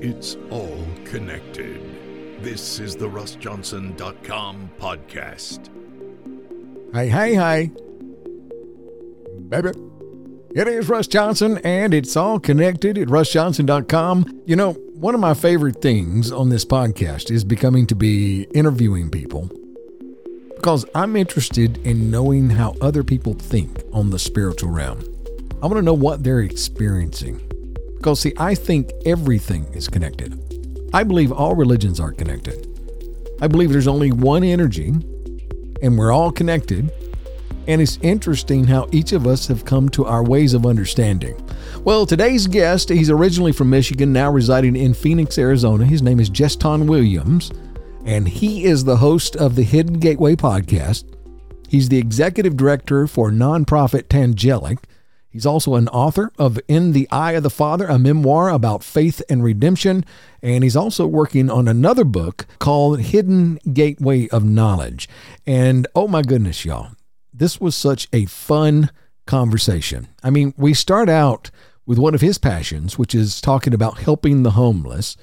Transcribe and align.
It's 0.00 0.36
all 0.50 0.84
connected. 1.04 1.80
This 2.42 2.78
is 2.80 2.96
the 2.96 3.08
RussJohnson.com 3.08 4.70
podcast. 4.78 5.68
Hey, 6.92 7.08
hey, 7.08 7.34
hey. 7.34 7.70
Baby. 9.48 9.70
It 10.54 10.68
is 10.68 10.88
Russ 10.88 11.06
Johnson, 11.06 11.58
and 11.64 11.92
it's 11.92 12.16
all 12.16 12.38
connected 12.38 12.96
at 12.98 13.08
russjohnson.com. 13.08 14.42
You 14.46 14.56
know, 14.56 14.74
one 14.94 15.14
of 15.14 15.20
my 15.20 15.34
favorite 15.34 15.82
things 15.82 16.30
on 16.30 16.48
this 16.48 16.64
podcast 16.64 17.30
is 17.30 17.42
becoming 17.42 17.86
to 17.88 17.94
be 17.94 18.42
interviewing 18.54 19.10
people 19.10 19.50
because 20.56 20.86
I'm 20.94 21.16
interested 21.16 21.78
in 21.86 22.10
knowing 22.10 22.50
how 22.50 22.74
other 22.80 23.04
people 23.04 23.34
think 23.34 23.82
on 23.92 24.10
the 24.10 24.18
spiritual 24.18 24.70
realm. 24.70 25.04
I 25.62 25.66
want 25.66 25.76
to 25.76 25.82
know 25.82 25.94
what 25.94 26.22
they're 26.22 26.40
experiencing. 26.40 27.40
Because, 28.04 28.20
see, 28.20 28.34
I 28.36 28.54
think 28.54 28.92
everything 29.06 29.64
is 29.72 29.88
connected. 29.88 30.38
I 30.92 31.04
believe 31.04 31.32
all 31.32 31.56
religions 31.56 31.98
are 32.00 32.12
connected. 32.12 32.68
I 33.40 33.46
believe 33.46 33.72
there's 33.72 33.88
only 33.88 34.12
one 34.12 34.44
energy, 34.44 34.92
and 35.80 35.96
we're 35.96 36.12
all 36.12 36.30
connected. 36.30 36.92
And 37.66 37.80
it's 37.80 37.98
interesting 38.02 38.64
how 38.64 38.90
each 38.92 39.12
of 39.12 39.26
us 39.26 39.46
have 39.48 39.64
come 39.64 39.88
to 39.88 40.04
our 40.04 40.22
ways 40.22 40.52
of 40.52 40.66
understanding. 40.66 41.34
Well, 41.82 42.04
today's 42.04 42.46
guest, 42.46 42.90
he's 42.90 43.08
originally 43.08 43.52
from 43.52 43.70
Michigan, 43.70 44.12
now 44.12 44.30
residing 44.30 44.76
in 44.76 44.92
Phoenix, 44.92 45.38
Arizona. 45.38 45.86
His 45.86 46.02
name 46.02 46.20
is 46.20 46.28
Jesston 46.28 46.86
Williams, 46.86 47.52
and 48.04 48.28
he 48.28 48.64
is 48.64 48.84
the 48.84 48.98
host 48.98 49.34
of 49.34 49.56
the 49.56 49.62
Hidden 49.62 49.98
Gateway 49.98 50.36
podcast. 50.36 51.04
He's 51.70 51.88
the 51.88 51.96
executive 51.96 52.54
director 52.54 53.06
for 53.06 53.30
nonprofit 53.30 54.08
Tangelic. 54.08 54.76
He's 55.34 55.46
also 55.46 55.74
an 55.74 55.88
author 55.88 56.30
of 56.38 56.60
In 56.68 56.92
the 56.92 57.08
Eye 57.10 57.32
of 57.32 57.42
the 57.42 57.50
Father, 57.50 57.86
a 57.86 57.98
memoir 57.98 58.50
about 58.50 58.84
faith 58.84 59.20
and 59.28 59.42
redemption. 59.42 60.04
And 60.40 60.62
he's 60.62 60.76
also 60.76 61.08
working 61.08 61.50
on 61.50 61.66
another 61.66 62.04
book 62.04 62.46
called 62.60 63.00
Hidden 63.00 63.58
Gateway 63.72 64.28
of 64.28 64.44
Knowledge. 64.44 65.08
And 65.44 65.88
oh 65.92 66.06
my 66.06 66.22
goodness, 66.22 66.64
y'all, 66.64 66.92
this 67.32 67.60
was 67.60 67.74
such 67.74 68.06
a 68.12 68.26
fun 68.26 68.90
conversation. 69.26 70.06
I 70.22 70.30
mean, 70.30 70.54
we 70.56 70.72
start 70.72 71.08
out 71.08 71.50
with 71.84 71.98
one 71.98 72.14
of 72.14 72.20
his 72.20 72.38
passions, 72.38 72.96
which 72.96 73.12
is 73.12 73.40
talking 73.40 73.74
about 73.74 73.98
helping 73.98 74.44
the 74.44 74.52
homeless. 74.52 75.16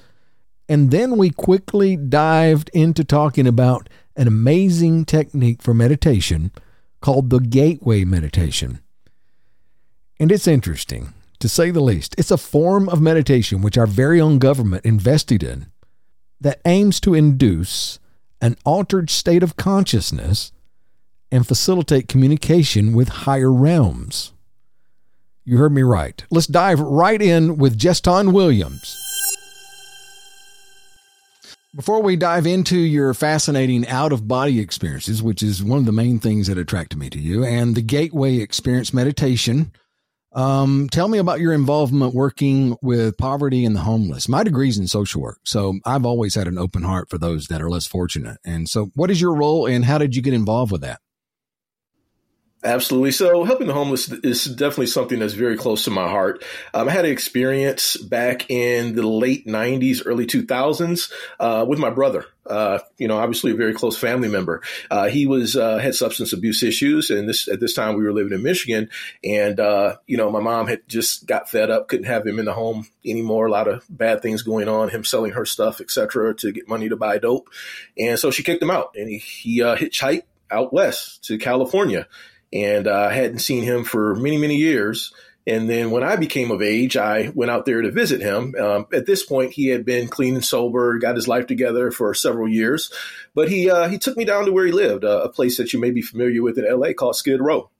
And 0.68 0.90
then 0.90 1.16
we 1.16 1.30
quickly 1.30 1.96
dived 1.96 2.68
into 2.74 3.02
talking 3.02 3.46
about 3.46 3.88
an 4.14 4.28
amazing 4.28 5.06
technique 5.06 5.62
for 5.62 5.72
meditation 5.72 6.52
called 7.00 7.30
the 7.30 7.40
Gateway 7.40 8.04
Meditation. 8.04 8.80
And 10.22 10.30
it's 10.30 10.46
interesting, 10.46 11.14
to 11.40 11.48
say 11.48 11.72
the 11.72 11.80
least. 11.80 12.14
It's 12.16 12.30
a 12.30 12.36
form 12.36 12.88
of 12.88 13.00
meditation 13.00 13.60
which 13.60 13.76
our 13.76 13.88
very 13.88 14.20
own 14.20 14.38
government 14.38 14.84
invested 14.84 15.42
in 15.42 15.66
that 16.40 16.60
aims 16.64 17.00
to 17.00 17.12
induce 17.12 17.98
an 18.40 18.56
altered 18.64 19.10
state 19.10 19.42
of 19.42 19.56
consciousness 19.56 20.52
and 21.32 21.44
facilitate 21.44 22.06
communication 22.06 22.92
with 22.92 23.08
higher 23.08 23.52
realms. 23.52 24.32
You 25.44 25.58
heard 25.58 25.72
me 25.72 25.82
right. 25.82 26.24
Let's 26.30 26.46
dive 26.46 26.78
right 26.78 27.20
in 27.20 27.56
with 27.56 27.76
Jesston 27.76 28.32
Williams. 28.32 28.96
Before 31.74 32.00
we 32.00 32.14
dive 32.14 32.46
into 32.46 32.78
your 32.78 33.12
fascinating 33.12 33.88
out 33.88 34.12
of 34.12 34.28
body 34.28 34.60
experiences, 34.60 35.20
which 35.20 35.42
is 35.42 35.64
one 35.64 35.80
of 35.80 35.84
the 35.84 35.90
main 35.90 36.20
things 36.20 36.46
that 36.46 36.58
attracted 36.58 36.96
me 36.96 37.10
to 37.10 37.18
you, 37.18 37.44
and 37.44 37.74
the 37.74 37.82
Gateway 37.82 38.36
Experience 38.36 38.94
Meditation, 38.94 39.72
um, 40.34 40.88
tell 40.90 41.08
me 41.08 41.18
about 41.18 41.40
your 41.40 41.52
involvement 41.52 42.14
working 42.14 42.76
with 42.82 43.16
poverty 43.18 43.64
and 43.64 43.76
the 43.76 43.80
homeless. 43.80 44.28
My 44.28 44.44
degree's 44.44 44.78
in 44.78 44.88
social 44.88 45.20
work, 45.20 45.40
so 45.44 45.78
I've 45.84 46.06
always 46.06 46.34
had 46.34 46.48
an 46.48 46.58
open 46.58 46.82
heart 46.82 47.10
for 47.10 47.18
those 47.18 47.46
that 47.46 47.60
are 47.60 47.70
less 47.70 47.86
fortunate. 47.86 48.38
And 48.44 48.68
so, 48.68 48.90
what 48.94 49.10
is 49.10 49.20
your 49.20 49.34
role, 49.34 49.66
and 49.66 49.84
how 49.84 49.98
did 49.98 50.16
you 50.16 50.22
get 50.22 50.34
involved 50.34 50.72
with 50.72 50.80
that? 50.82 51.00
Absolutely. 52.64 53.10
So 53.10 53.42
helping 53.42 53.66
the 53.66 53.72
homeless 53.72 54.10
is 54.10 54.44
definitely 54.44 54.86
something 54.86 55.18
that's 55.18 55.32
very 55.32 55.56
close 55.56 55.84
to 55.84 55.90
my 55.90 56.08
heart. 56.08 56.44
Um, 56.72 56.88
I 56.88 56.92
had 56.92 57.04
an 57.04 57.10
experience 57.10 57.96
back 57.96 58.48
in 58.50 58.94
the 58.94 59.06
late 59.06 59.46
90s, 59.46 60.02
early 60.06 60.26
2000s 60.26 61.10
uh, 61.40 61.64
with 61.66 61.80
my 61.80 61.90
brother. 61.90 62.24
Uh, 62.46 62.78
you 62.98 63.08
know, 63.08 63.18
obviously 63.18 63.50
a 63.50 63.56
very 63.56 63.74
close 63.74 63.96
family 63.96 64.28
member. 64.28 64.62
Uh, 64.90 65.08
he 65.08 65.26
was 65.26 65.56
uh, 65.56 65.78
had 65.78 65.94
substance 65.94 66.32
abuse 66.32 66.62
issues, 66.62 67.08
and 67.10 67.28
this 67.28 67.46
at 67.46 67.60
this 67.60 67.72
time 67.72 67.96
we 67.96 68.02
were 68.02 68.12
living 68.12 68.32
in 68.32 68.42
Michigan, 68.42 68.90
and 69.22 69.60
uh, 69.60 69.96
you 70.08 70.16
know, 70.16 70.28
my 70.28 70.40
mom 70.40 70.66
had 70.66 70.80
just 70.88 71.24
got 71.24 71.48
fed 71.48 71.70
up, 71.70 71.86
couldn't 71.86 72.06
have 72.06 72.26
him 72.26 72.40
in 72.40 72.44
the 72.44 72.52
home 72.52 72.84
anymore. 73.06 73.46
A 73.46 73.50
lot 73.50 73.68
of 73.68 73.84
bad 73.88 74.22
things 74.22 74.42
going 74.42 74.68
on, 74.68 74.88
him 74.88 75.04
selling 75.04 75.32
her 75.32 75.46
stuff, 75.46 75.80
etc., 75.80 76.34
to 76.34 76.50
get 76.50 76.68
money 76.68 76.88
to 76.88 76.96
buy 76.96 77.18
dope, 77.18 77.48
and 77.96 78.18
so 78.18 78.32
she 78.32 78.42
kicked 78.42 78.62
him 78.62 78.72
out, 78.72 78.90
and 78.96 79.08
he, 79.08 79.18
he 79.18 79.62
uh, 79.62 79.76
hitchhiked 79.76 80.24
out 80.50 80.72
west 80.72 81.24
to 81.24 81.38
California 81.38 82.08
and 82.52 82.86
uh, 82.86 83.08
I 83.10 83.12
hadn't 83.12 83.38
seen 83.38 83.64
him 83.64 83.84
for 83.84 84.14
many, 84.14 84.36
many 84.36 84.56
years. 84.56 85.12
And 85.46 85.68
then 85.68 85.90
when 85.90 86.04
I 86.04 86.16
became 86.16 86.50
of 86.50 86.62
age, 86.62 86.96
I 86.96 87.32
went 87.34 87.50
out 87.50 87.66
there 87.66 87.82
to 87.82 87.90
visit 87.90 88.20
him. 88.20 88.54
Um, 88.56 88.86
at 88.92 89.06
this 89.06 89.24
point, 89.24 89.52
he 89.52 89.68
had 89.68 89.84
been 89.84 90.06
clean 90.06 90.34
and 90.34 90.44
sober, 90.44 90.98
got 90.98 91.16
his 91.16 91.26
life 91.26 91.46
together 91.48 91.90
for 91.90 92.14
several 92.14 92.48
years. 92.48 92.92
But 93.34 93.48
he 93.48 93.68
uh, 93.68 93.88
he 93.88 93.98
took 93.98 94.16
me 94.16 94.24
down 94.24 94.44
to 94.44 94.52
where 94.52 94.66
he 94.66 94.72
lived, 94.72 95.04
uh, 95.04 95.22
a 95.24 95.28
place 95.28 95.56
that 95.56 95.72
you 95.72 95.80
may 95.80 95.90
be 95.90 96.02
familiar 96.02 96.42
with 96.42 96.58
in 96.58 96.70
LA 96.70 96.92
called 96.92 97.16
Skid 97.16 97.40
Row, 97.40 97.70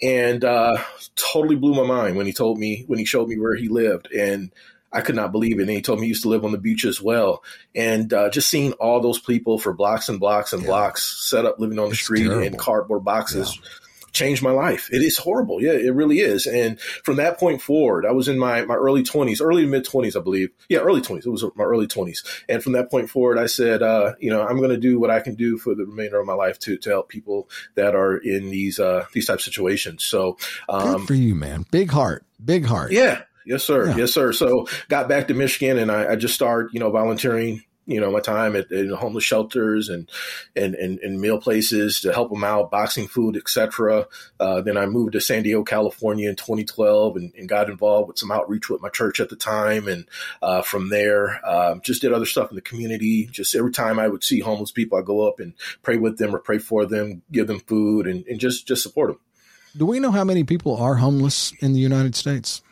and 0.00 0.44
uh, 0.44 0.76
totally 1.16 1.56
blew 1.56 1.74
my 1.74 1.86
mind 1.86 2.16
when 2.16 2.26
he 2.26 2.32
told 2.32 2.58
me 2.58 2.84
when 2.86 2.98
he 2.98 3.04
showed 3.04 3.28
me 3.28 3.38
where 3.38 3.56
he 3.56 3.68
lived 3.68 4.10
and. 4.12 4.52
I 4.92 5.02
could 5.02 5.14
not 5.14 5.30
believe 5.30 5.60
it. 5.60 5.68
And 5.68 5.70
he 5.70 5.82
told 5.82 6.00
me 6.00 6.06
he 6.06 6.08
used 6.08 6.24
to 6.24 6.28
live 6.28 6.44
on 6.44 6.50
the 6.50 6.58
beach 6.58 6.84
as 6.84 7.00
well. 7.00 7.44
And 7.76 8.12
uh, 8.12 8.28
just 8.28 8.50
seeing 8.50 8.72
all 8.72 9.00
those 9.00 9.20
people 9.20 9.56
for 9.56 9.72
blocks 9.72 10.08
and 10.08 10.18
blocks 10.18 10.52
and 10.52 10.62
yeah. 10.62 10.66
blocks 10.66 11.30
set 11.30 11.44
up 11.44 11.60
living 11.60 11.78
on 11.78 11.84
the 11.84 11.90
it's 11.92 12.00
street 12.00 12.24
terrible. 12.24 12.42
in 12.42 12.56
cardboard 12.56 13.04
boxes 13.04 13.56
yeah 13.56 13.70
changed 14.12 14.42
my 14.42 14.50
life. 14.50 14.88
It 14.92 15.02
is 15.02 15.18
horrible. 15.18 15.62
Yeah, 15.62 15.72
it 15.72 15.94
really 15.94 16.20
is. 16.20 16.46
And 16.46 16.80
from 16.80 17.16
that 17.16 17.38
point 17.38 17.62
forward, 17.62 18.06
I 18.06 18.12
was 18.12 18.28
in 18.28 18.38
my, 18.38 18.62
my 18.64 18.74
early 18.74 19.02
20s, 19.02 19.40
early 19.40 19.62
to 19.62 19.68
mid 19.68 19.84
20s, 19.84 20.16
I 20.16 20.22
believe. 20.22 20.50
Yeah, 20.68 20.78
early 20.78 21.00
20s. 21.00 21.26
It 21.26 21.30
was 21.30 21.44
my 21.54 21.64
early 21.64 21.86
20s. 21.86 22.24
And 22.48 22.62
from 22.62 22.72
that 22.72 22.90
point 22.90 23.10
forward, 23.10 23.38
I 23.38 23.46
said, 23.46 23.82
uh, 23.82 24.14
you 24.20 24.30
know, 24.30 24.42
I'm 24.42 24.58
going 24.58 24.70
to 24.70 24.76
do 24.76 24.98
what 24.98 25.10
I 25.10 25.20
can 25.20 25.34
do 25.34 25.58
for 25.58 25.74
the 25.74 25.84
remainder 25.84 26.20
of 26.20 26.26
my 26.26 26.34
life 26.34 26.58
to, 26.60 26.76
to 26.78 26.90
help 26.90 27.08
people 27.08 27.48
that 27.74 27.94
are 27.94 28.16
in 28.16 28.50
these, 28.50 28.78
uh, 28.78 29.06
these 29.12 29.26
type 29.26 29.36
of 29.36 29.42
situations. 29.42 30.04
So, 30.04 30.36
um, 30.68 30.98
good 30.98 31.06
for 31.06 31.14
you, 31.14 31.34
man. 31.34 31.66
Big 31.70 31.90
heart, 31.90 32.24
big 32.44 32.64
heart. 32.64 32.92
Yeah. 32.92 33.22
Yes, 33.46 33.64
sir. 33.64 33.88
Yeah. 33.88 33.96
Yes, 33.96 34.12
sir. 34.12 34.32
So 34.32 34.68
got 34.88 35.08
back 35.08 35.28
to 35.28 35.34
Michigan 35.34 35.78
and 35.78 35.90
I, 35.90 36.12
I 36.12 36.16
just 36.16 36.34
started, 36.34 36.72
you 36.74 36.78
know, 36.78 36.90
volunteering 36.90 37.64
you 37.90 38.00
know 38.00 38.10
my 38.10 38.20
time 38.20 38.54
at, 38.54 38.70
at 38.70 38.88
homeless 38.90 39.24
shelters 39.24 39.88
and, 39.88 40.08
and, 40.54 40.76
and 40.76 41.00
and 41.00 41.20
meal 41.20 41.40
places 41.40 42.00
to 42.00 42.12
help 42.12 42.30
them 42.30 42.44
out, 42.44 42.70
boxing 42.70 43.08
food, 43.08 43.36
etc. 43.36 44.06
Uh, 44.38 44.60
then 44.60 44.76
I 44.76 44.86
moved 44.86 45.12
to 45.12 45.20
San 45.20 45.42
Diego, 45.42 45.64
California 45.64 46.28
in 46.28 46.36
2012, 46.36 47.16
and, 47.16 47.34
and, 47.36 47.48
got 47.48 47.68
involved 47.68 48.06
with 48.06 48.18
some 48.18 48.30
outreach 48.30 48.70
with 48.70 48.80
my 48.80 48.90
church 48.90 49.18
at 49.18 49.28
the 49.28 49.36
time. 49.36 49.88
And 49.88 50.06
uh, 50.40 50.62
from 50.62 50.88
there, 50.88 51.44
um, 51.46 51.80
just 51.82 52.00
did 52.00 52.12
other 52.12 52.26
stuff 52.26 52.50
in 52.50 52.54
the 52.54 52.62
community. 52.62 53.26
Just 53.26 53.56
every 53.56 53.72
time 53.72 53.98
I 53.98 54.06
would 54.06 54.22
see 54.22 54.38
homeless 54.38 54.70
people, 54.70 54.96
I 54.96 55.02
go 55.02 55.26
up 55.28 55.40
and 55.40 55.54
pray 55.82 55.96
with 55.96 56.18
them 56.18 56.34
or 56.34 56.38
pray 56.38 56.58
for 56.58 56.86
them, 56.86 57.22
give 57.32 57.48
them 57.48 57.58
food, 57.58 58.06
and, 58.06 58.24
and 58.26 58.38
just 58.38 58.68
just 58.68 58.84
support 58.84 59.10
them. 59.10 59.18
Do 59.76 59.86
we 59.86 59.98
know 59.98 60.12
how 60.12 60.24
many 60.24 60.44
people 60.44 60.76
are 60.76 60.94
homeless 60.94 61.52
in 61.60 61.72
the 61.72 61.80
United 61.80 62.14
States? 62.14 62.62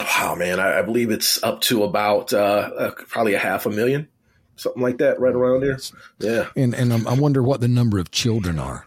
Wow, 0.00 0.36
man, 0.36 0.60
I, 0.60 0.78
I 0.78 0.82
believe 0.82 1.10
it's 1.10 1.42
up 1.42 1.60
to 1.62 1.82
about 1.82 2.32
uh, 2.32 2.70
uh 2.76 2.90
probably 3.08 3.34
a 3.34 3.38
half 3.38 3.66
a 3.66 3.70
million 3.70 4.08
something 4.62 4.82
like 4.82 4.98
that, 4.98 5.20
right 5.20 5.34
around 5.34 5.60
there. 5.60 5.78
Yeah, 6.18 6.48
and 6.56 6.74
and 6.74 7.06
I 7.06 7.14
wonder 7.14 7.42
what 7.42 7.60
the 7.60 7.68
number 7.68 7.98
of 7.98 8.10
children 8.10 8.58
are. 8.58 8.86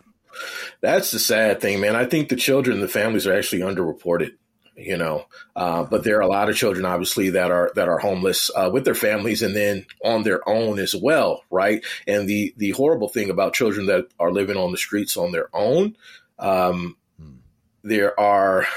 That's 0.81 1.11
the 1.11 1.19
sad 1.19 1.61
thing, 1.61 1.79
man. 1.79 1.95
I 1.95 2.05
think 2.05 2.29
the 2.29 2.35
children, 2.35 2.81
the 2.81 2.87
families 2.87 3.25
are 3.27 3.33
actually 3.33 3.61
underreported. 3.61 4.31
You 4.77 4.97
know, 4.97 5.23
uh, 5.55 5.85
but 5.85 6.03
there 6.03 6.17
are 6.17 6.21
a 6.21 6.27
lot 6.27 6.49
of 6.49 6.57
children, 6.57 6.85
obviously, 6.85 7.29
that 7.29 7.49
are 7.49 7.71
that 7.75 7.87
are 7.87 7.97
homeless 7.97 8.51
uh, 8.53 8.69
with 8.73 8.83
their 8.83 8.93
families 8.93 9.41
and 9.41 9.55
then 9.55 9.85
on 10.03 10.23
their 10.23 10.47
own 10.49 10.79
as 10.79 10.93
well, 10.93 11.43
right? 11.49 11.81
And 12.05 12.27
the 12.27 12.53
the 12.57 12.71
horrible 12.71 13.07
thing 13.07 13.29
about 13.29 13.53
children 13.53 13.85
that 13.85 14.07
are 14.19 14.33
living 14.33 14.57
on 14.57 14.71
the 14.71 14.77
streets 14.77 15.15
on 15.15 15.31
their 15.31 15.47
own, 15.53 15.95
um, 16.39 16.97
hmm. 17.17 17.35
there 17.83 18.19
are 18.19 18.67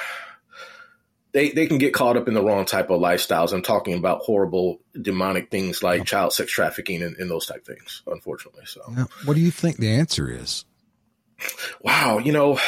they, 1.33 1.51
they 1.51 1.67
can 1.67 1.79
get 1.79 1.93
caught 1.93 2.17
up 2.17 2.29
in 2.29 2.35
the 2.35 2.43
wrong 2.43 2.65
type 2.65 2.91
of 2.91 3.01
lifestyles. 3.01 3.53
I'm 3.53 3.63
talking 3.63 3.95
about 3.95 4.21
horrible 4.21 4.81
demonic 5.01 5.51
things 5.51 5.83
like 5.83 6.05
child 6.05 6.33
sex 6.33 6.51
trafficking 6.51 7.03
and, 7.03 7.17
and 7.17 7.31
those 7.31 7.47
type 7.47 7.67
things, 7.67 8.03
unfortunately. 8.07 8.65
So, 8.67 8.83
now, 8.91 9.09
what 9.25 9.35
do 9.35 9.41
you 9.41 9.51
think 9.51 9.77
the 9.77 9.91
answer 9.91 10.31
is? 10.31 10.65
Wow, 11.83 12.19
you 12.19 12.33
know, 12.33 12.59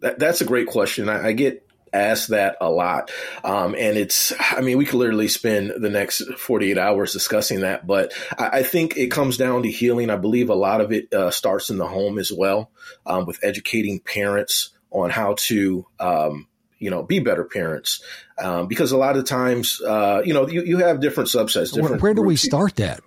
that, 0.00 0.18
that's 0.18 0.40
a 0.40 0.46
great 0.46 0.68
question. 0.68 1.08
I, 1.08 1.28
I 1.28 1.32
get 1.32 1.68
asked 1.92 2.28
that 2.28 2.56
a 2.60 2.70
lot. 2.70 3.10
Um, 3.44 3.74
and 3.74 3.96
it's, 3.96 4.32
I 4.38 4.60
mean, 4.60 4.78
we 4.78 4.84
could 4.84 4.98
literally 4.98 5.28
spend 5.28 5.72
the 5.78 5.90
next 5.90 6.22
48 6.34 6.78
hours 6.78 7.12
discussing 7.12 7.60
that, 7.60 7.86
but 7.86 8.12
I, 8.36 8.58
I 8.58 8.62
think 8.62 8.96
it 8.96 9.10
comes 9.10 9.36
down 9.36 9.62
to 9.62 9.70
healing. 9.70 10.10
I 10.10 10.16
believe 10.16 10.50
a 10.50 10.54
lot 10.54 10.80
of 10.80 10.92
it 10.92 11.12
uh, 11.12 11.30
starts 11.30 11.70
in 11.70 11.78
the 11.78 11.86
home 11.86 12.18
as 12.18 12.32
well, 12.32 12.70
um, 13.06 13.26
with 13.26 13.42
educating 13.42 14.00
parents 14.00 14.70
on 14.90 15.10
how 15.10 15.34
to 15.38 15.86
um, 16.00 16.47
you 16.78 16.90
know, 16.90 17.02
be 17.02 17.20
better 17.20 17.44
parents. 17.44 18.02
Um, 18.38 18.66
because 18.66 18.92
a 18.92 18.96
lot 18.96 19.16
of 19.16 19.24
times, 19.24 19.80
uh, 19.82 20.22
you 20.24 20.34
know, 20.34 20.48
you, 20.48 20.62
you 20.62 20.78
have 20.78 21.00
different 21.00 21.28
subsets. 21.28 21.72
Different 21.74 21.90
where, 21.90 21.98
where 21.98 22.14
do 22.14 22.22
we 22.22 22.36
start 22.36 22.76
that? 22.76 23.00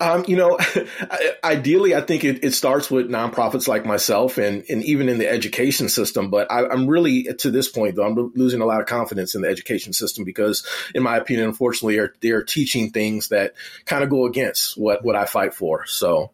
Um, 0.00 0.24
you 0.26 0.36
know, 0.36 0.58
ideally, 1.44 1.94
I 1.94 2.00
think 2.00 2.24
it, 2.24 2.42
it, 2.42 2.54
starts 2.54 2.90
with 2.90 3.10
nonprofits 3.10 3.68
like 3.68 3.84
myself 3.84 4.38
and, 4.38 4.64
and 4.70 4.82
even 4.82 5.10
in 5.10 5.18
the 5.18 5.28
education 5.28 5.90
system. 5.90 6.30
But 6.30 6.50
I, 6.50 6.72
am 6.72 6.86
really, 6.86 7.24
to 7.24 7.50
this 7.50 7.68
point, 7.68 7.96
though, 7.96 8.06
I'm 8.06 8.32
losing 8.34 8.62
a 8.62 8.64
lot 8.64 8.80
of 8.80 8.86
confidence 8.86 9.34
in 9.34 9.42
the 9.42 9.48
education 9.48 9.92
system 9.92 10.24
because, 10.24 10.66
in 10.94 11.02
my 11.02 11.18
opinion, 11.18 11.48
unfortunately, 11.48 11.96
they're, 11.96 12.14
they're 12.22 12.42
teaching 12.42 12.92
things 12.92 13.28
that 13.28 13.52
kind 13.84 14.02
of 14.02 14.08
go 14.08 14.24
against 14.24 14.78
what, 14.78 15.04
what 15.04 15.16
I 15.16 15.26
fight 15.26 15.52
for. 15.52 15.84
So, 15.84 16.30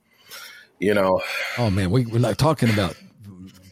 you 0.79 0.95
know. 0.95 1.23
Oh, 1.59 1.69
man, 1.69 1.91
we, 1.91 2.07
we're 2.07 2.21
not 2.21 2.39
talking 2.39 2.71
about 2.71 2.97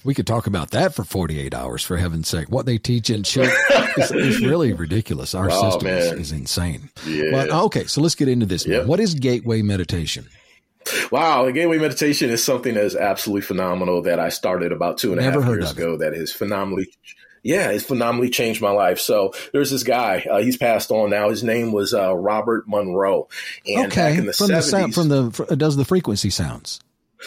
we 0.05 0.15
could 0.15 0.27
talk 0.27 0.47
about 0.47 0.71
that 0.71 0.95
for 0.95 1.05
48 1.05 1.55
hours 1.55 1.83
for 1.83 1.97
heaven's 1.97 2.29
sake 2.29 2.49
what 2.49 2.67
they 2.67 2.79
teach 2.79 3.11
in 3.11 3.23
children 3.23 3.57
is, 3.97 4.11
is 4.11 4.41
really 4.41 4.73
ridiculous 4.73 5.35
our 5.35 5.49
oh, 5.51 5.71
system 5.71 5.89
is, 5.89 6.13
is, 6.13 6.33
insane 6.33 6.91
yeah. 7.07 7.31
but 7.31 7.51
okay 7.51 7.85
so 7.85 8.01
let's 8.01 8.15
get 8.15 8.29
into 8.29 8.47
this 8.47 8.67
yep. 8.67 8.87
what 8.87 9.01
is 9.01 9.15
gateway 9.15 9.63
meditation 9.63 10.27
Wow, 11.11 11.47
the 11.47 11.53
gateway 11.53 11.79
meditation 11.79 12.29
is 12.29 12.45
something 12.45 12.75
that 12.75 12.85
is 12.85 12.95
absolutely 12.95 13.41
phenomenal 13.41 14.03
that 14.03 14.21
I 14.21 14.29
started 14.29 14.71
about 14.71 14.99
two 14.99 15.13
and 15.13 15.21
a 15.21 15.25
half 15.25 15.47
years 15.47 15.73
ago. 15.73 15.97
That 15.97 16.13
is 16.13 16.31
phenomenally 16.31 16.89
yeah, 17.45 17.71
it's 17.71 17.85
phenomenally 17.85 18.31
changed 18.31 18.63
my 18.63 18.71
life. 18.71 18.99
So 18.99 19.35
there's 19.53 19.71
this 19.71 19.83
guy, 19.83 20.27
uh, 20.29 20.39
he's 20.39 20.57
passed 20.57 20.91
on 20.91 21.11
now. 21.11 21.29
His 21.29 21.45
name 21.45 21.73
was 21.73 21.93
uh, 21.93 22.15
Robert 22.17 22.67
Monroe. 22.67 23.29
And 23.67 23.93
okay, 23.93 24.17
from 24.17 24.27
70s, 24.27 24.49
the 24.49 24.63
sound, 24.63 24.95
from 24.95 25.09
the 25.09 25.57
does 25.57 25.77
the 25.77 25.85
frequency 25.85 26.31
sounds. 26.31 26.81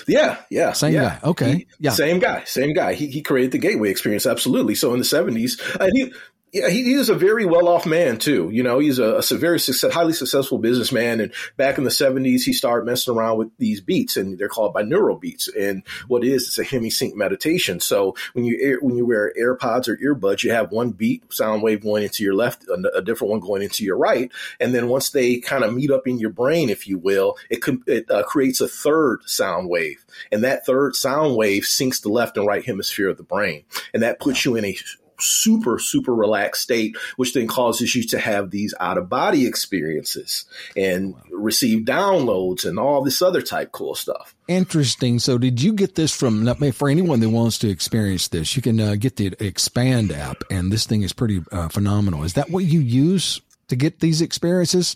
Yeah, 0.07 0.37
yeah, 0.49 0.73
same 0.73 0.93
yeah. 0.93 1.19
guy. 1.21 1.29
Okay, 1.29 1.51
he, 1.51 1.67
yeah, 1.79 1.91
same 1.91 2.19
guy, 2.19 2.43
same 2.45 2.73
guy. 2.73 2.93
He 2.93 3.07
he 3.07 3.21
created 3.21 3.51
the 3.51 3.57
gateway 3.57 3.89
experience. 3.89 4.25
Absolutely. 4.25 4.75
So 4.75 4.93
in 4.93 4.99
the 4.99 5.05
seventies, 5.05 5.61
and 5.79 5.91
he 5.95 6.13
yeah, 6.53 6.69
he, 6.69 6.83
he 6.83 6.93
is 6.93 7.09
a 7.09 7.15
very 7.15 7.45
well 7.45 7.67
off 7.67 7.85
man 7.85 8.17
too. 8.17 8.49
You 8.51 8.63
know, 8.63 8.79
he's 8.79 8.99
a, 8.99 9.19
a 9.19 9.37
very 9.37 9.59
success, 9.59 9.93
highly 9.93 10.13
successful 10.13 10.57
businessman. 10.57 11.19
And 11.19 11.33
back 11.57 11.77
in 11.77 11.83
the 11.83 11.91
seventies, 11.91 12.45
he 12.45 12.53
started 12.53 12.85
messing 12.85 13.13
around 13.13 13.37
with 13.37 13.49
these 13.57 13.81
beats, 13.81 14.15
and 14.15 14.37
they're 14.37 14.47
called 14.47 14.73
binaural 14.73 15.19
beats. 15.19 15.49
And 15.49 15.83
what 16.07 16.23
it 16.23 16.31
is, 16.31 16.47
it's 16.47 16.57
a 16.57 16.63
hemi 16.63 16.89
sync 16.89 17.15
meditation. 17.15 17.81
So 17.81 18.15
when 18.33 18.45
you 18.45 18.79
when 18.81 18.95
you 18.95 19.05
wear 19.05 19.33
AirPods 19.39 19.89
or 19.89 19.97
earbuds, 19.97 20.43
you 20.43 20.51
have 20.51 20.71
one 20.71 20.91
beat 20.91 21.31
sound 21.33 21.63
wave 21.63 21.81
going 21.81 22.03
into 22.03 22.23
your 22.23 22.35
left, 22.35 22.65
a, 22.69 22.97
a 22.97 23.01
different 23.01 23.31
one 23.31 23.39
going 23.41 23.61
into 23.61 23.83
your 23.83 23.97
right, 23.97 24.31
and 24.59 24.73
then 24.73 24.87
once 24.87 25.09
they 25.09 25.39
kind 25.39 25.65
of 25.65 25.73
meet 25.73 25.91
up 25.91 26.07
in 26.07 26.17
your 26.17 26.29
brain, 26.29 26.69
if 26.69 26.87
you 26.87 26.97
will, 26.97 27.35
it 27.49 27.63
it 27.87 28.09
uh, 28.09 28.23
creates 28.23 28.61
a 28.61 28.67
third 28.69 29.19
sound 29.25 29.69
wave, 29.69 30.05
and 30.31 30.45
that 30.45 30.65
third 30.65 30.95
sound 30.95 31.35
wave 31.35 31.63
syncs 31.63 32.01
the 32.01 32.09
left 32.09 32.37
and 32.37 32.47
right 32.47 32.65
hemisphere 32.65 33.09
of 33.09 33.17
the 33.17 33.23
brain, 33.23 33.65
and 33.93 34.01
that 34.01 34.19
puts 34.19 34.45
you 34.45 34.55
in 34.55 34.63
a 34.63 34.77
super, 35.19 35.79
super 35.79 36.13
relaxed 36.13 36.63
state, 36.63 36.95
which 37.15 37.33
then 37.33 37.47
causes 37.47 37.95
you 37.95 38.03
to 38.03 38.19
have 38.19 38.51
these 38.51 38.73
out 38.79 38.97
of 38.97 39.09
body 39.09 39.45
experiences 39.45 40.45
and 40.75 41.15
receive 41.31 41.85
downloads 41.85 42.65
and 42.65 42.79
all 42.79 43.03
this 43.03 43.21
other 43.21 43.41
type 43.41 43.71
cool 43.71 43.95
stuff. 43.95 44.35
Interesting. 44.47 45.19
So, 45.19 45.37
did 45.37 45.61
you 45.61 45.73
get 45.73 45.95
this 45.95 46.15
from, 46.15 46.45
for 46.71 46.89
anyone 46.89 47.19
that 47.19 47.29
wants 47.29 47.57
to 47.59 47.69
experience 47.69 48.27
this, 48.29 48.55
you 48.55 48.61
can 48.61 48.79
uh, 48.79 48.95
get 48.95 49.17
the 49.17 49.35
Expand 49.39 50.11
app, 50.11 50.43
and 50.49 50.71
this 50.71 50.85
thing 50.85 51.01
is 51.01 51.13
pretty 51.13 51.43
uh, 51.51 51.67
phenomenal. 51.69 52.23
Is 52.23 52.33
that 52.33 52.49
what 52.49 52.63
you 52.63 52.79
use 52.79 53.41
to 53.67 53.75
get 53.75 53.99
these 53.99 54.21
experiences? 54.21 54.95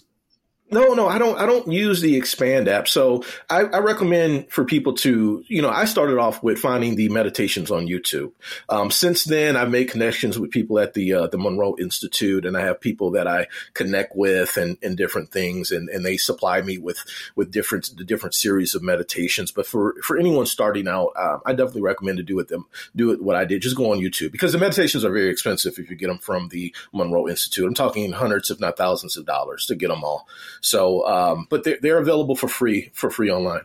No, 0.71 0.93
no, 0.93 1.09
I 1.09 1.17
don't. 1.17 1.37
I 1.37 1.45
don't 1.45 1.69
use 1.69 1.99
the 1.99 2.15
Expand 2.15 2.69
app. 2.69 2.87
So 2.87 3.25
I, 3.49 3.63
I, 3.63 3.79
recommend 3.79 4.49
for 4.49 4.63
people 4.63 4.93
to, 4.95 5.43
you 5.47 5.61
know, 5.61 5.69
I 5.69 5.83
started 5.83 6.17
off 6.17 6.41
with 6.41 6.59
finding 6.59 6.95
the 6.95 7.09
meditations 7.09 7.69
on 7.69 7.87
YouTube. 7.87 8.31
Um, 8.69 8.89
since 8.89 9.25
then, 9.25 9.57
I've 9.57 9.69
made 9.69 9.89
connections 9.89 10.39
with 10.39 10.49
people 10.49 10.79
at 10.79 10.93
the 10.93 11.13
uh, 11.13 11.27
the 11.27 11.37
Monroe 11.37 11.75
Institute, 11.77 12.45
and 12.45 12.55
I 12.55 12.61
have 12.61 12.79
people 12.79 13.11
that 13.11 13.27
I 13.27 13.47
connect 13.73 14.15
with 14.15 14.55
and, 14.55 14.77
and 14.81 14.95
different 14.95 15.29
things, 15.29 15.71
and, 15.71 15.89
and 15.89 16.05
they 16.05 16.15
supply 16.15 16.61
me 16.61 16.77
with 16.77 17.03
with 17.35 17.51
different 17.51 17.91
the 17.97 18.05
different 18.05 18.33
series 18.33 18.73
of 18.73 18.81
meditations. 18.81 19.51
But 19.51 19.67
for 19.67 19.95
for 20.01 20.17
anyone 20.17 20.45
starting 20.45 20.87
out, 20.87 21.11
uh, 21.17 21.39
I 21.45 21.51
definitely 21.51 21.81
recommend 21.81 22.17
to 22.19 22.23
do 22.23 22.39
it 22.39 22.47
them 22.47 22.67
do 22.95 23.11
it 23.11 23.21
what 23.21 23.35
I 23.35 23.43
did. 23.43 23.61
Just 23.61 23.75
go 23.75 23.91
on 23.91 23.99
YouTube 23.99 24.31
because 24.31 24.53
the 24.53 24.57
meditations 24.57 25.03
are 25.03 25.11
very 25.11 25.29
expensive 25.29 25.77
if 25.79 25.89
you 25.89 25.97
get 25.97 26.07
them 26.07 26.19
from 26.19 26.47
the 26.47 26.73
Monroe 26.93 27.27
Institute. 27.27 27.67
I'm 27.67 27.73
talking 27.73 28.13
hundreds, 28.13 28.49
if 28.49 28.61
not 28.61 28.77
thousands, 28.77 29.17
of 29.17 29.25
dollars 29.25 29.65
to 29.65 29.75
get 29.75 29.89
them 29.89 30.05
all. 30.05 30.29
So, 30.61 31.05
um, 31.07 31.47
but 31.49 31.63
they're, 31.63 31.77
they're 31.81 31.97
available 31.97 32.35
for 32.35 32.47
free 32.47 32.91
for 32.93 33.09
free 33.09 33.31
online. 33.31 33.61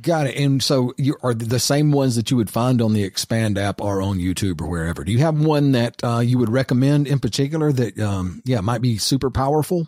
Got 0.00 0.26
it. 0.26 0.36
And 0.36 0.62
so 0.62 0.94
you 0.96 1.16
are 1.22 1.34
the 1.34 1.58
same 1.58 1.92
ones 1.92 2.16
that 2.16 2.30
you 2.30 2.36
would 2.38 2.48
find 2.48 2.80
on 2.80 2.94
the 2.94 3.04
Expand 3.04 3.58
app 3.58 3.80
or 3.80 4.00
on 4.00 4.18
YouTube 4.18 4.62
or 4.62 4.66
wherever. 4.66 5.04
Do 5.04 5.12
you 5.12 5.18
have 5.18 5.38
one 5.38 5.72
that 5.72 6.02
uh, 6.02 6.20
you 6.20 6.38
would 6.38 6.48
recommend 6.48 7.06
in 7.06 7.18
particular 7.18 7.72
that, 7.72 7.98
um, 7.98 8.40
yeah, 8.46 8.62
might 8.62 8.80
be 8.80 8.96
super 8.96 9.30
powerful? 9.30 9.86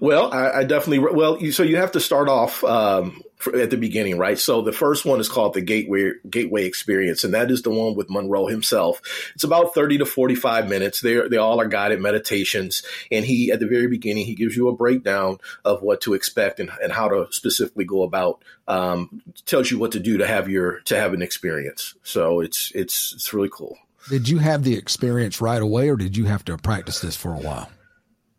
Well, 0.00 0.32
I, 0.32 0.60
I 0.60 0.64
definitely, 0.64 0.98
well, 0.98 1.40
you, 1.40 1.52
so 1.52 1.62
you 1.62 1.76
have 1.76 1.92
to 1.92 2.00
start 2.00 2.28
off, 2.28 2.62
um, 2.64 3.22
at 3.54 3.70
the 3.70 3.76
beginning, 3.76 4.18
right? 4.18 4.38
So 4.38 4.62
the 4.62 4.72
first 4.72 5.04
one 5.04 5.20
is 5.20 5.28
called 5.28 5.54
the 5.54 5.60
Gateway 5.60 6.12
Gateway 6.28 6.66
Experience, 6.66 7.24
and 7.24 7.32
that 7.34 7.50
is 7.50 7.62
the 7.62 7.70
one 7.70 7.94
with 7.94 8.10
Monroe 8.10 8.46
himself. 8.46 9.00
It's 9.34 9.44
about 9.44 9.74
thirty 9.74 9.98
to 9.98 10.06
forty 10.06 10.34
five 10.34 10.68
minutes. 10.68 11.00
They 11.00 11.26
they 11.28 11.38
all 11.38 11.60
are 11.60 11.68
guided 11.68 12.00
meditations, 12.00 12.82
and 13.10 13.24
he 13.24 13.50
at 13.50 13.60
the 13.60 13.66
very 13.66 13.86
beginning 13.86 14.26
he 14.26 14.34
gives 14.34 14.56
you 14.56 14.68
a 14.68 14.76
breakdown 14.76 15.38
of 15.64 15.82
what 15.82 16.02
to 16.02 16.14
expect 16.14 16.60
and, 16.60 16.70
and 16.82 16.92
how 16.92 17.08
to 17.08 17.28
specifically 17.30 17.84
go 17.84 18.02
about. 18.02 18.42
Um, 18.68 19.22
tells 19.46 19.70
you 19.70 19.78
what 19.78 19.92
to 19.92 20.00
do 20.00 20.18
to 20.18 20.26
have 20.26 20.48
your 20.48 20.80
to 20.80 20.96
have 20.96 21.14
an 21.14 21.22
experience. 21.22 21.94
So 22.02 22.40
it's 22.40 22.70
it's 22.74 23.14
it's 23.14 23.32
really 23.32 23.50
cool. 23.50 23.78
Did 24.08 24.28
you 24.28 24.38
have 24.38 24.64
the 24.64 24.74
experience 24.74 25.40
right 25.40 25.60
away, 25.62 25.88
or 25.88 25.96
did 25.96 26.16
you 26.16 26.26
have 26.26 26.44
to 26.44 26.56
practice 26.56 27.00
this 27.00 27.16
for 27.16 27.32
a 27.32 27.38
while? 27.38 27.70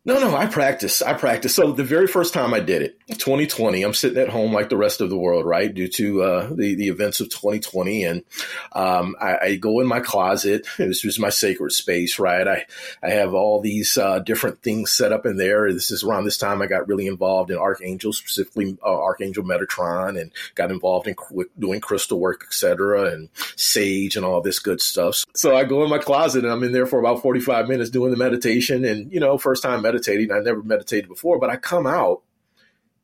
No, 0.04 0.20
no, 0.20 0.36
I 0.36 0.48
practice. 0.48 1.04
I 1.04 1.14
practice. 1.14 1.54
So 1.54 1.74
the 1.74 1.84
very 1.84 2.08
first 2.08 2.34
time 2.34 2.56
I 2.56 2.60
did 2.60 2.82
it, 2.82 3.00
2020, 3.08 3.84
I'm 3.84 3.94
sitting 3.94 4.18
at 4.18 4.30
home 4.30 4.52
like 4.52 4.70
the 4.70 4.78
rest 4.78 5.00
of 5.00 5.12
the 5.12 5.18
world, 5.18 5.46
right? 5.46 5.72
Due 5.72 5.90
to 5.90 6.24
uh, 6.24 6.50
the 6.56 6.74
the 6.74 6.88
events 6.88 7.20
of 7.20 7.30
2020, 7.30 8.06
and 8.06 8.24
um, 8.72 9.16
I, 9.22 9.38
I, 9.38 9.56
go 9.58 9.80
in 9.80 9.86
my 9.86 10.00
closet. 10.00 10.66
This 10.80 11.06
is 11.06 11.20
my 11.20 11.30
sacred 11.30 11.72
space, 11.72 12.18
right? 12.18 12.48
I 12.48 12.66
I 13.04 13.12
have 13.12 13.36
all 13.36 13.62
these 13.62 13.96
uh, 13.96 14.20
different 14.20 14.64
things 14.64 14.92
set 14.92 15.12
up 15.12 15.28
in 15.28 15.38
there. 15.38 15.72
This 15.72 15.92
is 15.92 16.04
around 16.04 16.26
this 16.26 16.38
time 16.38 16.64
I 16.64 16.66
got 16.66 16.88
really 16.88 17.06
involved 17.06 17.52
in 17.52 17.58
Archangel, 17.60 18.12
specifically 18.12 18.80
uh, 18.84 18.88
Archangel 18.88 19.44
Metatron, 19.44 20.20
and 20.20 20.32
got 20.56 20.72
involved 20.72 21.08
in 21.08 21.16
doing 21.60 21.80
crystal 21.80 22.20
work, 22.20 22.44
etc., 22.48 23.12
and 23.12 23.30
sage 23.56 24.16
and 24.16 24.26
all 24.26 24.42
this 24.42 24.58
good 24.58 24.82
stuff. 24.82 25.26
So 25.36 25.56
I 25.56 25.64
go 25.64 25.84
in 25.84 25.92
my 25.92 26.00
closet 26.00 26.44
and 26.44 26.52
I'm 26.52 26.64
in 26.64 26.72
there 26.72 26.88
for 26.88 27.00
about 27.00 27.22
45 27.22 27.68
minutes 27.68 27.92
doing 27.92 28.10
the 28.10 28.18
meditation, 28.18 28.84
and 28.84 29.12
you 29.14 29.20
know, 29.20 29.38
first 29.38 29.62
time 29.62 29.91
meditating. 29.92 30.32
I 30.32 30.40
never 30.40 30.64
meditated 30.64 31.10
before, 31.10 31.40
but 31.40 31.50
I 31.50 31.58
come 31.58 31.86
out 31.86 32.22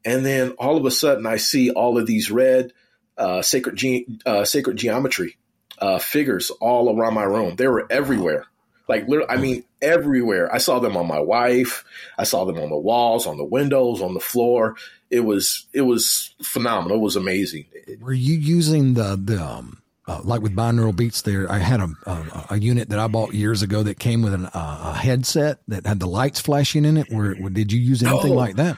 and 0.05 0.25
then 0.25 0.51
all 0.51 0.77
of 0.77 0.85
a 0.85 0.91
sudden 0.91 1.25
I 1.25 1.37
see 1.37 1.69
all 1.71 1.97
of 1.97 2.07
these 2.07 2.31
red 2.31 2.71
uh, 3.17 3.41
sacred 3.41 3.75
ge- 3.75 4.05
uh, 4.25 4.45
sacred 4.45 4.77
geometry 4.77 5.37
uh, 5.79 5.99
figures 5.99 6.49
all 6.49 6.97
around 6.97 7.13
my 7.13 7.23
room. 7.23 7.55
They 7.55 7.67
were 7.67 7.85
everywhere. 7.89 8.45
Like 8.87 9.07
literally, 9.07 9.29
I 9.29 9.35
mean, 9.35 9.63
everywhere. 9.81 10.53
I 10.53 10.59
saw 10.59 10.79
them 10.79 10.95
on 10.95 11.07
my 11.07 11.19
wife. 11.19 11.83
I 12.17 12.23
saw 12.23 12.45
them 12.45 12.57
on 12.57 12.69
the 12.69 12.77
walls, 12.77 13.27
on 13.27 13.37
the 13.37 13.43
windows, 13.43 14.01
on 14.01 14.13
the 14.13 14.21
floor. 14.21 14.75
It 15.09 15.21
was 15.21 15.67
it 15.73 15.81
was 15.81 16.33
phenomenal. 16.41 16.99
It 16.99 17.01
was 17.01 17.17
amazing. 17.17 17.65
Were 17.99 18.13
you 18.13 18.35
using 18.35 18.93
the 18.93 19.19
the 19.21 19.43
um, 19.43 19.81
uh, 20.07 20.21
like 20.23 20.41
with 20.41 20.55
binaural 20.55 20.95
beats 20.95 21.21
there 21.21 21.51
i 21.51 21.57
had 21.57 21.79
a, 21.79 21.89
a, 22.05 22.45
a, 22.51 22.59
unit 22.59 22.89
that 22.89 22.99
i 22.99 23.07
bought 23.07 23.33
years 23.33 23.61
ago 23.61 23.83
that 23.83 23.99
came 23.99 24.21
with 24.21 24.33
an, 24.33 24.45
uh, 24.45 24.93
a 24.93 24.97
headset 24.97 25.59
that 25.67 25.85
had 25.85 25.99
the 25.99 26.07
lights 26.07 26.39
flashing 26.39 26.85
in 26.85 26.97
it. 26.97 27.07
Where, 27.11 27.35
where 27.35 27.49
did 27.49 27.71
you 27.71 27.79
use 27.79 28.01
anything 28.03 28.33
like 28.33 28.55
that? 28.55 28.77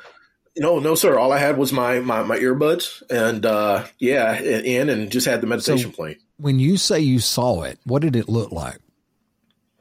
No 0.57 0.79
no 0.79 0.95
sir. 0.95 1.17
All 1.17 1.31
i 1.31 1.37
had 1.37 1.57
was 1.57 1.71
my 1.71 1.99
my, 1.99 2.23
my 2.23 2.37
earbuds 2.37 3.03
and 3.09 3.45
uh, 3.45 3.85
yeah 3.99 4.39
in 4.39 4.89
and 4.89 5.11
just 5.11 5.27
had 5.27 5.41
the 5.41 5.47
meditation 5.47 5.91
so 5.91 5.95
playing 5.95 6.17
when 6.37 6.59
you 6.59 6.77
say 6.77 6.99
you 6.99 7.19
saw 7.19 7.63
it 7.63 7.79
what 7.85 8.01
did 8.01 8.15
it 8.15 8.27
look 8.27 8.51
like? 8.51 8.79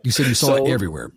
You 0.05 0.13
said 0.13 0.27
you 0.27 0.35
saw 0.35 0.57
so, 0.57 0.67
it 0.67 0.71
everywhere 0.71 1.13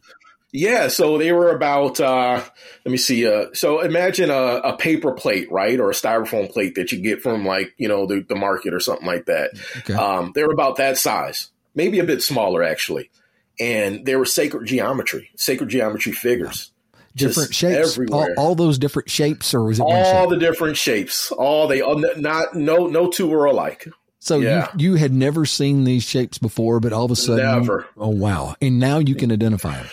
yeah, 0.53 0.89
so 0.89 1.17
they 1.17 1.31
were 1.31 1.55
about 1.55 1.99
uh, 1.99 2.43
let 2.85 2.91
me 2.91 2.97
see. 2.97 3.25
Uh, 3.25 3.47
so 3.53 3.79
imagine 3.79 4.29
a, 4.29 4.35
a, 4.35 4.77
paper 4.77 5.13
plate, 5.13 5.49
right, 5.51 5.79
or 5.79 5.89
a 5.89 5.93
styrofoam 5.93 6.51
plate 6.51 6.75
that 6.75 6.91
you 6.91 6.99
get 6.99 7.21
from 7.21 7.45
like 7.45 7.73
you 7.77 7.87
know 7.87 8.05
the, 8.05 8.25
the 8.27 8.35
market 8.35 8.73
or 8.73 8.81
something 8.81 9.07
like 9.07 9.25
that. 9.27 9.51
Okay. 9.77 9.93
Um, 9.93 10.33
they 10.35 10.43
were 10.43 10.51
about 10.51 10.75
that 10.77 10.97
size, 10.97 11.51
maybe 11.73 11.99
a 11.99 12.03
bit 12.03 12.21
smaller 12.21 12.63
actually, 12.63 13.09
and 13.59 14.05
they 14.05 14.17
were 14.17 14.25
sacred 14.25 14.67
geometry, 14.67 15.29
sacred 15.37 15.69
geometry 15.69 16.11
figures. 16.11 16.71
Different 17.15 17.53
shapes, 17.53 17.93
everywhere. 17.93 18.33
All, 18.37 18.47
all, 18.47 18.55
those 18.55 18.77
different 18.77 19.09
shapes, 19.09 19.53
or 19.53 19.63
was 19.63 19.79
it 19.79 19.83
all 19.83 20.29
the 20.29 20.37
different 20.37 20.77
shapes? 20.77 21.31
All 21.31 21.67
they 21.67 21.81
not 22.17 22.55
no 22.55 22.87
no 22.87 23.09
two 23.09 23.27
were 23.27 23.45
alike. 23.45 23.87
So 24.19 24.39
yeah. 24.39 24.69
you 24.77 24.91
you 24.91 24.95
had 24.95 25.13
never 25.13 25.45
seen 25.45 25.85
these 25.85 26.03
shapes 26.03 26.37
before, 26.37 26.79
but 26.79 26.93
all 26.93 27.05
of 27.05 27.11
a 27.11 27.15
sudden, 27.15 27.45
never. 27.45 27.87
Oh 27.97 28.09
wow! 28.09 28.55
And 28.61 28.79
now 28.79 28.99
you 28.99 29.15
can 29.15 29.31
identify 29.31 29.77
them. 29.77 29.87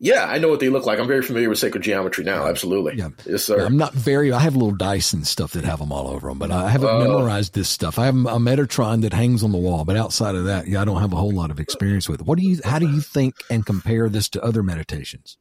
Yeah, 0.00 0.26
I 0.26 0.38
know 0.38 0.48
what 0.48 0.60
they 0.60 0.68
look 0.68 0.86
like. 0.86 1.00
I'm 1.00 1.08
very 1.08 1.22
familiar 1.22 1.48
with 1.48 1.58
sacred 1.58 1.82
geometry 1.82 2.24
now. 2.24 2.46
Absolutely. 2.46 2.94
Yeah. 2.96 3.08
Yes, 3.26 3.44
sir. 3.44 3.64
I'm 3.64 3.76
not 3.76 3.94
very. 3.94 4.32
I 4.32 4.38
have 4.38 4.54
little 4.54 4.74
dice 4.74 5.12
and 5.12 5.26
stuff 5.26 5.52
that 5.52 5.64
have 5.64 5.80
them 5.80 5.90
all 5.90 6.08
over 6.08 6.28
them, 6.28 6.38
but 6.38 6.50
I 6.52 6.68
haven't 6.68 6.88
uh, 6.88 6.98
memorized 7.00 7.54
this 7.54 7.68
stuff. 7.68 7.98
I 7.98 8.06
have 8.06 8.14
a 8.14 8.38
Metatron 8.38 9.02
that 9.02 9.12
hangs 9.12 9.42
on 9.42 9.50
the 9.50 9.58
wall, 9.58 9.84
but 9.84 9.96
outside 9.96 10.36
of 10.36 10.44
that, 10.44 10.68
yeah, 10.68 10.82
I 10.82 10.84
don't 10.84 11.00
have 11.00 11.12
a 11.12 11.16
whole 11.16 11.32
lot 11.32 11.50
of 11.50 11.58
experience 11.58 12.08
with 12.08 12.20
it. 12.20 12.26
What 12.26 12.38
do 12.38 12.44
you? 12.44 12.60
How 12.64 12.78
do 12.78 12.88
you 12.88 13.00
think 13.00 13.34
and 13.50 13.66
compare 13.66 14.08
this 14.08 14.28
to 14.30 14.42
other 14.42 14.62
meditations? 14.62 15.36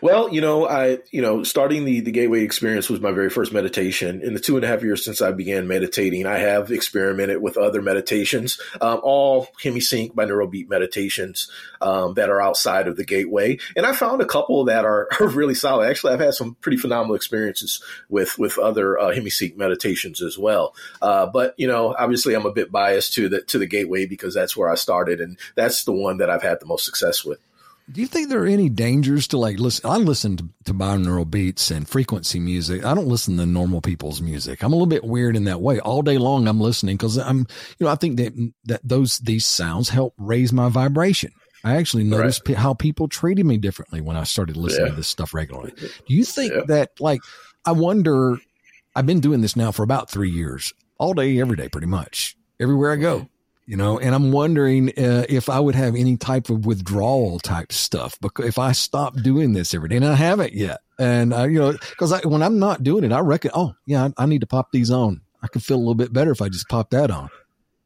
Well, 0.00 0.32
you 0.32 0.40
know, 0.40 0.68
I, 0.68 0.98
you 1.10 1.22
know, 1.22 1.42
starting 1.42 1.84
the, 1.84 2.00
the 2.00 2.10
gateway 2.10 2.42
experience 2.42 2.88
was 2.88 3.00
my 3.00 3.12
very 3.12 3.30
first 3.30 3.52
meditation. 3.52 4.20
In 4.22 4.34
the 4.34 4.40
two 4.40 4.56
and 4.56 4.64
a 4.64 4.68
half 4.68 4.82
years 4.82 5.04
since 5.04 5.22
I 5.22 5.32
began 5.32 5.66
meditating, 5.66 6.26
I 6.26 6.38
have 6.38 6.70
experimented 6.70 7.40
with 7.40 7.56
other 7.56 7.82
meditations, 7.82 8.60
um, 8.80 9.00
all 9.02 9.48
HemiSync 9.62 10.14
binaural 10.14 10.50
beat 10.50 10.68
meditations 10.68 11.50
um, 11.80 12.14
that 12.14 12.30
are 12.30 12.40
outside 12.40 12.88
of 12.88 12.96
the 12.96 13.04
gateway. 13.04 13.58
And 13.76 13.86
I 13.86 13.92
found 13.92 14.20
a 14.20 14.26
couple 14.26 14.64
that 14.64 14.84
are, 14.84 15.08
are, 15.20 15.28
really 15.28 15.54
solid. 15.54 15.88
Actually, 15.88 16.12
I've 16.12 16.20
had 16.20 16.34
some 16.34 16.56
pretty 16.60 16.76
phenomenal 16.76 17.16
experiences 17.16 17.82
with, 18.08 18.38
with 18.38 18.58
other 18.58 18.98
uh, 18.98 19.08
HemiSync 19.08 19.56
meditations 19.56 20.22
as 20.22 20.38
well. 20.38 20.74
Uh, 21.02 21.26
but, 21.26 21.54
you 21.56 21.66
know, 21.66 21.94
obviously 21.98 22.34
I'm 22.34 22.46
a 22.46 22.52
bit 22.52 22.70
biased 22.70 23.14
to 23.14 23.28
the, 23.28 23.42
to 23.42 23.58
the 23.58 23.66
gateway 23.66 24.06
because 24.06 24.34
that's 24.34 24.56
where 24.56 24.70
I 24.70 24.74
started. 24.74 25.20
And 25.20 25.38
that's 25.54 25.84
the 25.84 25.92
one 25.92 26.18
that 26.18 26.30
I've 26.30 26.42
had 26.42 26.60
the 26.60 26.66
most 26.66 26.84
success 26.84 27.24
with. 27.24 27.40
Do 27.90 28.00
you 28.00 28.06
think 28.06 28.28
there 28.28 28.42
are 28.42 28.46
any 28.46 28.70
dangers 28.70 29.28
to 29.28 29.38
like 29.38 29.58
listen? 29.58 29.88
I 29.88 29.96
listen 29.98 30.38
to, 30.38 30.48
to 30.64 30.74
binaural 30.74 31.30
beats 31.30 31.70
and 31.70 31.86
frequency 31.86 32.40
music. 32.40 32.84
I 32.84 32.94
don't 32.94 33.08
listen 33.08 33.36
to 33.36 33.44
normal 33.44 33.82
people's 33.82 34.22
music. 34.22 34.62
I'm 34.62 34.72
a 34.72 34.76
little 34.76 34.86
bit 34.86 35.04
weird 35.04 35.36
in 35.36 35.44
that 35.44 35.60
way. 35.60 35.80
All 35.80 36.00
day 36.00 36.16
long, 36.16 36.48
I'm 36.48 36.60
listening 36.60 36.96
because 36.96 37.18
I'm, 37.18 37.40
you 37.78 37.86
know, 37.86 37.88
I 37.88 37.96
think 37.96 38.16
that 38.16 38.52
that 38.64 38.80
those 38.82 39.18
these 39.18 39.44
sounds 39.44 39.90
help 39.90 40.14
raise 40.16 40.52
my 40.52 40.70
vibration. 40.70 41.32
I 41.62 41.76
actually 41.76 42.04
noticed 42.04 42.40
right. 42.40 42.56
p- 42.56 42.60
how 42.60 42.72
people 42.72 43.08
treated 43.08 43.44
me 43.44 43.58
differently 43.58 44.00
when 44.00 44.16
I 44.16 44.24
started 44.24 44.56
listening 44.56 44.86
yeah. 44.86 44.92
to 44.92 44.96
this 44.96 45.08
stuff 45.08 45.34
regularly. 45.34 45.72
Do 45.76 46.14
you 46.14 46.24
think 46.24 46.52
yeah. 46.52 46.62
that 46.68 47.00
like 47.00 47.20
I 47.66 47.72
wonder? 47.72 48.38
I've 48.96 49.06
been 49.06 49.20
doing 49.20 49.40
this 49.40 49.56
now 49.56 49.72
for 49.72 49.82
about 49.82 50.10
three 50.10 50.30
years, 50.30 50.72
all 50.98 51.14
day, 51.14 51.38
every 51.40 51.56
day, 51.56 51.68
pretty 51.68 51.88
much 51.88 52.36
everywhere 52.60 52.92
I 52.92 52.96
go 52.96 53.28
you 53.66 53.76
know, 53.76 53.98
and 53.98 54.14
I'm 54.14 54.30
wondering 54.30 54.90
uh, 54.90 55.24
if 55.28 55.48
I 55.48 55.58
would 55.58 55.74
have 55.74 55.94
any 55.94 56.16
type 56.16 56.50
of 56.50 56.66
withdrawal 56.66 57.38
type 57.38 57.72
stuff 57.72 58.18
because 58.20 58.46
if 58.46 58.58
I 58.58 58.72
stop 58.72 59.16
doing 59.16 59.52
this 59.52 59.72
every 59.72 59.88
day, 59.88 59.96
and 59.96 60.04
I 60.04 60.14
haven't 60.14 60.52
yet, 60.52 60.80
and 60.98 61.32
I, 61.32 61.46
you 61.46 61.58
know, 61.58 61.72
because 61.72 62.24
when 62.24 62.42
I'm 62.42 62.58
not 62.58 62.82
doing 62.82 63.04
it, 63.04 63.12
I 63.12 63.20
reckon, 63.20 63.52
oh 63.54 63.74
yeah, 63.86 64.04
I, 64.04 64.24
I, 64.24 64.26
need 64.26 64.42
to 64.42 64.46
pop 64.46 64.70
these 64.70 64.90
on. 64.90 65.22
I 65.42 65.46
can 65.48 65.60
feel 65.60 65.76
a 65.76 65.78
little 65.78 65.94
bit 65.94 66.12
better 66.12 66.30
if 66.30 66.42
I 66.42 66.48
just 66.48 66.68
pop 66.68 66.90
that 66.90 67.10
on. 67.10 67.30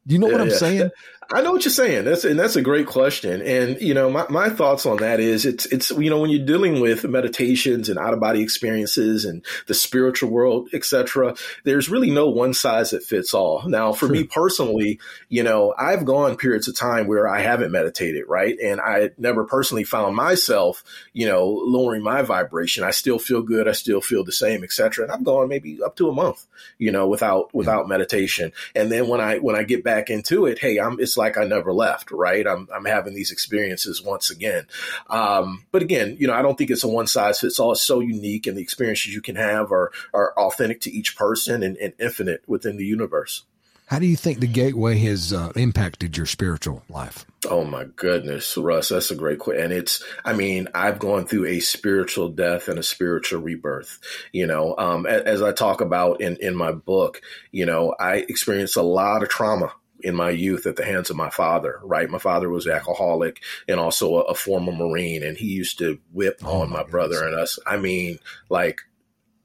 Do 0.05 0.13
you 0.13 0.19
know 0.19 0.27
yeah, 0.27 0.33
what 0.33 0.41
I'm 0.41 0.49
yeah. 0.49 0.55
saying? 0.55 0.89
I 1.31 1.41
know 1.41 1.51
what 1.51 1.63
you're 1.63 1.71
saying. 1.71 2.05
That's 2.05 2.25
and 2.25 2.39
that's 2.39 2.55
a 2.55 2.61
great 2.61 2.87
question. 2.87 3.43
And 3.43 3.79
you 3.79 3.93
know, 3.93 4.09
my, 4.09 4.25
my 4.29 4.49
thoughts 4.49 4.87
on 4.87 4.97
that 4.97 5.19
is 5.19 5.45
it's 5.45 5.67
it's 5.67 5.91
you 5.91 6.09
know 6.09 6.19
when 6.19 6.31
you're 6.31 6.45
dealing 6.45 6.79
with 6.79 7.03
meditations 7.03 7.87
and 7.87 7.99
out 7.99 8.15
of 8.15 8.19
body 8.19 8.41
experiences 8.41 9.25
and 9.25 9.45
the 9.67 9.75
spiritual 9.75 10.31
world, 10.31 10.69
etc. 10.73 11.35
There's 11.65 11.87
really 11.87 12.09
no 12.09 12.29
one 12.29 12.55
size 12.55 12.89
that 12.91 13.03
fits 13.03 13.35
all. 13.35 13.69
Now, 13.69 13.93
for 13.93 14.07
me 14.07 14.23
personally, 14.23 14.99
you 15.27 15.43
know, 15.43 15.71
I've 15.77 16.03
gone 16.03 16.35
periods 16.35 16.67
of 16.67 16.75
time 16.75 17.05
where 17.05 17.27
I 17.27 17.41
haven't 17.41 17.71
meditated, 17.71 18.23
right, 18.27 18.57
and 18.57 18.81
I 18.81 19.11
never 19.19 19.45
personally 19.45 19.83
found 19.83 20.15
myself, 20.15 20.83
you 21.13 21.27
know, 21.27 21.45
lowering 21.45 22.01
my 22.01 22.23
vibration. 22.23 22.83
I 22.83 22.91
still 22.91 23.19
feel 23.19 23.43
good. 23.43 23.67
I 23.67 23.73
still 23.73 24.01
feel 24.01 24.23
the 24.23 24.31
same, 24.31 24.63
etc. 24.63 25.03
And 25.03 25.11
I've 25.11 25.23
gone 25.23 25.47
maybe 25.47 25.79
up 25.83 25.95
to 25.97 26.09
a 26.09 26.13
month, 26.13 26.47
you 26.79 26.91
know, 26.91 27.07
without 27.07 27.53
without 27.53 27.87
meditation. 27.87 28.51
And 28.73 28.91
then 28.91 29.07
when 29.07 29.21
I 29.21 29.37
when 29.37 29.55
I 29.55 29.61
get 29.61 29.83
back 29.83 30.09
into 30.09 30.47
it, 30.47 30.57
hey, 30.57 30.79
I'm 30.79 30.99
it's 30.99 31.18
like 31.19 31.37
I 31.37 31.43
never 31.43 31.71
left, 31.71 32.09
right? 32.09 32.47
I'm, 32.47 32.67
I'm 32.73 32.85
having 32.85 33.13
these 33.13 33.31
experiences 33.31 34.01
once 34.01 34.31
again. 34.31 34.65
Um, 35.07 35.65
but 35.71 35.83
again, 35.83 36.17
you 36.19 36.25
know, 36.25 36.33
I 36.33 36.41
don't 36.41 36.57
think 36.57 36.71
it's 36.71 36.83
a 36.83 36.87
one 36.87 37.05
size 37.05 37.39
fits 37.39 37.59
all. 37.59 37.73
It's 37.73 37.81
so 37.81 37.99
unique 37.99 38.47
and 38.47 38.57
the 38.57 38.63
experiences 38.63 39.13
you 39.13 39.21
can 39.21 39.35
have 39.35 39.71
are, 39.71 39.91
are 40.13 40.33
authentic 40.37 40.81
to 40.81 40.91
each 40.91 41.15
person 41.15 41.61
and, 41.61 41.77
and 41.77 41.93
infinite 41.99 42.41
within 42.47 42.77
the 42.77 42.85
universe. 42.85 43.43
How 43.89 43.97
do 43.97 44.05
you 44.05 44.15
think 44.15 44.39
the 44.39 44.45
gateway 44.45 44.99
has 44.99 45.33
uh, 45.33 45.51
impacted 45.55 46.15
your 46.15 46.27
spiritual 46.27 46.83
life? 46.89 47.25
Oh 47.49 47.63
my 47.63 47.85
goodness, 47.95 48.55
Russ, 48.55 48.89
that's 48.89 49.09
a 49.09 49.15
great 49.15 49.39
question. 49.39 49.63
And 49.63 49.73
it's, 49.73 50.03
I 50.23 50.33
mean, 50.33 50.67
I've 50.75 50.99
gone 50.99 51.25
through 51.25 51.47
a 51.47 51.59
spiritual 51.59 52.29
death 52.29 52.67
and 52.67 52.77
a 52.77 52.83
spiritual 52.83 53.41
rebirth. 53.41 53.97
You 54.31 54.45
know, 54.45 54.75
um, 54.77 55.07
as, 55.07 55.23
as 55.23 55.41
I 55.41 55.53
talk 55.53 55.81
about 55.81 56.21
in 56.21 56.37
in 56.37 56.55
my 56.55 56.71
book, 56.71 57.21
you 57.51 57.65
know, 57.65 57.95
I 57.99 58.17
experienced 58.17 58.75
a 58.75 58.83
lot 58.83 59.23
of 59.23 59.29
trauma 59.29 59.73
in 60.01 60.15
my 60.15 60.29
youth 60.29 60.65
at 60.65 60.75
the 60.75 60.85
hands 60.85 61.09
of 61.09 61.15
my 61.15 61.29
father, 61.29 61.79
right? 61.83 62.09
My 62.09 62.19
father 62.19 62.49
was 62.49 62.67
alcoholic 62.67 63.41
and 63.67 63.79
also 63.79 64.15
a, 64.15 64.21
a 64.21 64.35
former 64.35 64.71
Marine, 64.71 65.23
and 65.23 65.37
he 65.37 65.47
used 65.47 65.77
to 65.79 65.99
whip 66.11 66.39
oh 66.43 66.61
on 66.61 66.69
my, 66.69 66.83
my 66.83 66.89
brother 66.89 67.25
and 67.25 67.35
us. 67.35 67.59
I 67.65 67.77
mean, 67.77 68.19
like 68.49 68.81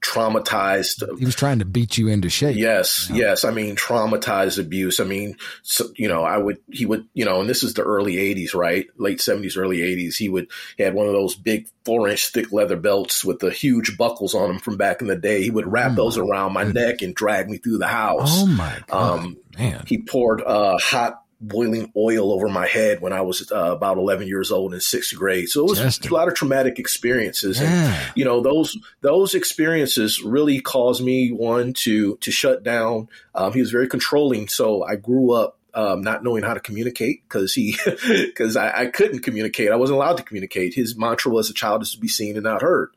traumatized. 0.05 1.19
He 1.19 1.25
was 1.25 1.35
trying 1.35 1.59
to 1.61 1.65
beat 1.65 1.97
you 1.97 2.09
into 2.09 2.29
shape. 2.29 2.57
Yes, 2.57 3.09
you 3.09 3.15
know? 3.15 3.21
yes. 3.21 3.45
I 3.45 3.51
mean, 3.51 3.75
traumatized 3.75 4.59
abuse. 4.59 5.01
I 5.01 5.05
mean, 5.05 5.37
so, 5.63 5.87
you 5.97 6.09
know, 6.09 6.23
I 6.23 6.37
would, 6.37 6.59
he 6.71 6.85
would, 6.85 7.09
you 7.15 7.25
know, 7.25 7.41
and 7.41 7.49
this 7.49 7.63
is 7.63 7.75
the 7.75 7.83
early 7.83 8.17
80s, 8.17 8.55
right? 8.55 8.87
Late 8.99 9.19
70s, 9.19 9.57
early 9.57 9.79
80s. 9.79 10.17
He 10.17 10.29
would, 10.29 10.51
he 10.77 10.83
had 10.83 10.95
one 10.95 11.07
of 11.07 11.15
those 11.15 11.35
big 11.35 11.69
four 11.85 12.09
inch 12.09 12.29
thick 12.29 12.53
leather 12.53 12.77
belts 12.77 13.25
with 13.25 13.39
the 13.39 13.51
huge 13.51 13.97
buckles 13.97 14.35
on 14.35 14.49
them 14.49 14.59
from 14.59 14.77
back 14.77 15.01
in 15.01 15.09
the 15.09 15.17
day. 15.17 15.43
He 15.43 15.51
would 15.51 15.71
wrap 15.71 15.93
oh 15.93 15.95
those 15.95 16.19
around 16.19 16.53
my 16.53 16.65
neck 16.65 17.01
and 17.03 17.15
drag 17.15 17.49
me 17.49 17.57
through 17.57 17.79
the 17.79 17.87
house. 17.87 18.43
Oh 18.43 18.47
my 18.47 18.79
God. 18.87 19.19
Um, 19.19 19.37
Man. 19.59 19.85
He 19.87 19.99
poured 20.03 20.43
uh, 20.43 20.79
hot 20.79 21.21
boiling 21.41 21.93
oil 21.97 22.33
over 22.33 22.49
my 22.49 22.67
head 22.67 23.01
when 23.01 23.13
I 23.13 23.21
was 23.21 23.51
uh, 23.53 23.73
about 23.73 23.99
11 23.99 24.27
years 24.27 24.51
old 24.51 24.73
in 24.73 24.81
sixth 24.81 25.15
grade. 25.15 25.49
So 25.49 25.61
it 25.61 25.71
was 25.71 26.01
a 26.01 26.15
lot 26.15 26.29
of 26.29 26.35
traumatic 26.35 26.79
experiences. 26.79 27.61
Yeah. 27.61 27.69
And, 27.69 28.13
you 28.15 28.25
know, 28.25 28.41
those, 28.41 28.77
those 29.03 29.35
experiences 29.35 30.23
really 30.23 30.61
caused 30.61 31.05
me 31.05 31.31
one 31.31 31.73
to, 31.75 32.17
to 32.17 32.31
shut 32.31 32.63
down. 32.63 33.09
Um, 33.35 33.53
he 33.53 33.61
was 33.61 33.71
very 33.71 33.89
controlling. 33.89 34.49
So 34.49 34.83
I 34.85 34.97
grew 34.97 35.33
up 35.33 35.59
um, 35.75 36.03
not 36.03 36.23
knowing 36.23 36.45
how 36.45 36.55
to 36.55 36.61
communicate 36.61 37.25
because 37.29 37.53
he 37.53 37.77
because 38.09 38.57
I, 38.57 38.83
I, 38.83 38.87
couldn't 38.87 39.21
communicate. 39.21 39.73
I 39.73 39.77
wasn't 39.77 39.97
allowed 39.97 40.19
to 40.19 40.23
communicate. 40.23 40.73
His 40.73 40.97
mantra 40.97 41.33
was 41.33 41.51
a 41.51 41.55
child 41.55 41.83
is 41.83 41.93
to 41.93 41.99
be 41.99 42.07
seen 42.07 42.37
and 42.37 42.45
not 42.45 42.63
heard. 42.63 42.91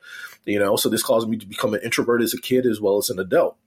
You 0.45 0.59
know, 0.59 0.75
so 0.75 0.87
this 0.87 1.01
caused 1.01 1.27
me 1.27 1.37
to 1.37 1.45
become 1.47 1.73
an 1.73 1.81
introvert 1.83 2.21
as 2.21 2.35
a 2.35 2.39
kid 2.39 2.67
as 2.67 2.79
well 2.79 2.97
as 2.97 3.09
an 3.09 3.19
adult 3.19 3.57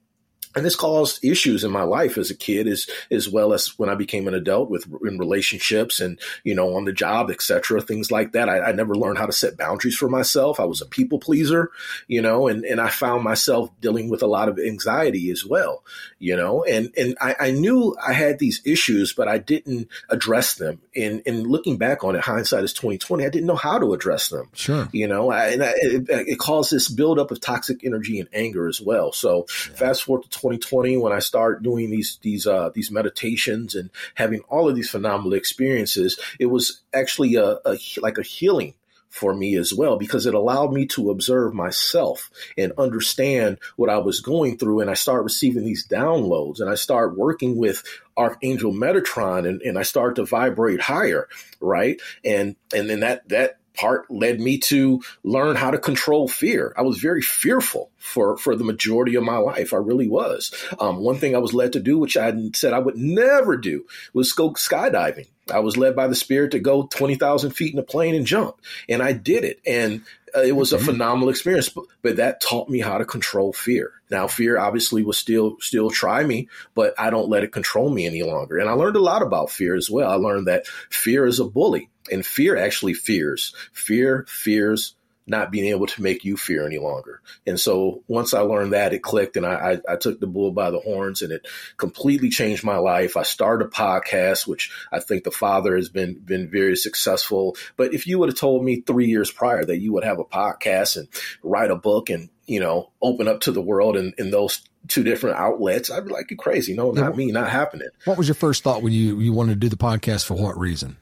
and 0.56 0.64
this 0.64 0.76
caused 0.76 1.24
issues 1.24 1.64
in 1.64 1.70
my 1.70 1.82
life 1.82 2.18
as 2.18 2.30
a 2.30 2.34
kid 2.34 2.66
as 2.66 2.88
as 3.10 3.28
well 3.28 3.52
as 3.52 3.78
when 3.78 3.88
I 3.88 3.94
became 3.94 4.26
an 4.28 4.34
adult 4.34 4.70
with 4.70 4.86
in 5.04 5.18
relationships 5.18 6.00
and 6.00 6.18
you 6.44 6.54
know 6.54 6.76
on 6.76 6.84
the 6.84 6.92
job 6.92 7.30
etc 7.30 7.80
things 7.80 8.10
like 8.10 8.32
that. 8.32 8.48
I, 8.48 8.60
I, 8.60 8.72
never 8.72 8.94
learned 8.94 9.18
how 9.18 9.26
to 9.26 9.32
set 9.32 9.56
boundaries 9.56 9.96
for 9.96 10.08
myself. 10.08 10.58
I 10.58 10.64
was 10.64 10.80
a 10.80 10.86
people 10.86 11.18
pleaser 11.18 11.70
you 12.08 12.22
know 12.22 12.48
and 12.48 12.64
and 12.64 12.80
I 12.80 12.88
found 12.88 13.24
myself 13.24 13.70
dealing 13.80 14.08
with 14.08 14.22
a 14.22 14.26
lot 14.26 14.48
of 14.48 14.58
anxiety 14.58 15.30
as 15.30 15.44
well 15.44 15.84
you 16.18 16.36
know 16.36 16.64
and 16.64 16.92
and 16.96 17.16
I, 17.20 17.36
I 17.38 17.50
knew 17.50 17.96
I 18.04 18.12
had 18.12 18.38
these 18.38 18.60
issues 18.64 19.12
but 19.12 19.28
I 19.28 19.38
didn't 19.38 19.88
address 20.08 20.54
them. 20.54 20.80
And 20.96 21.22
and 21.26 21.46
looking 21.46 21.76
back 21.76 22.04
on 22.04 22.16
it 22.16 22.22
hindsight 22.22 22.64
is 22.64 22.72
2020 22.72 23.24
I 23.24 23.28
didn't 23.28 23.46
know 23.46 23.56
how 23.56 23.78
to 23.78 23.94
address 23.94 24.28
them 24.28 24.48
sure. 24.52 24.88
you 24.92 25.06
know 25.06 25.30
I, 25.30 25.48
and 25.48 25.62
I, 25.62 25.72
it, 25.76 26.08
it, 26.08 26.38
caused 26.38 26.70
this 26.70 26.88
buildup 26.88 27.30
of 27.30 27.40
toxic 27.40 27.84
energy 27.84 28.18
and 28.18 28.28
anger 28.32 28.68
as 28.68 28.80
well. 28.80 29.12
So 29.12 29.46
yeah. 29.48 29.76
fast 29.76 30.02
forward 30.02 30.24
to 30.24 30.39
2020 30.40 30.96
when 30.96 31.12
I 31.12 31.18
start 31.18 31.62
doing 31.62 31.90
these 31.90 32.18
these 32.22 32.46
uh, 32.46 32.70
these 32.74 32.90
meditations 32.90 33.74
and 33.74 33.90
having 34.14 34.40
all 34.48 34.68
of 34.68 34.74
these 34.74 34.90
phenomenal 34.90 35.34
experiences, 35.34 36.18
it 36.38 36.46
was 36.46 36.80
actually 36.92 37.34
a, 37.34 37.58
a 37.64 37.78
like 38.00 38.18
a 38.18 38.22
healing 38.22 38.74
for 39.10 39.34
me 39.34 39.56
as 39.56 39.74
well 39.74 39.96
because 39.96 40.24
it 40.24 40.34
allowed 40.34 40.72
me 40.72 40.86
to 40.86 41.10
observe 41.10 41.52
myself 41.52 42.30
and 42.56 42.72
understand 42.78 43.58
what 43.76 43.90
I 43.90 43.98
was 43.98 44.20
going 44.20 44.56
through. 44.56 44.80
And 44.80 44.88
I 44.90 44.94
start 44.94 45.24
receiving 45.24 45.64
these 45.64 45.86
downloads 45.86 46.60
and 46.60 46.70
I 46.70 46.76
start 46.76 47.18
working 47.18 47.56
with 47.56 47.82
Archangel 48.16 48.72
Metatron 48.72 49.48
and, 49.48 49.60
and 49.62 49.76
I 49.76 49.82
start 49.82 50.16
to 50.16 50.24
vibrate 50.24 50.80
higher. 50.80 51.28
Right. 51.60 52.00
And, 52.24 52.54
and 52.72 52.88
then 52.88 53.00
that, 53.00 53.28
that 53.28 53.58
part 53.74 54.10
led 54.10 54.40
me 54.40 54.58
to 54.58 55.02
learn 55.24 55.56
how 55.56 55.70
to 55.70 55.78
control 55.78 56.28
fear. 56.28 56.74
I 56.76 56.82
was 56.82 56.98
very 56.98 57.22
fearful 57.22 57.90
for, 57.98 58.36
for 58.36 58.56
the 58.56 58.64
majority 58.64 59.14
of 59.14 59.22
my 59.22 59.36
life. 59.36 59.72
I 59.72 59.76
really 59.76 60.08
was. 60.08 60.52
Um, 60.78 60.98
one 60.98 61.16
thing 61.16 61.34
I 61.34 61.38
was 61.40 61.54
led 61.54 61.72
to 61.74 61.80
do, 61.80 61.98
which 61.98 62.16
I 62.16 62.32
said 62.54 62.72
I 62.72 62.78
would 62.78 62.96
never 62.96 63.56
do, 63.56 63.86
was 64.12 64.32
go 64.32 64.50
skydiving. 64.50 65.26
I 65.50 65.60
was 65.60 65.76
led 65.76 65.96
by 65.96 66.06
the 66.06 66.14
spirit 66.14 66.52
to 66.52 66.60
go 66.60 66.86
20,000 66.86 67.50
feet 67.50 67.72
in 67.72 67.78
a 67.78 67.84
plane 67.84 68.14
and 68.14 68.26
jump. 68.26 68.56
And 68.88 69.02
I 69.02 69.12
did 69.12 69.44
it. 69.44 69.60
And 69.66 70.02
Uh, 70.34 70.40
it 70.40 70.56
was 70.56 70.72
a 70.72 70.78
phenomenal 70.78 71.28
experience, 71.28 71.68
but, 71.68 71.84
but 72.02 72.16
that 72.16 72.40
taught 72.40 72.68
me 72.68 72.80
how 72.80 72.98
to 72.98 73.04
control 73.04 73.52
fear. 73.52 73.92
Now, 74.10 74.26
fear 74.26 74.58
obviously 74.58 75.02
will 75.02 75.12
still 75.12 75.56
still 75.60 75.90
try 75.90 76.24
me, 76.24 76.48
but 76.74 76.94
I 76.98 77.10
don't 77.10 77.28
let 77.28 77.44
it 77.44 77.52
control 77.52 77.90
me 77.90 78.06
any 78.06 78.22
longer. 78.22 78.58
And 78.58 78.68
I 78.68 78.72
learned 78.72 78.96
a 78.96 79.00
lot 79.00 79.22
about 79.22 79.50
fear 79.50 79.74
as 79.76 79.90
well. 79.90 80.10
I 80.10 80.14
learned 80.14 80.48
that 80.48 80.66
fear 80.90 81.26
is 81.26 81.40
a 81.40 81.44
bully, 81.44 81.90
and 82.10 82.24
fear 82.24 82.56
actually 82.56 82.94
fears. 82.94 83.54
Fear 83.72 84.26
fears 84.28 84.94
not 85.30 85.52
being 85.52 85.66
able 85.66 85.86
to 85.86 86.02
make 86.02 86.24
you 86.24 86.36
fear 86.36 86.66
any 86.66 86.78
longer. 86.78 87.22
And 87.46 87.58
so 87.58 88.02
once 88.08 88.34
I 88.34 88.40
learned 88.40 88.72
that, 88.72 88.92
it 88.92 89.02
clicked 89.02 89.36
and 89.36 89.46
I, 89.46 89.80
I, 89.88 89.92
I 89.92 89.96
took 89.96 90.18
the 90.18 90.26
bull 90.26 90.50
by 90.50 90.70
the 90.70 90.80
horns 90.80 91.22
and 91.22 91.32
it 91.32 91.46
completely 91.76 92.28
changed 92.28 92.64
my 92.64 92.76
life. 92.78 93.16
I 93.16 93.22
started 93.22 93.66
a 93.66 93.70
podcast, 93.70 94.46
which 94.46 94.72
I 94.92 94.98
think 94.98 95.22
the 95.22 95.30
father 95.30 95.76
has 95.76 95.88
been, 95.88 96.14
been 96.14 96.50
very 96.50 96.76
successful. 96.76 97.56
But 97.76 97.94
if 97.94 98.08
you 98.08 98.18
would 98.18 98.28
have 98.28 98.38
told 98.38 98.64
me 98.64 98.80
three 98.80 99.06
years 99.06 99.30
prior 99.30 99.64
that 99.64 99.78
you 99.78 99.92
would 99.92 100.04
have 100.04 100.18
a 100.18 100.24
podcast 100.24 100.96
and 100.96 101.08
write 101.44 101.70
a 101.70 101.76
book 101.76 102.10
and, 102.10 102.28
you 102.46 102.58
know, 102.58 102.90
open 103.00 103.28
up 103.28 103.40
to 103.42 103.52
the 103.52 103.62
world 103.62 103.96
in, 103.96 104.12
in 104.18 104.32
those 104.32 104.62
two 104.88 105.04
different 105.04 105.36
outlets, 105.36 105.90
I'd 105.90 106.06
be 106.06 106.12
like, 106.12 106.32
you 106.32 106.36
crazy. 106.36 106.74
No, 106.74 106.90
not 106.90 107.16
me, 107.16 107.30
not 107.30 107.48
happening. 107.48 107.88
What 108.04 108.18
was 108.18 108.26
your 108.26 108.34
first 108.34 108.64
thought 108.64 108.82
when 108.82 108.92
you, 108.92 109.20
you 109.20 109.32
wanted 109.32 109.52
to 109.52 109.60
do 109.60 109.68
the 109.68 109.76
podcast 109.76 110.26
for 110.26 110.34
what 110.34 110.58
reason? 110.58 110.96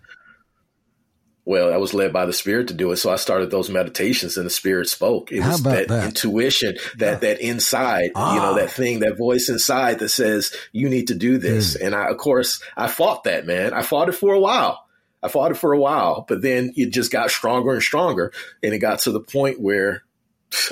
Well, 1.49 1.73
I 1.73 1.79
was 1.79 1.95
led 1.95 2.13
by 2.13 2.27
the 2.27 2.35
spirit 2.35 2.69
to 2.69 2.75
do 2.75 2.93
it. 2.93 2.99
So 2.99 3.11
I 3.11 3.17
started 3.17 3.51
those 3.51 3.71
meditations 3.71 4.37
and 4.37 4.45
the 4.45 4.51
spirit 4.51 4.87
spoke. 4.87 5.33
It 5.33 5.41
was 5.41 5.63
that, 5.63 5.89
that, 5.89 6.05
intuition, 6.05 6.77
that, 6.99 7.13
yeah. 7.13 7.15
that 7.21 7.41
inside, 7.41 8.11
ah. 8.15 8.35
you 8.35 8.41
know, 8.43 8.55
that 8.57 8.71
thing, 8.71 9.01
that 9.01 9.17
voice 9.17 9.49
inside 9.49 10.01
that 10.01 10.11
says, 10.11 10.55
you 10.73 10.91
need 10.91 11.07
to 11.07 11.15
do 11.15 11.39
this. 11.39 11.75
Mm. 11.75 11.87
And 11.87 11.95
I, 11.95 12.11
of 12.11 12.19
course, 12.19 12.63
I 12.77 12.87
fought 12.87 13.25
that, 13.25 13.47
man. 13.47 13.73
I 13.73 13.81
fought 13.81 14.11
it 14.11 14.13
for 14.13 14.35
a 14.35 14.41
while. 14.41 14.85
I 15.23 15.29
fought 15.29 15.51
it 15.51 15.57
for 15.57 15.73
a 15.73 15.79
while, 15.79 16.27
but 16.29 16.43
then 16.43 16.75
it 16.77 16.91
just 16.91 17.11
got 17.11 17.31
stronger 17.31 17.73
and 17.73 17.83
stronger. 17.83 18.31
And 18.63 18.75
it 18.75 18.81
got 18.81 18.99
to 19.01 19.11
the 19.11 19.19
point 19.19 19.59
where 19.59 20.03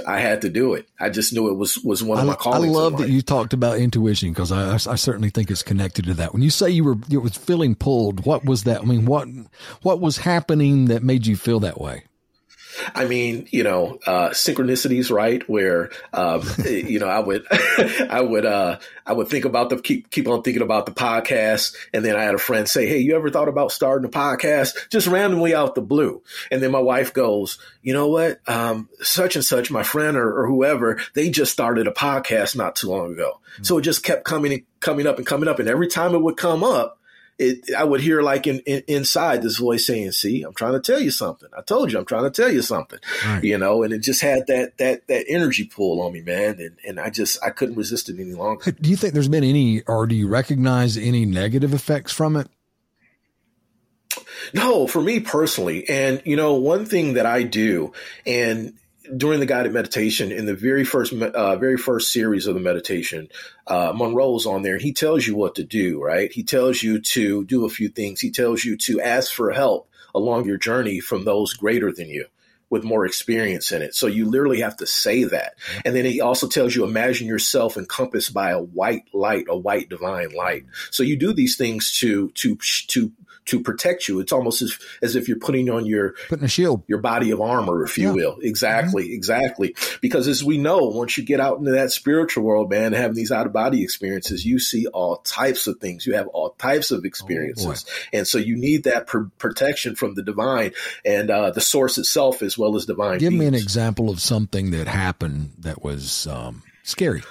I 0.06 0.20
had 0.20 0.42
to 0.42 0.48
do 0.48 0.74
it. 0.74 0.88
I 0.98 1.10
just 1.10 1.32
knew 1.32 1.48
it 1.48 1.54
was 1.54 1.78
was 1.78 2.02
one 2.02 2.18
of 2.18 2.24
I, 2.24 2.28
my 2.28 2.34
callings. 2.34 2.74
I 2.74 2.78
love 2.78 2.98
that 2.98 3.10
you 3.10 3.20
talked 3.20 3.52
about 3.52 3.78
intuition 3.78 4.30
because 4.30 4.50
I, 4.50 4.74
I 4.74 4.96
certainly 4.96 5.30
think 5.30 5.50
it's 5.50 5.62
connected 5.62 6.06
to 6.06 6.14
that. 6.14 6.32
When 6.32 6.42
you 6.42 6.50
say 6.50 6.70
you 6.70 6.84
were 6.84 6.96
you 7.08 7.20
was 7.20 7.36
feeling 7.36 7.74
pulled, 7.74 8.24
what 8.24 8.44
was 8.44 8.64
that? 8.64 8.80
I 8.80 8.84
mean, 8.84 9.04
what 9.04 9.28
what 9.82 10.00
was 10.00 10.18
happening 10.18 10.86
that 10.86 11.02
made 11.02 11.26
you 11.26 11.36
feel 11.36 11.60
that 11.60 11.80
way? 11.80 12.04
I 12.94 13.06
mean, 13.06 13.48
you 13.50 13.62
know, 13.62 13.98
uh, 14.06 14.30
synchronicities, 14.30 15.10
right? 15.10 15.46
Where, 15.48 15.90
um, 16.12 16.42
you 16.64 16.98
know, 16.98 17.08
I 17.08 17.20
would, 17.20 17.46
I 17.50 18.20
would, 18.20 18.46
uh, 18.46 18.78
I 19.06 19.12
would 19.12 19.28
think 19.28 19.44
about 19.44 19.70
the, 19.70 19.78
keep, 19.80 20.10
keep 20.10 20.28
on 20.28 20.42
thinking 20.42 20.62
about 20.62 20.86
the 20.86 20.92
podcast. 20.92 21.74
And 21.92 22.04
then 22.04 22.16
I 22.16 22.22
had 22.22 22.34
a 22.34 22.38
friend 22.38 22.68
say, 22.68 22.86
Hey, 22.86 22.98
you 22.98 23.16
ever 23.16 23.30
thought 23.30 23.48
about 23.48 23.72
starting 23.72 24.06
a 24.06 24.10
podcast 24.10 24.88
just 24.90 25.06
randomly 25.06 25.54
out 25.54 25.74
the 25.74 25.82
blue? 25.82 26.22
And 26.50 26.62
then 26.62 26.70
my 26.70 26.80
wife 26.80 27.12
goes, 27.12 27.58
you 27.82 27.92
know 27.92 28.08
what? 28.08 28.40
Um, 28.48 28.88
such 29.00 29.36
and 29.36 29.44
such, 29.44 29.70
my 29.70 29.82
friend 29.82 30.16
or, 30.16 30.40
or 30.40 30.46
whoever, 30.46 31.00
they 31.14 31.30
just 31.30 31.52
started 31.52 31.86
a 31.86 31.92
podcast 31.92 32.56
not 32.56 32.76
too 32.76 32.88
long 32.88 33.12
ago. 33.12 33.40
Mm-hmm. 33.54 33.64
So 33.64 33.78
it 33.78 33.82
just 33.82 34.02
kept 34.02 34.24
coming, 34.24 34.64
coming 34.80 35.06
up 35.06 35.18
and 35.18 35.26
coming 35.26 35.48
up. 35.48 35.58
And 35.58 35.68
every 35.68 35.88
time 35.88 36.14
it 36.14 36.22
would 36.22 36.36
come 36.36 36.64
up, 36.64 36.95
it, 37.38 37.74
I 37.74 37.84
would 37.84 38.00
hear 38.00 38.22
like 38.22 38.46
in, 38.46 38.60
in, 38.60 38.82
inside 38.86 39.42
this 39.42 39.58
voice 39.58 39.86
saying, 39.86 40.12
"See, 40.12 40.42
I'm 40.42 40.54
trying 40.54 40.72
to 40.72 40.80
tell 40.80 41.00
you 41.00 41.10
something. 41.10 41.48
I 41.56 41.62
told 41.62 41.92
you, 41.92 41.98
I'm 41.98 42.06
trying 42.06 42.24
to 42.24 42.30
tell 42.30 42.50
you 42.50 42.62
something." 42.62 42.98
Right. 43.24 43.44
You 43.44 43.58
know, 43.58 43.82
and 43.82 43.92
it 43.92 43.98
just 43.98 44.22
had 44.22 44.46
that 44.46 44.78
that 44.78 45.06
that 45.08 45.26
energy 45.28 45.64
pull 45.64 46.00
on 46.00 46.12
me, 46.12 46.22
man, 46.22 46.58
and 46.60 46.76
and 46.86 46.98
I 46.98 47.10
just 47.10 47.38
I 47.44 47.50
couldn't 47.50 47.76
resist 47.76 48.08
it 48.08 48.18
any 48.18 48.32
longer. 48.32 48.72
Do 48.72 48.88
you 48.88 48.96
think 48.96 49.12
there's 49.14 49.28
been 49.28 49.44
any, 49.44 49.82
or 49.82 50.06
do 50.06 50.14
you 50.14 50.28
recognize 50.28 50.96
any 50.96 51.26
negative 51.26 51.74
effects 51.74 52.12
from 52.12 52.36
it? 52.36 52.48
No, 54.54 54.86
for 54.86 55.02
me 55.02 55.20
personally, 55.20 55.88
and 55.88 56.22
you 56.24 56.36
know, 56.36 56.54
one 56.54 56.86
thing 56.86 57.14
that 57.14 57.26
I 57.26 57.42
do, 57.42 57.92
and 58.24 58.74
during 59.16 59.40
the 59.40 59.46
guided 59.46 59.72
meditation 59.72 60.32
in 60.32 60.46
the 60.46 60.54
very 60.54 60.84
first 60.84 61.12
uh, 61.12 61.56
very 61.56 61.76
first 61.76 62.12
series 62.12 62.46
of 62.46 62.54
the 62.54 62.60
meditation 62.60 63.28
uh, 63.66 63.92
monroe's 63.94 64.46
on 64.46 64.62
there 64.62 64.74
and 64.74 64.82
he 64.82 64.92
tells 64.92 65.26
you 65.26 65.36
what 65.36 65.54
to 65.54 65.64
do 65.64 65.96
right? 66.06 66.32
He 66.32 66.42
tells 66.42 66.82
you 66.82 67.00
to 67.00 67.44
do 67.44 67.64
a 67.64 67.70
few 67.70 67.88
things. 67.88 68.20
He 68.20 68.30
tells 68.30 68.64
you 68.64 68.76
to 68.78 69.00
ask 69.00 69.32
for 69.32 69.52
help 69.52 69.88
along 70.14 70.46
your 70.46 70.56
journey 70.56 71.00
from 71.00 71.24
those 71.24 71.54
greater 71.54 71.92
than 71.92 72.08
you 72.08 72.26
with 72.68 72.82
more 72.82 73.06
experience 73.06 73.70
in 73.70 73.80
it. 73.80 73.94
So 73.94 74.08
you 74.08 74.28
literally 74.28 74.60
have 74.60 74.76
to 74.78 74.86
say 74.86 75.22
that. 75.24 75.54
And 75.84 75.94
then 75.94 76.04
he 76.04 76.20
also 76.20 76.48
tells 76.48 76.74
you 76.74 76.84
imagine 76.84 77.28
yourself 77.28 77.76
encompassed 77.76 78.34
by 78.34 78.50
a 78.50 78.60
white 78.60 79.04
light 79.12 79.46
a 79.48 79.56
white 79.56 79.88
divine 79.88 80.30
light. 80.30 80.64
So 80.90 81.02
you 81.02 81.16
do 81.16 81.32
these 81.32 81.56
things 81.56 81.98
to 82.00 82.30
to 82.30 82.56
to 82.88 83.12
to 83.46 83.60
protect 83.60 84.08
you. 84.08 84.20
It's 84.20 84.32
almost 84.32 84.62
as, 84.62 84.78
as 85.02 85.16
if 85.16 85.28
you're 85.28 85.38
putting 85.38 85.70
on 85.70 85.86
your 85.86 86.14
putting 86.28 86.44
a 86.44 86.48
shield, 86.48 86.82
your 86.86 86.98
body 86.98 87.30
of 87.30 87.40
armor, 87.40 87.84
if 87.84 87.96
you 87.96 88.08
yeah. 88.08 88.12
will. 88.12 88.38
Exactly, 88.42 89.04
mm-hmm. 89.04 89.14
exactly. 89.14 89.74
Because 90.00 90.28
as 90.28 90.44
we 90.44 90.58
know, 90.58 90.78
once 90.78 91.16
you 91.16 91.24
get 91.24 91.40
out 91.40 91.58
into 91.58 91.70
that 91.72 91.92
spiritual 91.92 92.44
world, 92.44 92.70
man, 92.70 92.92
having 92.92 93.16
these 93.16 93.32
out 93.32 93.46
of 93.46 93.52
body 93.52 93.82
experiences, 93.82 94.44
you 94.44 94.58
see 94.58 94.86
all 94.88 95.16
types 95.18 95.66
of 95.66 95.78
things. 95.78 96.06
You 96.06 96.14
have 96.14 96.26
all 96.28 96.50
types 96.50 96.90
of 96.90 97.04
experiences, 97.04 97.86
oh, 97.88 98.08
and 98.12 98.26
so 98.26 98.38
you 98.38 98.56
need 98.56 98.84
that 98.84 99.06
pr- 99.06 99.30
protection 99.38 99.94
from 99.94 100.14
the 100.14 100.22
divine 100.22 100.72
and 101.04 101.30
uh, 101.30 101.50
the 101.50 101.60
source 101.60 101.98
itself, 101.98 102.42
as 102.42 102.58
well 102.58 102.76
as 102.76 102.86
divine. 102.86 103.18
Give 103.18 103.30
beings. 103.30 103.40
me 103.40 103.46
an 103.46 103.54
example 103.54 104.10
of 104.10 104.20
something 104.20 104.72
that 104.72 104.88
happened 104.88 105.52
that 105.60 105.82
was 105.82 106.26
um, 106.26 106.62
scary. 106.82 107.22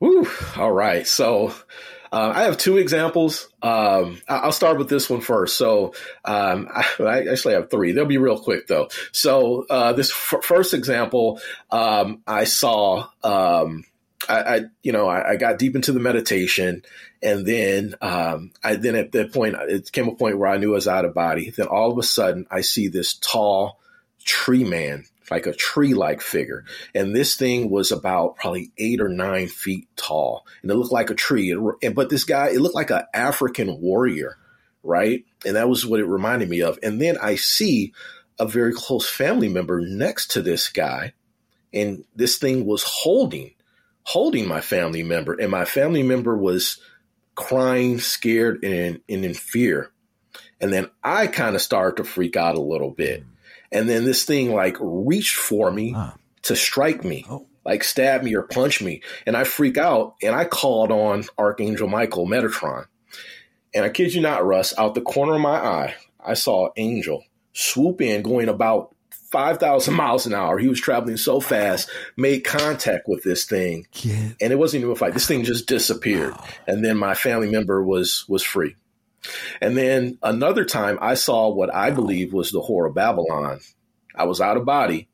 Woo! 0.00 0.26
All 0.56 0.72
right, 0.72 1.06
so 1.06 1.54
uh, 2.12 2.32
I 2.34 2.42
have 2.42 2.58
two 2.58 2.76
examples. 2.78 3.48
Um, 3.62 4.20
I'll 4.28 4.52
start 4.52 4.78
with 4.78 4.88
this 4.88 5.08
one 5.08 5.20
first. 5.20 5.56
So 5.56 5.94
um, 6.24 6.68
I, 6.74 6.84
I, 7.00 7.26
actually 7.28 7.54
have 7.54 7.70
three. 7.70 7.92
They'll 7.92 8.06
be 8.06 8.18
real 8.18 8.38
quick 8.38 8.66
though. 8.66 8.88
So 9.12 9.66
uh, 9.70 9.92
this 9.92 10.10
f- 10.10 10.42
first 10.42 10.74
example, 10.74 11.40
um, 11.70 12.22
I 12.26 12.44
saw. 12.44 13.08
Um, 13.22 13.84
I, 14.28 14.40
I, 14.42 14.60
you 14.82 14.92
know, 14.92 15.08
I, 15.08 15.30
I, 15.30 15.36
got 15.36 15.58
deep 15.58 15.74
into 15.74 15.92
the 15.92 15.98
meditation, 15.98 16.82
and 17.22 17.46
then 17.46 17.94
um, 18.02 18.52
I 18.62 18.76
then 18.76 18.94
at 18.94 19.12
that 19.12 19.32
point 19.32 19.56
it 19.68 19.90
came 19.92 20.08
a 20.08 20.14
point 20.14 20.38
where 20.38 20.50
I 20.50 20.58
knew 20.58 20.72
I 20.72 20.74
was 20.74 20.86
out 20.86 21.06
of 21.06 21.14
body. 21.14 21.50
Then 21.50 21.68
all 21.68 21.90
of 21.90 21.96
a 21.96 22.02
sudden, 22.02 22.46
I 22.50 22.60
see 22.60 22.88
this 22.88 23.14
tall 23.14 23.80
tree 24.22 24.62
man 24.62 25.06
like 25.30 25.46
a 25.46 25.54
tree 25.54 25.94
like 25.94 26.20
figure. 26.20 26.64
And 26.94 27.14
this 27.14 27.36
thing 27.36 27.70
was 27.70 27.92
about 27.92 28.36
probably 28.36 28.72
eight 28.78 29.00
or 29.00 29.08
nine 29.08 29.48
feet 29.48 29.88
tall. 29.96 30.46
And 30.62 30.70
it 30.70 30.74
looked 30.74 30.92
like 30.92 31.10
a 31.10 31.14
tree. 31.14 31.56
It, 31.80 31.94
but 31.94 32.10
this 32.10 32.24
guy, 32.24 32.48
it 32.48 32.60
looked 32.60 32.74
like 32.74 32.90
an 32.90 33.04
African 33.14 33.80
warrior, 33.80 34.36
right? 34.82 35.24
And 35.46 35.56
that 35.56 35.68
was 35.68 35.86
what 35.86 36.00
it 36.00 36.06
reminded 36.06 36.48
me 36.48 36.62
of. 36.62 36.78
And 36.82 37.00
then 37.00 37.16
I 37.20 37.36
see 37.36 37.92
a 38.38 38.46
very 38.46 38.72
close 38.72 39.08
family 39.08 39.48
member 39.48 39.80
next 39.80 40.32
to 40.32 40.42
this 40.42 40.68
guy. 40.68 41.12
And 41.72 42.04
this 42.16 42.38
thing 42.38 42.66
was 42.66 42.82
holding, 42.82 43.52
holding 44.02 44.48
my 44.48 44.60
family 44.60 45.02
member. 45.02 45.34
And 45.34 45.50
my 45.50 45.64
family 45.64 46.02
member 46.02 46.36
was 46.36 46.80
crying, 47.34 48.00
scared, 48.00 48.64
and, 48.64 49.00
and 49.08 49.24
in 49.24 49.34
fear. 49.34 49.92
And 50.60 50.72
then 50.72 50.90
I 51.02 51.26
kind 51.26 51.54
of 51.54 51.62
started 51.62 52.02
to 52.02 52.04
freak 52.04 52.36
out 52.36 52.56
a 52.56 52.60
little 52.60 52.90
bit. 52.90 53.24
And 53.72 53.88
then 53.88 54.04
this 54.04 54.24
thing 54.24 54.52
like 54.52 54.76
reached 54.80 55.36
for 55.36 55.70
me 55.70 55.94
ah. 55.96 56.14
to 56.42 56.56
strike 56.56 57.04
me, 57.04 57.24
oh. 57.30 57.46
like 57.64 57.84
stab 57.84 58.22
me 58.22 58.34
or 58.34 58.42
punch 58.42 58.82
me. 58.82 59.02
And 59.26 59.36
I 59.36 59.44
freak 59.44 59.78
out 59.78 60.16
and 60.22 60.34
I 60.34 60.44
called 60.44 60.90
on 60.90 61.24
Archangel 61.38 61.88
Michael 61.88 62.26
Metatron. 62.26 62.86
And 63.74 63.84
I 63.84 63.88
kid 63.88 64.14
you 64.14 64.20
not, 64.20 64.44
Russ, 64.44 64.76
out 64.76 64.94
the 64.94 65.00
corner 65.00 65.34
of 65.34 65.40
my 65.40 65.56
eye, 65.56 65.94
I 66.24 66.34
saw 66.34 66.70
Angel 66.76 67.24
swoop 67.52 68.00
in 68.00 68.22
going 68.22 68.48
about 68.48 68.94
5,000 69.30 69.94
miles 69.96 70.26
an 70.26 70.34
hour. 70.34 70.58
He 70.58 70.68
was 70.68 70.80
traveling 70.80 71.16
so 71.16 71.40
fast, 71.40 71.88
made 72.16 72.40
contact 72.40 73.08
with 73.08 73.22
this 73.22 73.44
thing. 73.44 73.86
And 74.40 74.52
it 74.52 74.58
wasn't 74.58 74.82
even 74.82 74.92
a 74.92 74.96
fight. 74.96 75.14
This 75.14 75.26
thing 75.26 75.44
just 75.44 75.68
disappeared. 75.68 76.32
Wow. 76.32 76.44
And 76.66 76.84
then 76.84 76.98
my 76.98 77.14
family 77.14 77.50
member 77.50 77.82
was 77.82 78.24
was 78.28 78.42
free. 78.42 78.76
And 79.60 79.76
then 79.76 80.18
another 80.22 80.64
time 80.64 80.98
I 81.00 81.14
saw 81.14 81.48
what 81.48 81.74
I 81.74 81.90
believe 81.90 82.32
was 82.32 82.50
the 82.50 82.60
whore 82.60 82.88
of 82.88 82.94
Babylon. 82.94 83.60
I 84.14 84.24
was 84.24 84.40
out 84.40 84.56
of 84.56 84.64
body. 84.64 85.08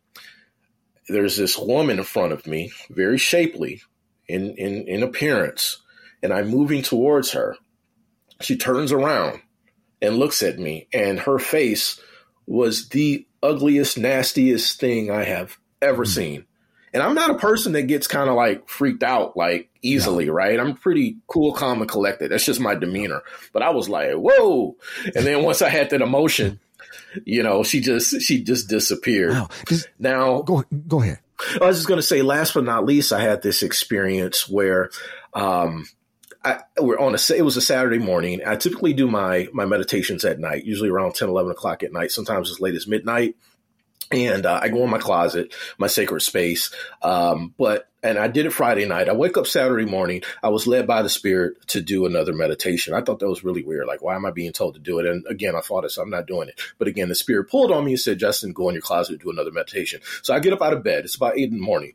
There's 1.08 1.36
this 1.36 1.58
woman 1.58 1.98
in 1.98 2.04
front 2.04 2.32
of 2.32 2.46
me, 2.46 2.72
very 2.90 3.18
shapely 3.18 3.82
in, 4.28 4.56
in, 4.56 4.88
in 4.88 5.02
appearance, 5.02 5.82
and 6.22 6.32
I'm 6.32 6.48
moving 6.48 6.82
towards 6.82 7.32
her. 7.32 7.56
She 8.40 8.56
turns 8.56 8.92
around 8.92 9.40
and 10.02 10.16
looks 10.16 10.42
at 10.42 10.58
me, 10.58 10.88
and 10.92 11.20
her 11.20 11.38
face 11.38 12.00
was 12.46 12.88
the 12.88 13.26
ugliest, 13.42 13.98
nastiest 13.98 14.80
thing 14.80 15.10
I 15.10 15.24
have 15.24 15.58
ever 15.80 16.04
mm-hmm. 16.04 16.12
seen. 16.12 16.46
And 16.92 17.02
I'm 17.02 17.14
not 17.14 17.30
a 17.30 17.38
person 17.38 17.72
that 17.72 17.82
gets 17.82 18.06
kind 18.06 18.28
of 18.28 18.36
like 18.36 18.68
freaked 18.68 19.02
out 19.02 19.36
like 19.36 19.68
easily, 19.86 20.28
right? 20.30 20.58
I'm 20.58 20.74
pretty 20.74 21.18
cool, 21.26 21.52
calm, 21.52 21.80
and 21.80 21.90
collected. 21.90 22.30
That's 22.30 22.44
just 22.44 22.60
my 22.60 22.74
demeanor. 22.74 23.22
But 23.52 23.62
I 23.62 23.70
was 23.70 23.88
like, 23.88 24.12
whoa. 24.14 24.76
And 25.14 25.26
then 25.26 25.42
once 25.42 25.62
I 25.62 25.68
had 25.68 25.90
that 25.90 26.02
emotion, 26.02 26.60
you 27.24 27.42
know, 27.42 27.62
she 27.62 27.80
just 27.80 28.20
she 28.22 28.42
just 28.42 28.68
disappeared. 28.68 29.32
Wow. 29.32 29.48
Just, 29.68 29.88
now 29.98 30.42
go 30.42 30.64
go 30.86 31.02
ahead. 31.02 31.20
I 31.60 31.66
was 31.66 31.76
just 31.76 31.88
gonna 31.88 32.02
say, 32.02 32.22
last 32.22 32.54
but 32.54 32.64
not 32.64 32.84
least, 32.84 33.12
I 33.12 33.20
had 33.20 33.42
this 33.42 33.62
experience 33.62 34.48
where 34.48 34.90
um 35.34 35.86
I, 36.46 36.60
we're 36.80 36.98
on 36.98 37.14
a, 37.14 37.18
it 37.34 37.42
was 37.42 37.56
a 37.56 37.60
Saturday 37.60 37.98
morning. 37.98 38.40
I 38.46 38.54
typically 38.54 38.92
do 38.92 39.08
my, 39.08 39.48
my 39.52 39.64
meditations 39.64 40.24
at 40.24 40.38
night, 40.38 40.64
usually 40.64 40.90
around 40.90 41.16
10, 41.16 41.28
11 41.28 41.50
o'clock 41.50 41.82
at 41.82 41.92
night, 41.92 42.12
sometimes 42.12 42.52
as 42.52 42.60
late 42.60 42.76
as 42.76 42.86
midnight. 42.86 43.34
And 44.12 44.46
uh, 44.46 44.60
I 44.62 44.68
go 44.68 44.84
in 44.84 44.90
my 44.90 44.98
closet, 44.98 45.54
my 45.78 45.88
sacred 45.88 46.20
space. 46.20 46.72
Um, 47.02 47.54
but 47.58 47.88
and 48.02 48.18
I 48.18 48.28
did 48.28 48.46
it 48.46 48.52
Friday 48.52 48.86
night. 48.86 49.08
I 49.08 49.14
wake 49.14 49.36
up 49.36 49.48
Saturday 49.48 49.84
morning. 49.84 50.22
I 50.42 50.48
was 50.48 50.68
led 50.68 50.86
by 50.86 51.02
the 51.02 51.08
Spirit 51.08 51.66
to 51.68 51.80
do 51.80 52.06
another 52.06 52.32
meditation. 52.32 52.94
I 52.94 53.00
thought 53.00 53.18
that 53.18 53.28
was 53.28 53.42
really 53.42 53.64
weird. 53.64 53.86
Like, 53.86 54.02
why 54.02 54.14
am 54.14 54.24
I 54.24 54.30
being 54.30 54.52
told 54.52 54.74
to 54.74 54.80
do 54.80 55.00
it? 55.00 55.06
And 55.06 55.26
again, 55.28 55.56
I 55.56 55.60
thought 55.60 55.84
it, 55.84 55.90
so 55.90 56.02
I'm 56.02 56.10
not 56.10 56.28
doing 56.28 56.48
it. 56.48 56.60
But 56.78 56.86
again, 56.86 57.08
the 57.08 57.16
Spirit 57.16 57.50
pulled 57.50 57.72
on 57.72 57.84
me 57.84 57.92
and 57.92 58.00
said, 58.00 58.18
"Justin, 58.18 58.52
go 58.52 58.68
in 58.68 58.74
your 58.74 58.82
closet 58.82 59.14
and 59.14 59.20
do 59.20 59.30
another 59.30 59.50
meditation." 59.50 60.00
So 60.22 60.34
I 60.34 60.38
get 60.38 60.52
up 60.52 60.62
out 60.62 60.72
of 60.72 60.84
bed. 60.84 61.04
It's 61.04 61.16
about 61.16 61.36
eight 61.36 61.50
in 61.50 61.58
the 61.58 61.64
morning, 61.64 61.94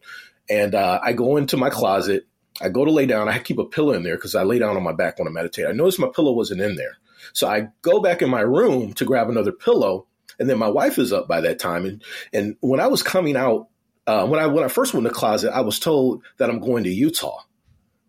and 0.49 0.75
uh, 0.75 0.99
I 1.01 1.13
go 1.13 1.37
into 1.37 1.55
my 1.55 1.69
closet. 1.69 2.27
I 2.59 2.67
go 2.67 2.83
to 2.83 2.91
lay 2.91 3.05
down. 3.05 3.29
I 3.29 3.39
keep 3.39 3.57
a 3.57 3.65
pillow 3.65 3.93
in 3.93 4.03
there 4.03 4.17
because 4.17 4.35
I 4.35 4.43
lay 4.43 4.59
down 4.59 4.75
on 4.75 4.83
my 4.83 4.91
back 4.91 5.17
when 5.17 5.29
I 5.29 5.31
meditate. 5.31 5.67
I 5.67 5.71
noticed 5.71 5.99
my 5.99 6.11
pillow 6.13 6.33
wasn't 6.33 6.59
in 6.59 6.75
there, 6.75 6.97
so 7.31 7.47
I 7.47 7.69
go 7.81 8.01
back 8.01 8.21
in 8.21 8.29
my 8.29 8.41
room 8.41 8.91
to 8.93 9.05
grab 9.05 9.29
another 9.29 9.53
pillow 9.53 10.07
and 10.41 10.49
then 10.49 10.57
my 10.57 10.67
wife 10.67 10.97
is 10.97 11.13
up 11.13 11.27
by 11.27 11.39
that 11.41 11.59
time. 11.59 11.85
And 11.85 12.03
and 12.33 12.55
when 12.61 12.79
I 12.79 12.87
was 12.87 13.03
coming 13.03 13.37
out, 13.37 13.67
uh, 14.07 14.25
when 14.25 14.39
I 14.39 14.47
when 14.47 14.63
I 14.63 14.69
first 14.69 14.91
went 14.93 15.03
the 15.03 15.13
closet, 15.13 15.55
I 15.55 15.61
was 15.61 15.79
told 15.79 16.23
that 16.37 16.49
I'm 16.49 16.59
going 16.59 16.83
to 16.85 16.89
Utah. 16.89 17.43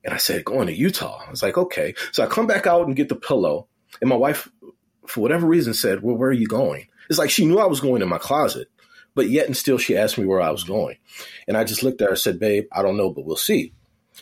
And 0.03 0.14
I 0.14 0.16
said, 0.16 0.47
going 0.47 0.66
to 0.66 0.75
Utah. 0.75 1.23
I 1.25 1.31
was 1.31 1.42
like, 1.42 1.59
okay. 1.59 1.95
So 2.11 2.25
I 2.25 2.27
come 2.27 2.47
back 2.47 2.66
out 2.66 2.87
and 2.87 2.97
get 2.97 3.11
the 3.11 3.14
pillow. 3.14 3.68
And 4.01 4.09
my 4.09 4.16
wife, 4.16 4.49
for 5.07 5.21
whatever 5.21 5.47
reason, 5.47 5.75
said, 5.75 6.03
Well, 6.03 6.16
where 6.16 6.31
are 6.31 6.33
you 6.33 6.47
going? 6.47 6.88
It's 7.11 7.18
like 7.18 7.31
she 7.31 7.45
knew 7.45 7.59
I 7.59 7.66
was 7.66 7.81
going 7.81 8.01
in 8.01 8.09
my 8.09 8.16
closet, 8.16 8.68
but 9.14 9.29
yet 9.29 9.47
and 9.47 9.57
still 9.57 9.77
she 9.77 9.95
asked 9.95 10.16
me 10.16 10.25
where 10.25 10.40
I 10.40 10.51
was 10.51 10.64
going. 10.64 10.97
And 11.47 11.59
I 11.59 11.64
just 11.64 11.83
looked 11.83 12.01
at 12.01 12.07
her 12.07 12.12
and 12.12 12.18
said, 12.18 12.40
Babe, 12.40 12.64
I 12.73 12.81
don't 12.81 12.97
know, 12.97 13.11
but 13.11 13.27
we'll 13.27 13.37
see. 13.37 13.75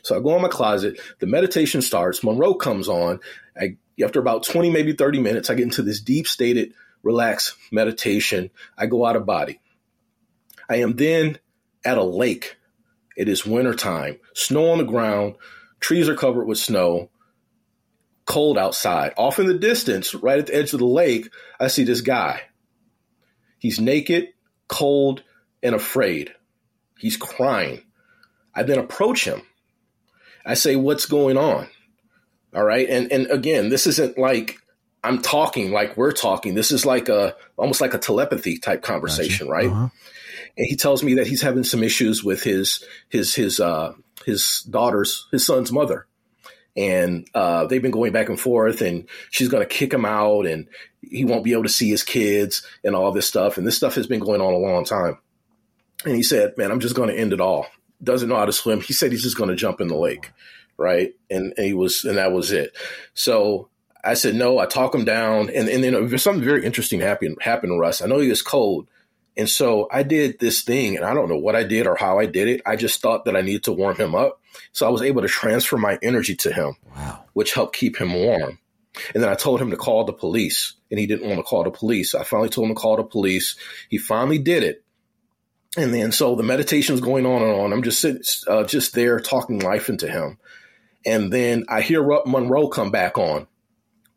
So 0.03 0.17
I 0.17 0.21
go 0.21 0.35
in 0.35 0.43
my 0.43 0.49
closet, 0.49 1.01
the 1.21 1.29
meditation 1.29 1.81
starts, 1.81 2.25
Monroe 2.25 2.55
comes 2.55 2.89
on. 2.89 3.21
I 3.57 3.77
after 4.03 4.19
about 4.19 4.43
20, 4.43 4.71
maybe 4.71 4.95
30 4.95 5.21
minutes, 5.21 5.49
I 5.49 5.55
get 5.55 5.65
into 5.65 5.83
this 5.83 6.01
deep 6.01 6.27
stated 6.27 6.73
relax, 7.03 7.57
meditation. 7.71 8.51
I 8.77 8.87
go 8.87 9.05
out 9.05 9.17
of 9.17 9.27
body. 9.27 9.61
I 10.69 10.77
am 10.77 10.97
then 10.97 11.39
at 11.85 11.99
a 11.99 12.05
lake. 12.05 12.57
It 13.17 13.29
is 13.29 13.45
wintertime, 13.45 14.19
snow 14.35 14.71
on 14.71 14.79
the 14.79 14.85
ground, 14.85 15.35
trees 15.81 16.09
are 16.09 16.15
covered 16.15 16.47
with 16.47 16.59
snow, 16.59 17.11
cold 18.27 18.57
outside. 18.57 19.13
Off 19.17 19.39
in 19.39 19.47
the 19.47 19.59
distance, 19.59 20.15
right 20.15 20.39
at 20.39 20.47
the 20.47 20.55
edge 20.55 20.73
of 20.73 20.79
the 20.79 20.87
lake, 20.87 21.31
I 21.59 21.67
see 21.67 21.85
this 21.85 22.01
guy. 22.01 22.43
He's 23.59 23.81
naked, 23.81 24.29
cold, 24.69 25.23
and 25.63 25.75
afraid. 25.75 26.33
He's 26.99 27.17
crying. 27.17 27.83
I 28.55 28.63
then 28.63 28.79
approach 28.79 29.25
him. 29.25 29.43
I 30.47 30.55
say, 30.55 30.77
What's 30.77 31.07
going 31.07 31.37
on? 31.37 31.69
All 32.55 32.65
right. 32.65 32.89
And 32.89 33.11
and 33.13 33.27
again, 33.31 33.69
this 33.69 33.87
isn't 33.87 34.19
like 34.19 34.60
I'm 35.03 35.23
talking 35.23 35.73
like 35.73 35.97
we're 35.97 36.13
talking. 36.13 36.55
This 36.55 36.71
is 36.71 36.85
like 36.85 37.09
a 37.09 37.35
almost 37.57 37.81
like 37.81 37.95
a 37.95 37.99
telepathy 37.99 38.59
type 38.59 38.83
conversation, 38.83 39.47
gotcha. 39.47 39.53
right? 39.53 39.71
Uh-huh. 39.71 39.89
And 40.57 40.67
he 40.67 40.77
tells 40.77 41.03
me 41.03 41.15
that 41.15 41.27
he's 41.27 41.43
having 41.43 41.65
some 41.65 41.83
issues 41.83 42.23
with 42.23 42.43
his 42.43 42.85
his 43.09 43.35
his 43.35 43.61
uh 43.61 43.95
his 44.27 44.63
daughter's 44.69 45.27
his 45.31 45.45
son's 45.45 45.73
mother. 45.73 46.07
And 46.77 47.27
uh, 47.35 47.67
they've 47.67 47.83
been 47.83 47.91
going 47.91 48.13
back 48.13 48.29
and 48.29 48.39
forth, 48.39 48.81
and 48.81 49.09
she's 49.31 49.49
going 49.49 49.63
to 49.63 49.69
kick 49.69 49.93
him 49.93 50.05
out, 50.05 50.47
and 50.47 50.69
he 51.03 51.25
won't 51.25 51.43
be 51.43 51.53
able 51.53 51.65
to 51.65 51.69
see 51.69 51.91
his 51.91 52.05
kids, 52.05 52.65
and 52.85 52.95
all 52.95 53.11
this 53.11 53.27
stuff. 53.27 53.59
And 53.59 53.67
this 53.67 53.77
stuff 53.77 53.97
has 53.97 54.07
been 54.07 54.21
going 54.21 54.41
on 54.41 54.55
a 54.55 54.59
long 54.59 54.85
time. 54.85 55.19
And 56.05 56.15
he 56.15 56.23
said, 56.23 56.57
"Man, 56.57 56.71
I'm 56.71 56.81
just 56.81 56.95
going 56.95 57.09
to 57.09 57.19
end 57.19 57.33
it 57.33 57.41
all." 57.41 57.67
Doesn't 58.03 58.29
know 58.29 58.37
how 58.37 58.47
to 58.47 58.53
swim. 58.53 58.81
He 58.81 58.93
said 58.93 59.11
he's 59.11 59.25
just 59.25 59.37
going 59.37 59.51
to 59.51 59.57
jump 59.57 59.81
in 59.81 59.89
the 59.89 59.97
lake, 59.97 60.31
right? 60.77 61.13
And, 61.29 61.53
and 61.57 61.67
he 61.67 61.75
was, 61.75 62.05
and 62.05 62.19
that 62.19 62.33
was 62.33 62.53
it. 62.53 62.73
So 63.15 63.70
I 64.03 64.15
said 64.15 64.35
no. 64.35 64.59
I 64.59 64.67
talk 64.67 64.95
him 64.95 65.05
down, 65.05 65.51
and 65.51 65.69
and 65.69 65.85
then 65.85 66.19
something 66.19 66.45
very 66.45 66.65
interesting 66.65 67.01
happened 67.01 67.39
happened 67.41 67.73
to 67.73 67.79
Russ. 67.79 68.03
I 68.03 68.07
know 68.07 68.19
he 68.19 68.29
was 68.29 68.43
cold, 68.43 68.89
and 69.37 69.49
so 69.49 69.89
I 69.91 70.03
did 70.03 70.39
this 70.39 70.63
thing, 70.63 70.97
and 70.97 71.05
I 71.05 71.15
don't 71.15 71.29
know 71.29 71.39
what 71.39 71.57
I 71.57 71.65
did 71.65 71.87
or 71.87 71.97
how 71.97 72.19
I 72.19 72.27
did 72.27 72.49
it. 72.49 72.63
I 72.65 72.77
just 72.77 73.01
thought 73.01 73.25
that 73.25 73.37
I 73.37 73.43
needed 73.43 73.65
to 73.65 73.73
warm 73.73 73.97
him 73.97 74.15
up, 74.15 74.41
so 74.73 74.87
I 74.87 74.91
was 74.91 75.03
able 75.03 75.23
to 75.23 75.29
transfer 75.29 75.77
my 75.77 75.99
energy 76.03 76.35
to 76.37 76.53
him, 76.53 76.77
wow. 76.97 77.25
which 77.35 77.53
helped 77.53 77.77
keep 77.77 77.97
him 77.97 78.15
warm. 78.15 78.59
And 79.15 79.23
then 79.23 79.31
I 79.31 79.35
told 79.35 79.61
him 79.61 79.71
to 79.71 79.77
call 79.77 80.05
the 80.05 80.13
police, 80.13 80.75
and 80.91 80.99
he 80.99 81.07
didn't 81.07 81.29
want 81.29 81.39
to 81.39 81.45
call 81.45 81.65
the 81.65 81.71
police. 81.71 82.15
I 82.15 82.25
finally 82.25 82.49
told 82.49 82.69
him 82.69 82.75
to 82.75 82.81
call 82.81 82.97
the 82.97 83.05
police. 83.05 83.57
He 83.89 83.99
finally 83.99 84.39
did 84.39 84.63
it. 84.63 84.85
And 85.77 85.95
then 85.95 86.11
so 86.11 86.35
the 86.35 86.43
meditation 86.43 86.95
meditation's 86.97 87.01
going 87.01 87.27
on 87.27 87.43
and 87.43 87.53
on. 87.53 87.73
I'm 87.73 87.85
just 87.85 88.01
sitting, 88.01 88.23
uh, 88.49 88.65
just 88.65 88.93
there 88.93 89.21
talking 89.21 89.61
life 89.61 89.89
into 89.89 90.11
him. 90.11 90.39
And 91.07 91.33
then 91.33 91.65
I 91.69 91.81
hear 91.81 92.03
Monroe 92.27 92.69
come 92.69 92.91
back 92.91 93.17
on 93.17 93.47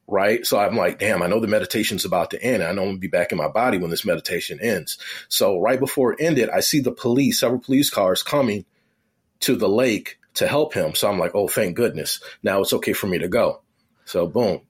right? 0.08 0.46
So 0.46 0.60
I'm 0.60 0.76
like, 0.76 1.00
damn, 1.00 1.22
I 1.22 1.28
know 1.28 1.40
the 1.40 1.48
meditation's 1.48 2.06
about 2.06 2.32
to 2.32 2.44
end. 2.44 2.64
I 2.64 2.72
know 2.72 2.84
I'm 2.84 2.90
gonna 2.90 2.98
be 3.00 3.08
back 3.08 3.32
in 3.32 3.38
my 3.38 3.48
body 3.48 3.78
when 3.78 3.90
this 3.90 4.06
meditation 4.06 4.60
ends. 4.62 4.98
So 5.30 5.60
right 5.60 5.80
before 5.80 6.14
it 6.14 6.22
ended, 6.22 6.50
I 6.50 6.60
see 6.60 6.80
the 6.80 6.92
police, 6.92 7.40
several 7.40 7.60
police 7.60 7.90
cars 7.90 8.24
coming 8.24 8.66
to 9.42 9.56
the 9.56 9.70
lake 9.70 10.20
to 10.36 10.48
help 10.48 10.74
him. 10.74 10.96
So 10.96 11.10
I'm 11.10 11.20
like, 11.20 11.36
oh, 11.36 11.48
thank 11.48 11.76
goodness. 11.76 12.20
Now 12.42 12.62
it's 12.62 12.74
okay 12.74 12.94
for 12.94 13.08
me 13.08 13.20
to 13.20 13.28
go. 13.28 13.62
So 14.06 14.28
boom. 14.28 14.62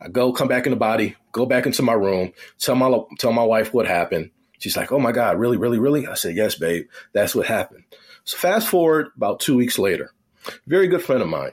I 0.00 0.08
go, 0.08 0.32
come 0.32 0.48
back 0.48 0.66
in 0.66 0.70
the 0.70 0.76
body, 0.76 1.14
go 1.30 1.46
back 1.46 1.64
into 1.64 1.82
my 1.82 1.92
room, 1.92 2.32
tell 2.58 2.74
my 2.74 2.98
tell 3.18 3.32
my 3.32 3.44
wife 3.44 3.72
what 3.72 3.86
happened. 3.86 4.30
She's 4.58 4.76
like, 4.76 4.90
"Oh 4.90 4.98
my 4.98 5.12
God, 5.12 5.38
really, 5.38 5.56
really, 5.56 5.78
really?" 5.78 6.08
I 6.08 6.14
said, 6.14 6.34
"Yes, 6.34 6.56
babe, 6.56 6.86
that's 7.12 7.34
what 7.34 7.46
happened." 7.46 7.84
So 8.24 8.36
fast 8.36 8.68
forward 8.68 9.08
about 9.16 9.40
two 9.40 9.56
weeks 9.56 9.78
later, 9.78 10.12
very 10.66 10.88
good 10.88 11.02
friend 11.02 11.22
of 11.22 11.28
mine, 11.28 11.52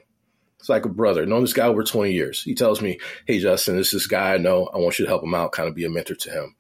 it's 0.60 0.70
like 0.70 0.86
a 0.86 0.90
brother. 0.90 1.26
Known 1.26 1.42
this 1.42 1.54
guy 1.54 1.68
over 1.68 1.84
20 1.84 2.12
years. 2.12 2.44
He 2.44 2.54
tells 2.54 2.82
me, 2.82 3.00
Hey, 3.26 3.40
Justin, 3.40 3.78
this 3.78 3.88
is 3.88 4.02
this 4.02 4.08
guy 4.08 4.34
I 4.34 4.38
know. 4.38 4.70
I 4.74 4.78
want 4.78 5.00
you 5.00 5.06
to 5.06 5.10
help 5.10 5.24
him 5.24 5.34
out, 5.34 5.54
kind 5.54 5.70
of 5.70 5.76
be 5.76 5.86
a 5.86 5.90
mentor 5.90 6.16
to 6.16 6.32
him. 6.32 6.56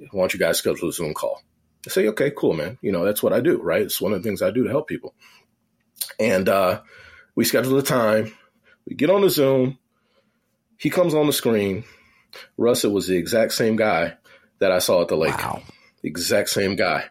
I 0.00 0.16
want 0.16 0.32
you 0.32 0.38
guys 0.38 0.56
to 0.60 0.70
schedule 0.70 0.88
a 0.88 0.92
Zoom 0.92 1.14
call. 1.14 1.42
I 1.86 1.90
say, 1.90 2.08
okay, 2.08 2.30
cool, 2.36 2.52
man. 2.52 2.78
You 2.82 2.92
know, 2.92 3.04
that's 3.04 3.22
what 3.22 3.32
I 3.32 3.40
do, 3.40 3.60
right? 3.60 3.82
It's 3.82 4.00
one 4.00 4.12
of 4.12 4.22
the 4.22 4.28
things 4.28 4.42
I 4.42 4.50
do 4.50 4.64
to 4.64 4.70
help 4.70 4.86
people. 4.86 5.14
And 6.18 6.48
uh, 6.48 6.82
we 7.34 7.44
schedule 7.44 7.76
the 7.76 7.82
time. 7.82 8.32
We 8.86 8.94
get 8.94 9.10
on 9.10 9.22
the 9.22 9.30
Zoom. 9.30 9.78
He 10.76 10.90
comes 10.90 11.14
on 11.14 11.26
the 11.26 11.32
screen. 11.32 11.84
Russell 12.56 12.92
was 12.92 13.06
the 13.06 13.16
exact 13.16 13.52
same 13.52 13.76
guy 13.76 14.14
that 14.58 14.72
I 14.72 14.78
saw 14.78 15.02
at 15.02 15.08
the 15.08 15.16
lake. 15.16 15.36
Wow. 15.38 15.62
Exact 16.02 16.50
same 16.50 16.76
guy. 16.76 17.06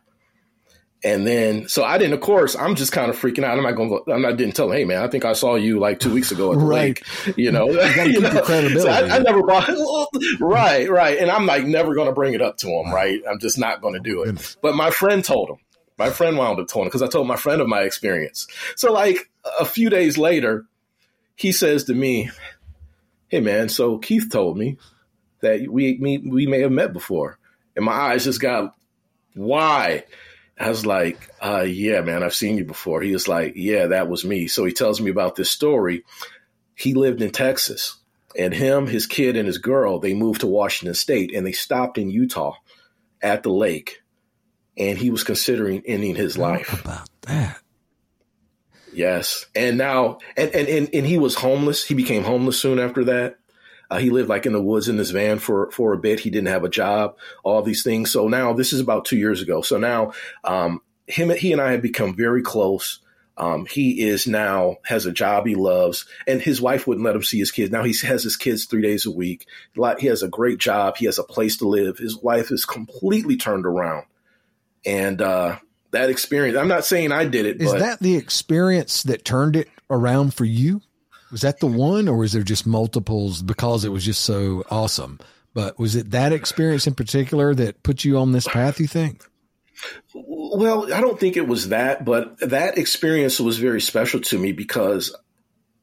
And 1.01 1.25
then, 1.25 1.69
so 1.69 1.83
I 1.85 1.97
didn't, 1.97 2.13
of 2.13 2.19
course, 2.19 2.57
I'm 2.57 2.75
just 2.75 2.91
kind 2.91 3.09
of 3.09 3.17
freaking 3.17 3.43
out. 3.43 3.57
I'm 3.57 3.63
not 3.63 3.71
going 3.71 3.89
to, 3.89 4.11
I'm 4.11 4.21
not, 4.21 4.35
didn't 4.35 4.55
tell 4.55 4.69
him, 4.69 4.77
hey, 4.77 4.83
man, 4.83 5.01
I 5.01 5.07
think 5.07 5.23
I 5.23 5.31
saw 5.31 5.55
you 5.55 5.79
like 5.79 5.99
two 5.99 6.13
weeks 6.13 6.31
ago 6.31 6.51
at 6.51 6.59
the 6.59 6.65
right. 6.65 7.01
lake, 7.25 7.37
you 7.37 7.51
know. 7.51 7.69
you 7.69 8.03
you 8.03 8.19
know? 8.19 8.43
So 8.43 8.89
I, 8.89 9.15
I, 9.15 9.19
never 9.19 9.41
brought, 9.41 9.69
right, 10.41 10.89
right. 10.89 11.17
And 11.17 11.31
I'm 11.31 11.45
like 11.45 11.65
never 11.65 11.95
going 11.95 12.07
to 12.07 12.13
bring 12.13 12.33
it 12.33 12.41
up 12.41 12.57
to 12.57 12.67
him, 12.67 12.93
right? 12.93 13.21
I'm 13.29 13.39
just 13.39 13.57
not 13.57 13.81
going 13.81 13.93
to 13.93 14.01
do 14.01 14.23
it. 14.23 14.57
But 14.61 14.75
my 14.75 14.91
friend 14.91 15.23
told 15.23 15.49
him. 15.49 15.57
My 15.97 16.09
friend 16.09 16.37
wound 16.37 16.59
up 16.59 16.67
telling 16.67 16.85
him 16.85 16.89
because 16.89 17.01
I 17.01 17.07
told 17.07 17.27
my 17.27 17.35
friend 17.35 17.61
of 17.61 17.67
my 17.67 17.81
experience. 17.81 18.47
So, 18.77 18.93
like 18.93 19.29
a 19.59 19.65
few 19.65 19.89
days 19.89 20.17
later, 20.17 20.65
he 21.35 21.51
says 21.51 21.83
to 21.85 21.93
me, 21.93 22.29
hey, 23.27 23.41
man, 23.41 23.67
so 23.67 23.97
Keith 23.97 24.29
told 24.31 24.57
me 24.57 24.77
that 25.41 25.69
we, 25.69 25.97
we, 25.99 26.17
we 26.17 26.47
may 26.47 26.61
have 26.61 26.71
met 26.71 26.93
before. 26.93 27.37
And 27.75 27.85
my 27.85 27.91
eyes 27.91 28.23
just 28.23 28.41
got 28.41 28.75
wide. 29.35 30.05
I 30.59 30.69
was 30.69 30.85
like, 30.85 31.29
uh, 31.41 31.65
yeah, 31.67 32.01
man, 32.01 32.21
I've 32.21 32.35
seen 32.35 32.57
you 32.57 32.65
before. 32.65 33.01
He 33.01 33.13
was 33.13 33.27
like, 33.27 33.53
yeah, 33.55 33.87
that 33.87 34.09
was 34.09 34.25
me. 34.25 34.47
So 34.47 34.65
he 34.65 34.73
tells 34.73 34.99
me 34.99 35.09
about 35.09 35.35
this 35.35 35.49
story. 35.49 36.03
He 36.75 36.93
lived 36.93 37.21
in 37.21 37.31
Texas 37.31 37.97
and 38.37 38.53
him, 38.53 38.85
his 38.85 39.07
kid, 39.07 39.37
and 39.37 39.47
his 39.47 39.57
girl, 39.57 39.99
they 39.99 40.13
moved 40.13 40.41
to 40.41 40.47
Washington 40.47 40.95
State 40.95 41.33
and 41.33 41.47
they 41.47 41.53
stopped 41.53 41.97
in 41.97 42.09
Utah 42.09 42.55
at 43.21 43.43
the 43.43 43.51
lake. 43.51 44.01
And 44.77 44.97
he 44.97 45.09
was 45.09 45.23
considering 45.23 45.81
ending 45.85 46.15
his 46.15 46.37
life. 46.37 46.81
about 46.81 47.09
that? 47.23 47.59
Yes. 48.93 49.45
And 49.55 49.77
now, 49.77 50.19
and, 50.35 50.53
and, 50.53 50.67
and, 50.67 50.89
and 50.93 51.05
he 51.05 51.17
was 51.17 51.35
homeless. 51.35 51.85
He 51.85 51.93
became 51.93 52.23
homeless 52.23 52.59
soon 52.59 52.79
after 52.79 53.05
that. 53.05 53.37
Uh, 53.89 53.97
he 53.97 54.09
lived 54.09 54.29
like 54.29 54.45
in 54.45 54.53
the 54.53 54.61
woods 54.61 54.87
in 54.87 54.97
his 54.97 55.11
van 55.11 55.39
for 55.39 55.71
for 55.71 55.93
a 55.93 55.97
bit. 55.97 56.19
He 56.19 56.29
didn't 56.29 56.49
have 56.49 56.63
a 56.63 56.69
job. 56.69 57.17
All 57.43 57.61
these 57.61 57.83
things. 57.83 58.11
So 58.11 58.27
now 58.27 58.53
this 58.53 58.73
is 58.73 58.79
about 58.79 59.05
two 59.05 59.17
years 59.17 59.41
ago. 59.41 59.61
So 59.61 59.77
now 59.77 60.13
um, 60.43 60.81
him 61.07 61.29
he 61.31 61.51
and 61.51 61.61
I 61.61 61.71
have 61.71 61.81
become 61.81 62.15
very 62.15 62.41
close. 62.41 62.99
Um, 63.37 63.65
he 63.65 64.01
is 64.01 64.27
now 64.27 64.77
has 64.83 65.05
a 65.05 65.13
job 65.13 65.47
he 65.47 65.55
loves, 65.55 66.05
and 66.27 66.41
his 66.41 66.61
wife 66.61 66.85
wouldn't 66.85 67.05
let 67.05 67.15
him 67.15 67.23
see 67.23 67.39
his 67.39 67.51
kids. 67.51 67.71
Now 67.71 67.83
he 67.83 67.95
has 68.05 68.21
his 68.21 68.35
kids 68.35 68.65
three 68.65 68.81
days 68.81 69.05
a 69.05 69.11
week. 69.11 69.47
He 69.97 70.07
has 70.07 70.23
a 70.23 70.27
great 70.27 70.59
job. 70.59 70.97
He 70.97 71.05
has 71.05 71.17
a 71.17 71.23
place 71.23 71.57
to 71.57 71.67
live. 71.67 71.97
His 71.97 72.21
life 72.21 72.51
is 72.51 72.65
completely 72.65 73.37
turned 73.37 73.65
around, 73.65 74.05
and 74.85 75.21
uh, 75.21 75.57
that 75.91 76.09
experience. 76.09 76.57
I'm 76.57 76.67
not 76.67 76.85
saying 76.85 77.13
I 77.13 77.25
did 77.25 77.45
it. 77.45 77.61
Is 77.61 77.71
that 77.71 78.01
the 78.01 78.17
experience 78.17 79.03
that 79.03 79.23
turned 79.23 79.55
it 79.55 79.69
around 79.89 80.33
for 80.33 80.45
you? 80.45 80.81
Was 81.31 81.41
that 81.41 81.59
the 81.59 81.67
one, 81.67 82.07
or 82.07 82.17
was 82.17 82.33
there 82.33 82.43
just 82.43 82.65
multiples 82.65 83.41
because 83.41 83.85
it 83.85 83.89
was 83.89 84.05
just 84.05 84.23
so 84.23 84.63
awesome? 84.69 85.19
But 85.53 85.79
was 85.79 85.95
it 85.95 86.11
that 86.11 86.33
experience 86.33 86.87
in 86.87 86.95
particular 86.95 87.53
that 87.55 87.83
put 87.83 88.03
you 88.03 88.17
on 88.17 88.31
this 88.31 88.47
path? 88.47 88.79
You 88.79 88.87
think? 88.87 89.23
Well, 90.13 90.91
I 90.93 91.01
don't 91.01 91.19
think 91.19 91.37
it 91.37 91.47
was 91.47 91.69
that, 91.69 92.05
but 92.05 92.39
that 92.39 92.77
experience 92.77 93.39
was 93.39 93.57
very 93.57 93.81
special 93.81 94.19
to 94.21 94.37
me 94.37 94.51
because 94.51 95.15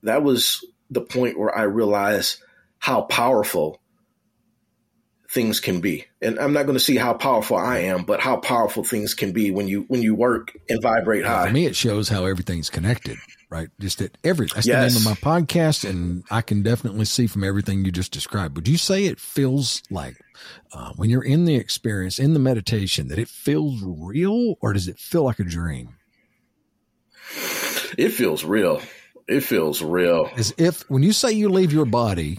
that 0.03 0.23
was 0.23 0.65
the 0.91 1.01
point 1.01 1.39
where 1.39 1.57
I 1.57 1.63
realized 1.63 2.39
how 2.79 3.03
powerful 3.03 3.81
things 5.31 5.61
can 5.61 5.81
be. 5.81 6.07
And 6.23 6.39
I'm 6.39 6.53
not 6.53 6.65
going 6.65 6.79
to 6.79 6.85
see 6.85 6.97
how 6.97 7.15
powerful 7.15 7.57
I 7.57 7.79
am, 7.79 8.05
but 8.05 8.21
how 8.21 8.37
powerful 8.37 8.85
things 8.85 9.15
can 9.15 9.33
be 9.33 9.51
when 9.51 9.67
you 9.69 9.85
when 9.89 10.03
you 10.03 10.15
work 10.15 10.57
and 10.69 10.81
vibrate 10.81 11.25
high. 11.25 11.49
For 11.49 11.53
me, 11.53 11.67
it 11.67 11.77
shows 11.77 12.09
how 12.09 12.27
everything's 12.27 12.71
connected, 12.71 13.19
right? 13.49 13.69
Just 13.81 13.99
that 13.99 14.17
every 14.25 14.47
that's 14.47 14.67
Yes. 14.67 14.95
the 14.95 15.01
name 15.01 15.09
of 15.09 15.23
my 15.23 15.31
podcast, 15.31 15.89
and 15.89 16.25
I 16.31 16.41
can 16.43 16.63
definitely 16.63 17.05
see 17.05 17.27
from 17.27 17.45
everything 17.45 17.85
you 17.85 17.93
just 17.93 18.13
described. 18.13 18.57
Would 18.57 18.69
you 18.69 18.77
say 18.79 19.05
it 19.07 19.21
feels 19.21 19.83
like 19.91 20.17
uh, 20.73 20.93
when 20.97 21.11
you're 21.11 21.25
in 21.25 21.45
the 21.45 21.57
experience, 21.57 22.19
in 22.19 22.35
the 22.35 22.41
meditation, 22.41 23.09
that 23.09 23.19
it 23.19 23.29
feels 23.29 23.81
real, 23.83 24.55
or 24.61 24.73
does 24.73 24.89
it 24.89 24.99
feel 24.99 25.25
like 25.25 25.39
a 25.39 25.45
dream? 25.45 25.97
It 27.99 28.11
feels 28.11 28.45
real. 28.45 28.83
It 29.29 29.41
feels 29.41 29.83
real. 29.83 30.31
As 30.37 30.55
if 30.59 30.89
when 30.91 31.03
you 31.03 31.13
say 31.13 31.33
you 31.33 31.49
leave 31.49 31.73
your 31.73 31.87
body, 31.87 32.39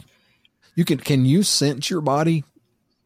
you 0.76 0.86
can 0.86 0.98
can 1.00 1.26
you 1.26 1.44
sense 1.44 1.90
your 1.90 2.02
body? 2.02 2.44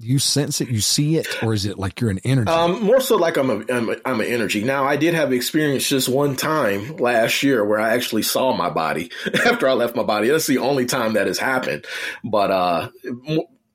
You 0.03 0.19
sense 0.19 0.61
it? 0.61 0.69
You 0.69 0.81
see 0.81 1.17
it, 1.17 1.43
or 1.43 1.53
is 1.53 1.65
it 1.65 1.77
like 1.77 2.01
you're 2.01 2.09
an 2.09 2.19
energy? 2.23 2.49
Um, 2.49 2.83
more 2.83 2.99
so 2.99 3.17
like 3.17 3.37
I'm 3.37 3.49
a, 3.49 3.63
I'm 3.71 3.89
a 3.89 3.95
I'm 4.05 4.21
an 4.21 4.27
energy. 4.27 4.63
Now 4.63 4.85
I 4.85 4.95
did 4.97 5.13
have 5.13 5.31
experience 5.31 5.87
just 5.87 6.09
one 6.09 6.35
time 6.35 6.97
last 6.97 7.43
year 7.43 7.63
where 7.63 7.79
I 7.79 7.93
actually 7.93 8.23
saw 8.23 8.55
my 8.55 8.69
body 8.69 9.11
after 9.45 9.67
I 9.67 9.73
left 9.73 9.95
my 9.95 10.03
body. 10.03 10.29
That's 10.29 10.47
the 10.47 10.59
only 10.59 10.85
time 10.85 11.13
that 11.13 11.27
has 11.27 11.37
happened. 11.37 11.85
But 12.23 12.51
uh, 12.51 12.89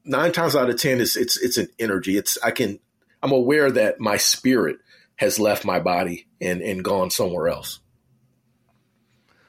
nine 0.05 0.33
times 0.33 0.57
out 0.57 0.71
of 0.71 0.81
ten, 0.81 1.01
it's 1.01 1.17
it's 1.17 1.41
it's 1.41 1.59
an 1.59 1.69
energy. 1.79 2.17
It's 2.17 2.39
I 2.43 2.51
can 2.51 2.79
I'm 3.23 3.33
aware 3.33 3.71
that 3.71 4.01
my 4.01 4.17
spirit 4.17 4.79
has 5.17 5.39
left 5.39 5.65
my 5.65 5.81
body 5.81 6.27
and 6.41 6.61
and 6.61 6.85
gone 6.85 7.11
somewhere 7.11 7.49
else. 7.49 7.81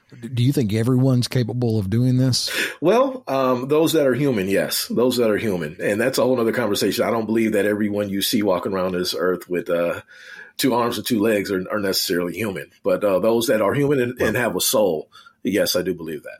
Do 0.08 0.42
you 0.42 0.52
think 0.52 0.72
everyone's 0.72 1.28
capable 1.28 1.78
of 1.78 1.90
doing 1.90 2.16
this? 2.16 2.50
Well, 2.80 3.24
um, 3.28 3.68
those 3.68 3.92
that 3.92 4.06
are 4.06 4.14
human, 4.14 4.48
yes, 4.48 4.86
those 4.88 5.18
that 5.18 5.30
are 5.30 5.36
human, 5.36 5.76
and 5.80 6.00
that's 6.00 6.16
a 6.16 6.22
whole 6.22 6.40
other 6.40 6.52
conversation. 6.52 7.04
I 7.04 7.10
don't 7.10 7.26
believe 7.26 7.52
that 7.52 7.66
everyone 7.66 8.08
you 8.08 8.22
see 8.22 8.42
walking 8.42 8.72
around 8.72 8.92
this 8.92 9.14
earth 9.14 9.50
with 9.50 9.68
uh, 9.68 10.00
two 10.56 10.74
arms 10.74 10.96
and 10.96 11.06
two 11.06 11.20
legs 11.20 11.52
are, 11.52 11.62
are 11.70 11.80
necessarily 11.80 12.34
human, 12.34 12.70
but 12.82 13.04
uh, 13.04 13.18
those 13.18 13.48
that 13.48 13.60
are 13.60 13.74
human 13.74 14.00
and, 14.00 14.20
and 14.20 14.36
have 14.36 14.56
a 14.56 14.60
soul, 14.62 15.10
yes, 15.42 15.76
I 15.76 15.82
do 15.82 15.94
believe 15.94 16.22
that. 16.22 16.38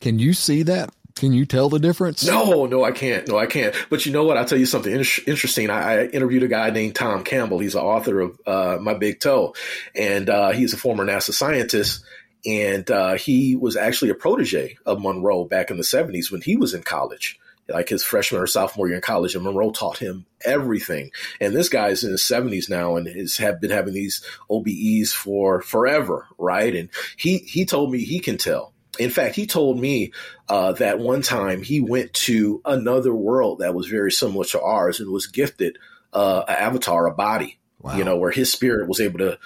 Can 0.00 0.18
you 0.18 0.32
see 0.32 0.64
that? 0.64 0.90
Can 1.14 1.32
you 1.32 1.46
tell 1.46 1.68
the 1.68 1.80
difference? 1.80 2.24
No, 2.24 2.66
no, 2.66 2.84
I 2.84 2.92
can't. 2.92 3.26
No, 3.26 3.36
I 3.36 3.46
can't. 3.46 3.74
But 3.90 4.06
you 4.06 4.12
know 4.12 4.22
what? 4.24 4.36
I'll 4.36 4.44
tell 4.44 4.58
you 4.58 4.66
something 4.66 4.92
in- 4.92 5.04
interesting. 5.26 5.68
I, 5.68 6.02
I 6.02 6.06
interviewed 6.06 6.44
a 6.44 6.48
guy 6.48 6.70
named 6.70 6.94
Tom 6.94 7.24
Campbell. 7.24 7.58
He's 7.58 7.72
the 7.72 7.82
author 7.82 8.20
of 8.20 8.40
uh, 8.46 8.78
My 8.80 8.94
Big 8.94 9.18
Toe, 9.18 9.54
and 9.96 10.30
uh, 10.30 10.50
he's 10.50 10.74
a 10.74 10.76
former 10.76 11.04
NASA 11.04 11.32
scientist. 11.32 12.04
And 12.46 12.90
uh, 12.90 13.14
he 13.14 13.56
was 13.56 13.76
actually 13.76 14.10
a 14.10 14.14
protege 14.14 14.78
of 14.86 15.00
Monroe 15.00 15.44
back 15.44 15.70
in 15.70 15.76
the 15.76 15.82
70s 15.82 16.30
when 16.30 16.40
he 16.40 16.56
was 16.56 16.72
in 16.72 16.82
college, 16.82 17.38
like 17.68 17.88
his 17.88 18.04
freshman 18.04 18.40
or 18.40 18.46
sophomore 18.46 18.86
year 18.86 18.96
in 18.96 19.02
college. 19.02 19.34
And 19.34 19.44
Monroe 19.44 19.70
taught 19.72 19.98
him 19.98 20.24
everything. 20.44 21.10
And 21.40 21.54
this 21.54 21.68
guy 21.68 21.88
is 21.88 22.04
in 22.04 22.12
his 22.12 22.22
70s 22.22 22.70
now 22.70 22.96
and 22.96 23.06
has 23.08 23.36
have 23.38 23.60
been 23.60 23.70
having 23.70 23.94
these 23.94 24.22
OBEs 24.50 25.12
for 25.12 25.60
forever, 25.60 26.26
right? 26.38 26.74
And 26.74 26.88
he 27.16 27.38
he 27.38 27.64
told 27.66 27.90
me 27.90 27.98
he 27.98 28.20
can 28.20 28.38
tell. 28.38 28.72
In 28.98 29.10
fact, 29.10 29.36
he 29.36 29.46
told 29.46 29.78
me 29.78 30.12
uh, 30.48 30.72
that 30.72 30.98
one 30.98 31.22
time 31.22 31.62
he 31.62 31.80
went 31.80 32.12
to 32.14 32.60
another 32.64 33.14
world 33.14 33.60
that 33.60 33.74
was 33.74 33.86
very 33.86 34.10
similar 34.10 34.44
to 34.46 34.60
ours 34.60 34.98
and 34.98 35.10
was 35.10 35.26
gifted 35.28 35.78
uh, 36.12 36.42
an 36.48 36.54
avatar, 36.56 37.06
a 37.06 37.14
body, 37.14 37.58
Wow. 37.80 37.96
you 37.96 38.02
know, 38.02 38.16
where 38.16 38.32
his 38.32 38.50
spirit 38.50 38.88
was 38.88 39.00
able 39.00 39.18
to 39.20 39.38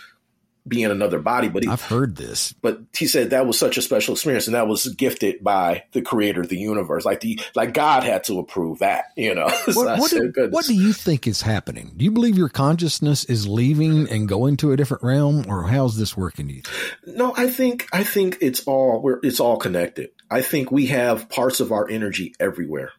be 0.66 0.83
in 0.83 0.90
another 0.90 1.18
body. 1.18 1.48
But 1.48 1.64
he, 1.64 1.68
I've 1.70 1.83
heard 1.83 2.16
this. 2.16 2.53
but 2.53 2.81
he 2.96 3.07
said 3.07 3.31
that 3.31 3.46
was 3.46 3.59
such 3.59 3.77
a 3.77 3.83
special 3.83 4.14
experience, 4.14 4.46
and 4.46 4.55
that 4.55 4.68
was 4.68 4.87
gifted 4.94 5.42
by 5.42 5.85
the 5.92 6.03
creator 6.03 6.40
of 6.40 6.48
the 6.48 6.59
universe. 6.59 7.05
Like 7.05 7.20
the 7.20 7.40
like 7.55 7.75
God 7.75 8.05
had 8.05 8.25
to 8.25 8.38
approve 8.38 8.81
that, 8.81 9.07
you 9.16 9.35
know. 9.35 9.48
So 9.72 9.85
What, 9.85 9.98
what, 10.01 10.11
said, 10.11 10.35
do, 10.35 10.48
what 10.51 10.66
do 10.66 10.75
you 10.75 10.92
think 10.92 11.27
is 11.27 11.42
happening? 11.42 11.92
Do 11.96 12.05
you 12.05 12.11
believe 12.11 12.37
your 12.37 12.48
consciousness 12.48 13.25
is 13.25 13.48
leaving 13.48 14.09
and 14.11 14.29
going 14.29 14.57
to 14.59 14.72
a 14.72 14.77
different 14.77 15.03
realm, 15.03 15.44
or 15.48 15.64
how's 15.68 15.96
this 15.96 16.16
working? 16.16 16.51
you? 16.51 16.62
No, 17.07 17.33
I 17.37 17.48
think 17.48 17.88
I 17.92 18.05
think 18.05 18.38
it's 18.40 18.64
all 18.64 19.01
we're 19.03 19.20
it's 19.22 19.40
all 19.40 19.57
connected. 19.57 20.11
I 20.31 20.42
think 20.42 20.70
we 20.70 20.87
have 20.87 21.29
parts 21.29 21.61
of 21.61 21.72
our 21.72 21.88
energy 21.88 22.35
everywhere, 22.40 22.92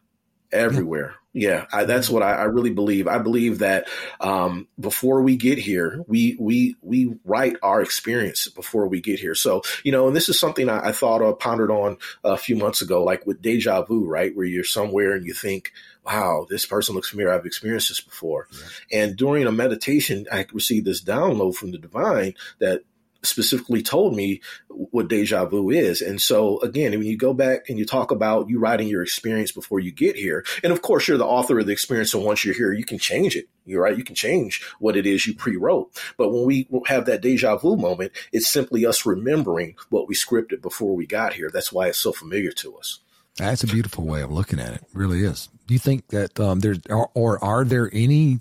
everywhere. 0.52 1.10
Yeah, 1.10 1.23
I, 1.72 1.84
that's 1.84 2.08
what 2.08 2.22
I, 2.22 2.32
I 2.32 2.44
really 2.44 2.70
believe. 2.70 3.08
I 3.08 3.18
believe 3.18 3.58
that 3.58 3.88
um, 4.20 4.68
before 4.78 5.20
we 5.20 5.36
get 5.36 5.58
here, 5.58 6.02
we 6.06 6.36
we 6.38 6.76
we 6.80 7.16
write 7.24 7.56
our 7.60 7.82
experience 7.82 8.46
before 8.48 8.86
we 8.86 9.00
get 9.00 9.18
here. 9.18 9.34
So 9.34 9.62
you 9.82 9.90
know, 9.90 10.06
and 10.06 10.14
this 10.14 10.28
is 10.28 10.38
something 10.38 10.68
I, 10.68 10.88
I 10.88 10.92
thought 10.92 11.22
or 11.22 11.34
pondered 11.34 11.72
on 11.72 11.98
a 12.22 12.36
few 12.36 12.54
months 12.56 12.80
ago, 12.82 13.02
like 13.02 13.26
with 13.26 13.42
deja 13.42 13.82
vu, 13.82 14.06
right, 14.06 14.34
where 14.34 14.46
you're 14.46 14.62
somewhere 14.62 15.12
and 15.14 15.26
you 15.26 15.34
think, 15.34 15.72
"Wow, 16.06 16.46
this 16.48 16.64
person 16.64 16.94
looks 16.94 17.10
familiar. 17.10 17.32
I've 17.32 17.46
experienced 17.46 17.88
this 17.88 18.00
before." 18.00 18.46
And 18.92 19.16
during 19.16 19.44
a 19.44 19.52
meditation, 19.52 20.26
I 20.30 20.46
received 20.52 20.86
this 20.86 21.02
download 21.02 21.56
from 21.56 21.72
the 21.72 21.78
divine 21.78 22.34
that 22.60 22.82
specifically 23.26 23.82
told 23.82 24.14
me 24.14 24.40
what 24.68 25.08
deja 25.08 25.44
vu 25.44 25.70
is. 25.70 26.00
And 26.00 26.20
so 26.20 26.60
again, 26.60 26.92
when 26.92 27.02
you 27.02 27.16
go 27.16 27.32
back 27.34 27.68
and 27.68 27.78
you 27.78 27.86
talk 27.86 28.10
about 28.10 28.48
you 28.48 28.58
writing 28.58 28.88
your 28.88 29.02
experience 29.02 29.52
before 29.52 29.80
you 29.80 29.92
get 29.92 30.16
here, 30.16 30.44
and 30.62 30.72
of 30.72 30.82
course 30.82 31.08
you're 31.08 31.18
the 31.18 31.24
author 31.24 31.58
of 31.58 31.66
the 31.66 31.72
experience, 31.72 32.14
and 32.14 32.24
once 32.24 32.44
you're 32.44 32.54
here, 32.54 32.72
you 32.72 32.84
can 32.84 32.98
change 32.98 33.36
it. 33.36 33.48
You're 33.64 33.82
right, 33.82 33.96
you 33.96 34.04
can 34.04 34.14
change 34.14 34.62
what 34.78 34.96
it 34.96 35.06
is 35.06 35.26
you 35.26 35.34
pre-wrote. 35.34 35.90
But 36.16 36.30
when 36.30 36.44
we 36.44 36.68
have 36.86 37.06
that 37.06 37.22
deja 37.22 37.56
vu 37.56 37.76
moment, 37.76 38.12
it's 38.32 38.50
simply 38.50 38.84
us 38.84 39.06
remembering 39.06 39.76
what 39.90 40.08
we 40.08 40.14
scripted 40.14 40.60
before 40.60 40.94
we 40.94 41.06
got 41.06 41.32
here. 41.32 41.50
That's 41.52 41.72
why 41.72 41.88
it's 41.88 42.00
so 42.00 42.12
familiar 42.12 42.52
to 42.52 42.76
us. 42.76 43.00
That's 43.36 43.64
a 43.64 43.66
beautiful 43.66 44.04
way 44.04 44.22
of 44.22 44.30
looking 44.30 44.60
at 44.60 44.74
it. 44.74 44.82
it 44.82 44.88
really 44.92 45.24
is. 45.24 45.48
Do 45.66 45.74
you 45.74 45.80
think 45.80 46.08
that 46.08 46.38
um, 46.38 46.60
there's, 46.60 46.78
or, 46.88 47.10
or 47.14 47.42
are 47.42 47.64
there 47.64 47.90
any 47.92 48.40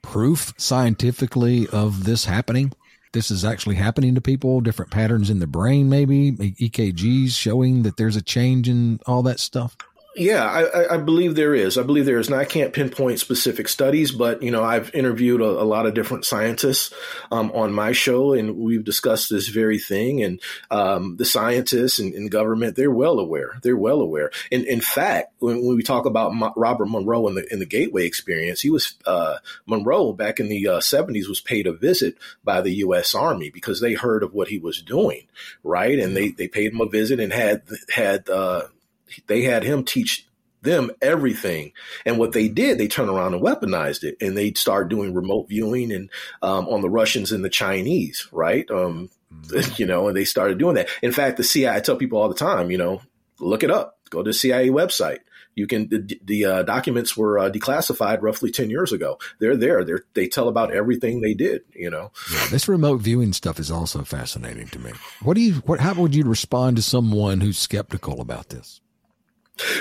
proof 0.00 0.54
scientifically 0.56 1.68
of 1.68 2.04
this 2.04 2.24
happening? 2.24 2.72
This 3.12 3.30
is 3.30 3.44
actually 3.44 3.76
happening 3.76 4.14
to 4.14 4.20
people, 4.20 4.60
different 4.60 4.90
patterns 4.90 5.28
in 5.28 5.38
the 5.38 5.46
brain, 5.46 5.88
maybe 5.90 6.32
EKGs 6.32 7.30
showing 7.32 7.82
that 7.82 7.96
there's 7.98 8.16
a 8.16 8.22
change 8.22 8.68
in 8.68 9.00
all 9.06 9.22
that 9.24 9.38
stuff. 9.38 9.76
Yeah, 10.14 10.44
I, 10.44 10.94
I- 10.94 10.98
believe 10.98 11.34
there 11.36 11.54
is. 11.54 11.78
I 11.78 11.84
believe 11.84 12.04
there 12.04 12.18
is. 12.18 12.28
Now, 12.28 12.36
I 12.36 12.44
can't 12.44 12.74
pinpoint 12.74 13.18
specific 13.18 13.66
studies, 13.66 14.12
but 14.12 14.42
you 14.42 14.50
know, 14.50 14.62
I've 14.62 14.94
interviewed 14.94 15.40
a, 15.40 15.44
a 15.46 15.64
lot 15.64 15.86
of 15.86 15.94
different 15.94 16.26
scientists 16.26 16.92
um, 17.30 17.50
on 17.52 17.72
my 17.72 17.92
show, 17.92 18.34
and 18.34 18.58
we've 18.58 18.84
discussed 18.84 19.30
this 19.30 19.48
very 19.48 19.78
thing. 19.78 20.22
And 20.22 20.38
um, 20.70 21.16
the 21.16 21.24
scientists 21.24 21.98
and, 21.98 22.12
and 22.12 22.30
government, 22.30 22.76
they're 22.76 22.90
well 22.90 23.18
aware. 23.18 23.58
They're 23.62 23.76
well 23.76 24.02
aware. 24.02 24.30
And 24.50 24.64
in 24.64 24.82
fact, 24.82 25.32
when, 25.38 25.66
when 25.66 25.76
we 25.76 25.82
talk 25.82 26.04
about 26.04 26.34
Mo- 26.34 26.52
Robert 26.56 26.86
Monroe 26.90 27.26
and 27.28 27.38
the 27.38 27.50
in 27.50 27.58
the 27.58 27.64
Gateway 27.66 28.04
experience, 28.04 28.60
he 28.60 28.68
was 28.68 28.94
uh, 29.06 29.36
Monroe 29.64 30.12
back 30.12 30.38
in 30.40 30.48
the 30.50 30.68
uh, 30.68 30.80
'70s 30.80 31.26
was 31.26 31.40
paid 31.40 31.66
a 31.66 31.72
visit 31.72 32.18
by 32.44 32.60
the 32.60 32.74
U.S. 32.76 33.14
Army 33.14 33.48
because 33.48 33.80
they 33.80 33.94
heard 33.94 34.22
of 34.22 34.34
what 34.34 34.48
he 34.48 34.58
was 34.58 34.82
doing, 34.82 35.26
right? 35.64 35.98
And 35.98 36.14
they 36.14 36.32
they 36.32 36.48
paid 36.48 36.72
him 36.72 36.82
a 36.82 36.86
visit 36.86 37.18
and 37.18 37.32
had 37.32 37.62
had. 37.94 38.28
Uh, 38.28 38.64
they 39.26 39.42
had 39.42 39.64
him 39.64 39.84
teach 39.84 40.26
them 40.62 40.90
everything. 41.02 41.72
And 42.06 42.18
what 42.18 42.32
they 42.32 42.48
did, 42.48 42.78
they 42.78 42.88
turned 42.88 43.10
around 43.10 43.34
and 43.34 43.42
weaponized 43.42 44.04
it, 44.04 44.16
and 44.20 44.36
they 44.36 44.52
start 44.54 44.88
doing 44.88 45.12
remote 45.12 45.48
viewing 45.48 45.92
and 45.92 46.08
um, 46.40 46.68
on 46.68 46.80
the 46.80 46.90
Russians 46.90 47.32
and 47.32 47.44
the 47.44 47.50
Chinese, 47.50 48.28
right? 48.32 48.68
Um, 48.70 49.10
you 49.76 49.86
know, 49.86 50.08
and 50.08 50.16
they 50.16 50.24
started 50.24 50.58
doing 50.58 50.76
that. 50.76 50.88
In 51.02 51.12
fact, 51.12 51.36
the 51.36 51.44
CIA. 51.44 51.76
I 51.76 51.80
tell 51.80 51.96
people 51.96 52.18
all 52.18 52.28
the 52.28 52.34
time, 52.34 52.70
you 52.70 52.78
know, 52.78 53.02
look 53.38 53.62
it 53.62 53.70
up. 53.70 53.98
Go 54.10 54.22
to 54.22 54.30
the 54.30 54.34
CIA 54.34 54.68
website. 54.68 55.18
You 55.54 55.66
can 55.66 55.88
the, 55.88 56.18
the 56.24 56.44
uh, 56.46 56.62
documents 56.62 57.14
were 57.14 57.38
uh, 57.38 57.50
declassified 57.50 58.22
roughly 58.22 58.50
ten 58.50 58.70
years 58.70 58.92
ago. 58.92 59.18
They're 59.38 59.56
there. 59.56 59.84
They 59.84 59.92
they 60.14 60.28
tell 60.28 60.48
about 60.48 60.72
everything 60.72 61.20
they 61.20 61.34
did. 61.34 61.62
You 61.74 61.90
know. 61.90 62.10
Yeah, 62.32 62.46
this 62.50 62.68
remote 62.68 63.02
viewing 63.02 63.34
stuff 63.34 63.58
is 63.58 63.70
also 63.70 64.02
fascinating 64.02 64.68
to 64.68 64.78
me. 64.78 64.92
What 65.22 65.34
do 65.34 65.42
you, 65.42 65.54
what, 65.66 65.80
how 65.80 65.94
would 65.94 66.14
you 66.14 66.24
respond 66.24 66.76
to 66.76 66.82
someone 66.82 67.40
who's 67.40 67.58
skeptical 67.58 68.20
about 68.22 68.48
this? 68.48 68.80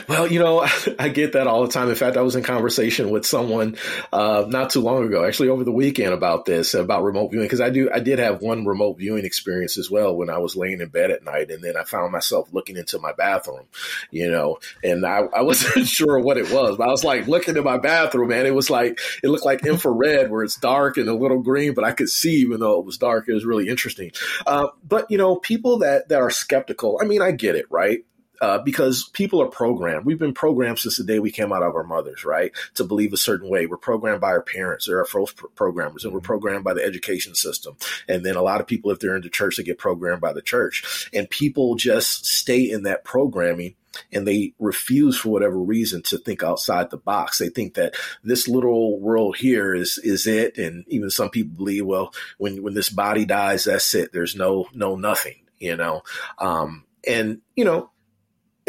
Well, 0.07 0.27
you 0.27 0.39
know, 0.39 0.67
I 0.99 1.09
get 1.09 1.33
that 1.33 1.47
all 1.47 1.63
the 1.65 1.71
time. 1.71 1.89
In 1.89 1.95
fact, 1.95 2.17
I 2.17 2.21
was 2.21 2.35
in 2.35 2.43
conversation 2.43 3.09
with 3.09 3.25
someone 3.25 3.77
uh, 4.11 4.45
not 4.47 4.69
too 4.69 4.81
long 4.81 5.05
ago, 5.05 5.25
actually 5.25 5.49
over 5.49 5.63
the 5.63 5.71
weekend, 5.71 6.13
about 6.13 6.45
this, 6.45 6.73
about 6.73 7.03
remote 7.03 7.31
viewing, 7.31 7.45
because 7.45 7.61
I 7.61 7.69
do, 7.69 7.89
I 7.91 7.99
did 7.99 8.19
have 8.19 8.41
one 8.41 8.65
remote 8.65 8.97
viewing 8.97 9.25
experience 9.25 9.77
as 9.77 9.89
well 9.89 10.15
when 10.15 10.29
I 10.29 10.37
was 10.39 10.55
laying 10.55 10.81
in 10.81 10.89
bed 10.89 11.11
at 11.11 11.23
night, 11.23 11.49
and 11.49 11.63
then 11.63 11.77
I 11.77 11.83
found 11.83 12.11
myself 12.11 12.49
looking 12.51 12.77
into 12.77 12.99
my 12.99 13.13
bathroom, 13.13 13.65
you 14.11 14.29
know, 14.29 14.59
and 14.83 15.05
I, 15.05 15.21
I 15.35 15.41
wasn't 15.51 15.87
sure 15.87 16.19
what 16.19 16.37
it 16.37 16.51
was, 16.51 16.77
but 16.77 16.87
I 16.87 16.91
was 16.91 17.03
like 17.03 17.27
looking 17.27 17.55
in 17.55 17.63
my 17.63 17.77
bathroom, 17.77 18.31
and 18.31 18.47
it 18.47 18.53
was 18.53 18.69
like 18.69 18.99
it 19.23 19.29
looked 19.29 19.45
like 19.45 19.65
infrared, 19.65 20.29
where 20.29 20.43
it's 20.43 20.57
dark 20.57 20.97
and 20.97 21.07
a 21.07 21.13
little 21.13 21.41
green, 21.41 21.73
but 21.73 21.83
I 21.83 21.93
could 21.93 22.09
see 22.09 22.41
even 22.41 22.59
though 22.59 22.79
it 22.79 22.85
was 22.85 22.97
dark. 22.97 23.27
It 23.27 23.33
was 23.33 23.45
really 23.45 23.69
interesting. 23.69 24.11
Uh, 24.45 24.67
but 24.87 25.09
you 25.09 25.17
know, 25.17 25.35
people 25.37 25.79
that 25.79 26.09
that 26.09 26.21
are 26.21 26.29
skeptical, 26.29 26.99
I 27.01 27.05
mean, 27.05 27.21
I 27.21 27.31
get 27.31 27.55
it, 27.55 27.65
right? 27.69 28.03
Uh, 28.41 28.57
because 28.57 29.07
people 29.13 29.41
are 29.41 29.47
programmed. 29.47 30.05
We've 30.05 30.19
been 30.19 30.33
programmed 30.33 30.79
since 30.79 30.97
the 30.97 31.03
day 31.03 31.19
we 31.19 31.31
came 31.31 31.53
out 31.53 31.63
of 31.63 31.75
our 31.75 31.83
mothers, 31.83 32.25
right? 32.25 32.51
To 32.75 32.83
believe 32.83 33.13
a 33.13 33.17
certain 33.17 33.49
way. 33.49 33.67
We're 33.67 33.77
programmed 33.77 34.19
by 34.19 34.31
our 34.31 34.41
parents. 34.41 34.87
They're 34.87 34.99
our 34.99 35.05
first 35.05 35.37
pro- 35.37 35.49
programmers, 35.49 36.03
and 36.03 36.13
we're 36.13 36.21
programmed 36.21 36.63
by 36.63 36.73
the 36.73 36.83
education 36.83 37.35
system. 37.35 37.77
And 38.09 38.25
then 38.25 38.35
a 38.35 38.41
lot 38.41 38.59
of 38.59 38.67
people, 38.67 38.89
if 38.89 38.99
they're 38.99 39.15
into 39.15 39.29
church, 39.29 39.57
they 39.57 39.63
get 39.63 39.77
programmed 39.77 40.21
by 40.21 40.33
the 40.33 40.41
church. 40.41 41.07
And 41.13 41.29
people 41.29 41.75
just 41.75 42.25
stay 42.25 42.69
in 42.69 42.83
that 42.83 43.03
programming 43.03 43.75
and 44.11 44.25
they 44.25 44.53
refuse 44.57 45.19
for 45.19 45.29
whatever 45.29 45.57
reason 45.57 46.01
to 46.01 46.17
think 46.17 46.43
outside 46.43 46.89
the 46.89 46.97
box. 46.97 47.37
They 47.37 47.49
think 47.49 47.75
that 47.75 47.93
this 48.23 48.47
little 48.47 48.99
world 48.99 49.37
here 49.37 49.75
is 49.75 49.97
is 49.97 50.27
it, 50.27 50.57
and 50.57 50.85
even 50.87 51.09
some 51.09 51.29
people 51.29 51.57
believe, 51.57 51.85
well, 51.85 52.13
when 52.37 52.63
when 52.63 52.73
this 52.73 52.89
body 52.89 53.25
dies, 53.25 53.65
that's 53.65 53.93
it. 53.93 54.13
There's 54.13 54.35
no 54.35 54.67
no 54.73 54.95
nothing, 54.95 55.41
you 55.59 55.75
know. 55.75 56.03
Um, 56.39 56.85
and 57.07 57.41
you 57.55 57.65
know, 57.65 57.90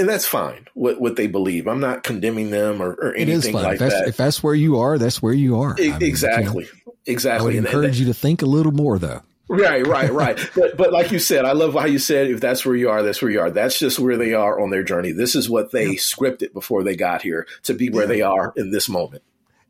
and 0.03 0.11
that's 0.11 0.27
fine. 0.27 0.67
What 0.75 1.01
what 1.01 1.15
they 1.15 1.29
believe. 1.29 1.69
I'm 1.69 1.79
not 1.79 2.03
condemning 2.03 2.51
them 2.51 2.83
or, 2.83 2.91
or 2.95 3.15
anything 3.15 3.55
like 3.55 3.75
if 3.75 3.79
that's, 3.79 3.95
that. 3.95 4.09
If 4.09 4.17
that's 4.17 4.43
where 4.43 4.55
you 4.55 4.81
are, 4.81 4.99
that's 4.99 5.23
where 5.23 5.33
you 5.33 5.61
are. 5.61 5.77
I 5.79 5.83
mean, 5.83 6.03
exactly, 6.03 6.65
you 6.65 6.71
know, 6.85 6.95
exactly. 7.07 7.57
I 7.57 7.61
would 7.61 7.67
encourage 7.67 8.01
you 8.01 8.07
to 8.07 8.15
think 8.15 8.43
a 8.43 8.47
little 8.47 8.73
more, 8.73 8.99
though. 8.99 9.23
Right, 9.49 9.87
right, 9.87 10.13
right. 10.13 10.51
but 10.57 10.77
but 10.77 10.93
like 10.93 11.13
you 11.13 11.21
said, 11.21 11.45
I 11.45 11.53
love 11.53 11.75
how 11.75 11.85
you 11.85 12.01
said 12.01 12.33
if 12.33 12.41
that's 12.41 12.67
where 12.67 12.75
you 12.75 12.91
are, 12.91 13.05
that's 13.05 13.23
where 13.23 13.31
you 13.31 13.41
are. 13.41 13.51
That's 13.53 13.79
just 13.79 14.01
where 14.01 14.17
they 14.17 14.35
are 14.35 14.61
on 14.61 14.71
their 14.71 14.83
journey. 14.83 15.13
This 15.13 15.37
is 15.37 15.49
what 15.49 15.71
they 15.71 15.95
scripted 15.95 16.53
before 16.53 16.83
they 16.83 16.97
got 16.97 17.23
here 17.23 17.47
to 17.63 17.75
be 17.75 17.89
where 17.89 18.03
yeah. 18.03 18.09
they 18.09 18.23
are 18.23 18.53
in 18.57 18.73
this 18.73 18.89
moment. 18.89 19.23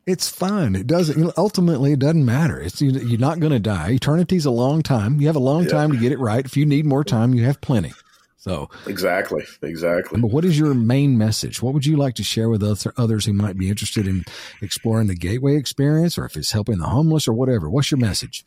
It's 0.07 0.29
fine. 0.29 0.75
It 0.75 0.87
doesn't 0.87 1.37
ultimately 1.37 1.93
it 1.93 1.99
doesn't 1.99 2.25
matter. 2.25 2.59
It's 2.59 2.81
you're 2.81 3.19
not 3.19 3.39
going 3.39 3.53
to 3.53 3.59
die. 3.59 3.91
Eternity's 3.91 4.45
a 4.45 4.51
long 4.51 4.81
time. 4.81 5.21
You 5.21 5.27
have 5.27 5.35
a 5.35 5.39
long 5.39 5.67
time 5.67 5.91
to 5.91 5.97
get 5.97 6.11
it 6.11 6.19
right. 6.19 6.43
If 6.43 6.57
you 6.57 6.65
need 6.65 6.87
more 6.87 7.03
time, 7.03 7.35
you 7.35 7.45
have 7.45 7.61
plenty. 7.61 7.93
So 8.43 8.69
exactly, 8.87 9.45
exactly. 9.61 10.19
But 10.19 10.29
what 10.29 10.43
is 10.43 10.59
your 10.59 10.73
main 10.73 11.17
message? 11.17 11.61
What 11.61 11.73
would 11.73 11.85
you 11.85 11.95
like 11.95 12.15
to 12.15 12.23
share 12.23 12.49
with 12.49 12.61
others 12.97 13.23
who 13.25 13.31
might 13.31 13.57
be 13.57 13.69
interested 13.69 14.05
in 14.05 14.25
exploring 14.61 15.07
the 15.07 15.15
Gateway 15.15 15.55
experience, 15.55 16.17
or 16.17 16.25
if 16.25 16.35
it's 16.35 16.51
helping 16.51 16.79
the 16.79 16.87
homeless 16.87 17.25
or 17.25 17.31
whatever? 17.31 17.69
What's 17.69 17.89
your 17.89 18.01
message? 18.01 18.43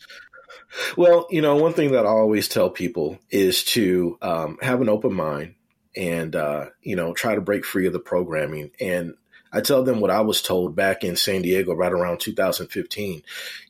Well, 0.98 1.26
you 1.30 1.40
know, 1.40 1.56
one 1.56 1.72
thing 1.72 1.92
that 1.92 2.04
I 2.04 2.10
always 2.10 2.46
tell 2.46 2.68
people 2.68 3.18
is 3.30 3.64
to 3.64 4.18
um, 4.20 4.58
have 4.60 4.82
an 4.82 4.90
open 4.90 5.14
mind 5.14 5.54
and, 5.96 6.36
uh, 6.36 6.66
you 6.82 6.94
know, 6.94 7.14
try 7.14 7.34
to 7.34 7.40
break 7.40 7.64
free 7.64 7.86
of 7.86 7.94
the 7.94 7.98
programming. 7.98 8.72
And 8.78 9.14
I 9.50 9.62
tell 9.62 9.82
them 9.82 10.00
what 10.00 10.10
I 10.10 10.20
was 10.20 10.42
told 10.42 10.76
back 10.76 11.04
in 11.04 11.16
San 11.16 11.40
Diego 11.40 11.72
right 11.72 11.90
around 11.90 12.20
2015, 12.20 13.22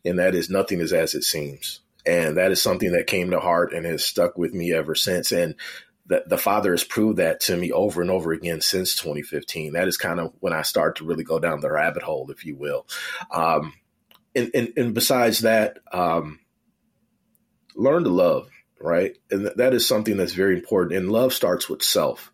and 0.05 0.19
that 0.19 0.35
is 0.35 0.51
nothing 0.51 0.81
is 0.81 0.93
as 0.93 1.15
it 1.15 1.23
seems. 1.23 1.83
And 2.05 2.37
that 2.37 2.53
is 2.53 2.63
something 2.63 2.93
that 2.93 3.09
came 3.09 3.31
to 3.31 3.41
heart 3.41 3.73
and 3.73 3.85
has 3.85 4.05
stuck 4.05 4.39
with 4.39 4.55
me 4.55 4.73
ever 4.73 4.95
since. 4.95 5.33
And 5.33 5.57
the, 6.07 6.25
the 6.27 6.39
father 6.39 6.71
has 6.71 6.85
proved 6.85 7.19
that 7.19 7.41
to 7.41 7.57
me 7.57 7.73
over 7.73 8.01
and 8.01 8.11
over 8.11 8.33
again 8.33 8.61
since 8.61 8.95
2015. 8.95 9.73
That 9.73 9.89
is 9.89 9.97
kind 9.97 10.21
of 10.21 10.33
when 10.41 10.53
I 10.53 10.63
start 10.63 10.97
to 10.97 11.05
really 11.05 11.25
go 11.25 11.39
down 11.39 11.61
the 11.61 11.71
rabbit 11.71 12.03
hole, 12.03 12.31
if 12.31 12.45
you 12.45 12.57
will. 12.57 12.87
Um, 13.31 13.75
and, 14.35 14.51
and, 14.55 14.73
and, 14.77 14.95
besides 14.95 15.41
that, 15.41 15.79
um, 15.93 16.41
learn 17.75 18.05
to 18.05 18.11
love, 18.11 18.49
right? 18.81 19.17
And 19.31 19.43
th- 19.43 19.57
that 19.57 19.75
is 19.75 19.87
something 19.87 20.17
that's 20.17 20.35
very 20.35 20.55
important. 20.55 20.99
And 20.99 21.11
love 21.11 21.33
starts 21.33 21.69
with 21.69 21.83
self. 21.83 22.33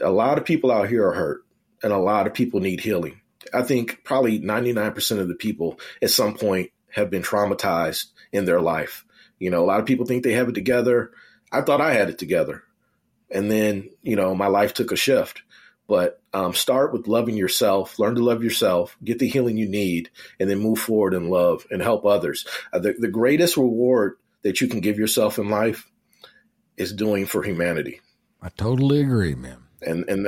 A 0.00 0.10
lot 0.10 0.38
of 0.38 0.44
people 0.44 0.70
out 0.70 0.88
here 0.88 1.06
are 1.06 1.14
hurt, 1.14 1.46
and 1.82 1.92
a 1.92 1.98
lot 1.98 2.26
of 2.26 2.34
people 2.34 2.60
need 2.60 2.80
healing. 2.80 3.20
I 3.54 3.62
think 3.62 4.02
probably 4.04 4.40
99% 4.40 5.18
of 5.18 5.28
the 5.28 5.34
people 5.34 5.78
at 6.02 6.10
some 6.10 6.34
point 6.34 6.70
have 6.90 7.10
been 7.10 7.22
traumatized 7.22 8.06
in 8.32 8.44
their 8.44 8.60
life. 8.60 9.04
You 9.38 9.50
know, 9.50 9.64
a 9.64 9.66
lot 9.66 9.80
of 9.80 9.86
people 9.86 10.04
think 10.04 10.24
they 10.24 10.32
have 10.32 10.48
it 10.48 10.54
together. 10.54 11.12
I 11.52 11.60
thought 11.60 11.80
I 11.80 11.92
had 11.92 12.10
it 12.10 12.18
together. 12.18 12.64
And 13.30 13.50
then, 13.50 13.90
you 14.02 14.16
know, 14.16 14.34
my 14.34 14.46
life 14.46 14.74
took 14.74 14.92
a 14.92 14.96
shift. 14.96 15.42
But 15.88 16.20
um, 16.32 16.52
start 16.52 16.92
with 16.92 17.06
loving 17.06 17.36
yourself, 17.36 17.98
learn 17.98 18.16
to 18.16 18.24
love 18.24 18.42
yourself, 18.42 18.96
get 19.04 19.20
the 19.20 19.28
healing 19.28 19.56
you 19.56 19.68
need, 19.68 20.10
and 20.40 20.50
then 20.50 20.58
move 20.58 20.80
forward 20.80 21.14
in 21.14 21.30
love 21.30 21.64
and 21.70 21.80
help 21.80 22.04
others. 22.04 22.44
Uh, 22.72 22.80
the, 22.80 22.94
the 22.98 23.08
greatest 23.08 23.56
reward 23.56 24.16
that 24.42 24.60
you 24.60 24.66
can 24.66 24.80
give 24.80 24.98
yourself 24.98 25.38
in 25.38 25.48
life 25.48 25.88
is 26.76 26.92
doing 26.92 27.24
for 27.26 27.42
humanity. 27.42 28.00
I 28.42 28.48
totally 28.48 29.00
agree, 29.00 29.34
man. 29.34 29.58
And 29.80 30.08
and 30.08 30.26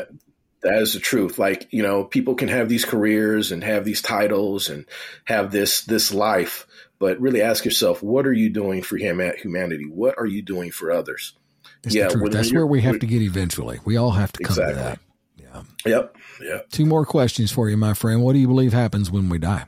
that 0.62 0.82
is 0.82 0.92
the 0.92 1.00
truth. 1.00 1.38
Like, 1.38 1.68
you 1.72 1.82
know, 1.82 2.04
people 2.04 2.34
can 2.34 2.48
have 2.48 2.68
these 2.68 2.84
careers 2.84 3.52
and 3.52 3.62
have 3.62 3.84
these 3.84 4.02
titles 4.02 4.68
and 4.68 4.86
have 5.24 5.50
this 5.50 5.82
this 5.84 6.12
life, 6.12 6.66
but 6.98 7.20
really 7.20 7.42
ask 7.42 7.64
yourself, 7.64 8.02
what 8.02 8.26
are 8.26 8.32
you 8.32 8.50
doing 8.50 8.82
for 8.82 8.96
humanity? 8.96 9.84
What 9.84 10.14
are 10.18 10.26
you 10.26 10.42
doing 10.42 10.70
for 10.70 10.90
others? 10.90 11.36
It's 11.84 11.94
yeah, 11.94 12.08
that's 12.30 12.52
where 12.52 12.66
we 12.66 12.80
have 12.82 12.98
to 13.00 13.06
get 13.06 13.22
eventually. 13.22 13.78
We 13.84 13.96
all 13.96 14.10
have 14.10 14.32
to 14.32 14.42
come 14.42 14.52
exactly. 14.52 14.74
to 14.74 14.80
that. 14.80 14.98
Yeah. 15.36 15.90
Yep. 15.90 16.16
Yep. 16.40 16.70
Two 16.70 16.86
more 16.86 17.04
questions 17.04 17.50
for 17.50 17.68
you, 17.70 17.76
my 17.76 17.94
friend. 17.94 18.22
What 18.22 18.32
do 18.32 18.38
you 18.38 18.48
believe 18.48 18.72
happens 18.72 19.10
when 19.10 19.28
we 19.28 19.38
die? 19.38 19.64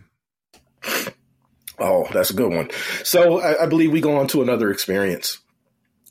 Oh, 1.79 2.07
that's 2.13 2.31
a 2.31 2.35
good 2.35 2.53
one. 2.53 2.71
So 3.05 3.41
I, 3.41 3.65
I 3.65 3.67
believe 3.67 3.93
we 3.93 4.01
go 4.01 4.19
on 4.19 4.27
to 4.29 4.43
another 4.43 4.71
experience. 4.71 5.39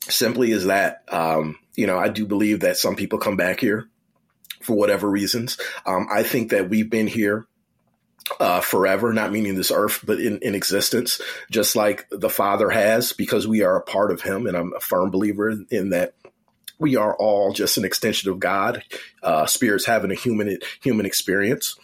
Simply 0.08 0.52
as 0.52 0.66
that, 0.66 1.04
um, 1.08 1.58
you 1.76 1.86
know, 1.86 1.98
I 1.98 2.08
do 2.08 2.26
believe 2.26 2.60
that 2.60 2.76
some 2.76 2.96
people 2.96 3.18
come 3.18 3.36
back 3.36 3.60
here 3.60 3.88
for 4.62 4.74
whatever 4.74 5.08
reasons. 5.08 5.58
Um, 5.86 6.08
I 6.10 6.22
think 6.22 6.50
that 6.50 6.68
we've 6.68 6.90
been 6.90 7.06
here 7.06 7.46
uh, 8.38 8.60
forever, 8.60 9.12
not 9.12 9.32
meaning 9.32 9.54
this 9.54 9.70
earth, 9.70 10.00
but 10.04 10.20
in, 10.20 10.38
in 10.38 10.54
existence, 10.54 11.20
just 11.50 11.74
like 11.74 12.06
the 12.10 12.30
Father 12.30 12.70
has, 12.70 13.12
because 13.12 13.48
we 13.48 13.62
are 13.62 13.76
a 13.76 13.82
part 13.82 14.10
of 14.10 14.22
Him. 14.22 14.46
And 14.46 14.56
I'm 14.56 14.72
a 14.76 14.80
firm 14.80 15.10
believer 15.10 15.54
in 15.70 15.90
that 15.90 16.14
we 16.78 16.96
are 16.96 17.14
all 17.14 17.52
just 17.52 17.76
an 17.76 17.84
extension 17.84 18.30
of 18.30 18.40
God, 18.40 18.82
uh, 19.22 19.46
spirits 19.46 19.86
having 19.86 20.10
a 20.10 20.14
human 20.14 20.58
human 20.82 21.06
experience. 21.06 21.76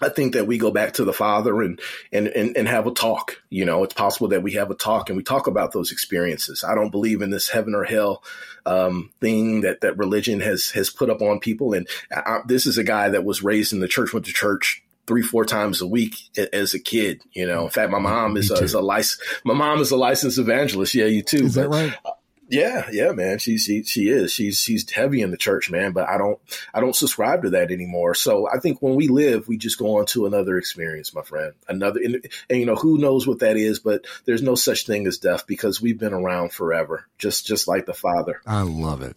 I 0.00 0.08
think 0.10 0.34
that 0.34 0.46
we 0.46 0.58
go 0.58 0.70
back 0.70 0.92
to 0.94 1.04
the 1.04 1.12
Father 1.12 1.60
and, 1.60 1.80
and 2.12 2.28
and 2.28 2.56
and 2.56 2.68
have 2.68 2.86
a 2.86 2.92
talk. 2.92 3.42
You 3.50 3.64
know, 3.64 3.82
it's 3.82 3.94
possible 3.94 4.28
that 4.28 4.42
we 4.42 4.52
have 4.52 4.70
a 4.70 4.76
talk 4.76 5.08
and 5.08 5.16
we 5.16 5.24
talk 5.24 5.48
about 5.48 5.72
those 5.72 5.90
experiences. 5.90 6.62
I 6.62 6.74
don't 6.74 6.90
believe 6.90 7.20
in 7.20 7.30
this 7.30 7.48
heaven 7.48 7.74
or 7.74 7.84
hell 7.84 8.22
um, 8.64 9.10
thing 9.20 9.62
that 9.62 9.80
that 9.80 9.98
religion 9.98 10.40
has 10.40 10.70
has 10.70 10.90
put 10.90 11.10
up 11.10 11.20
on 11.20 11.40
people. 11.40 11.72
And 11.72 11.88
I, 12.12 12.40
this 12.46 12.66
is 12.66 12.78
a 12.78 12.84
guy 12.84 13.08
that 13.08 13.24
was 13.24 13.42
raised 13.42 13.72
in 13.72 13.80
the 13.80 13.88
church, 13.88 14.12
went 14.12 14.26
to 14.26 14.32
church 14.32 14.84
three 15.08 15.22
four 15.22 15.44
times 15.44 15.80
a 15.80 15.86
week 15.86 16.14
as 16.52 16.74
a 16.74 16.78
kid. 16.78 17.22
You 17.32 17.46
know, 17.46 17.64
in 17.64 17.70
fact, 17.70 17.90
my 17.90 17.98
mom 17.98 18.36
is 18.36 18.50
a, 18.50 18.54
is 18.62 18.74
a 18.74 18.80
license. 18.80 19.20
My 19.44 19.54
mom 19.54 19.80
is 19.80 19.90
a 19.90 19.96
licensed 19.96 20.38
evangelist. 20.38 20.94
Yeah, 20.94 21.06
you 21.06 21.22
too. 21.22 21.46
Is 21.46 21.54
that 21.54 21.68
right? 21.68 21.92
Uh, 22.04 22.12
yeah, 22.50 22.88
yeah, 22.90 23.12
man. 23.12 23.38
She 23.38 23.58
she 23.58 23.82
she 23.82 24.08
is. 24.08 24.32
She's 24.32 24.58
she's 24.58 24.88
heavy 24.90 25.20
in 25.20 25.30
the 25.30 25.36
church, 25.36 25.70
man. 25.70 25.92
But 25.92 26.08
I 26.08 26.16
don't 26.16 26.38
I 26.72 26.80
don't 26.80 26.96
subscribe 26.96 27.42
to 27.42 27.50
that 27.50 27.70
anymore. 27.70 28.14
So 28.14 28.48
I 28.48 28.58
think 28.58 28.80
when 28.80 28.94
we 28.94 29.08
live, 29.08 29.48
we 29.48 29.58
just 29.58 29.78
go 29.78 29.98
on 29.98 30.06
to 30.06 30.26
another 30.26 30.56
experience, 30.56 31.14
my 31.14 31.22
friend. 31.22 31.52
Another, 31.68 32.00
and, 32.02 32.26
and 32.48 32.58
you 32.58 32.66
know 32.66 32.76
who 32.76 32.98
knows 32.98 33.26
what 33.26 33.40
that 33.40 33.56
is, 33.56 33.80
but 33.80 34.06
there's 34.24 34.42
no 34.42 34.54
such 34.54 34.86
thing 34.86 35.06
as 35.06 35.18
death 35.18 35.46
because 35.46 35.80
we've 35.80 35.98
been 35.98 36.14
around 36.14 36.52
forever, 36.52 37.06
just 37.18 37.46
just 37.46 37.68
like 37.68 37.84
the 37.86 37.94
Father. 37.94 38.40
I 38.46 38.62
love 38.62 39.02
it. 39.02 39.16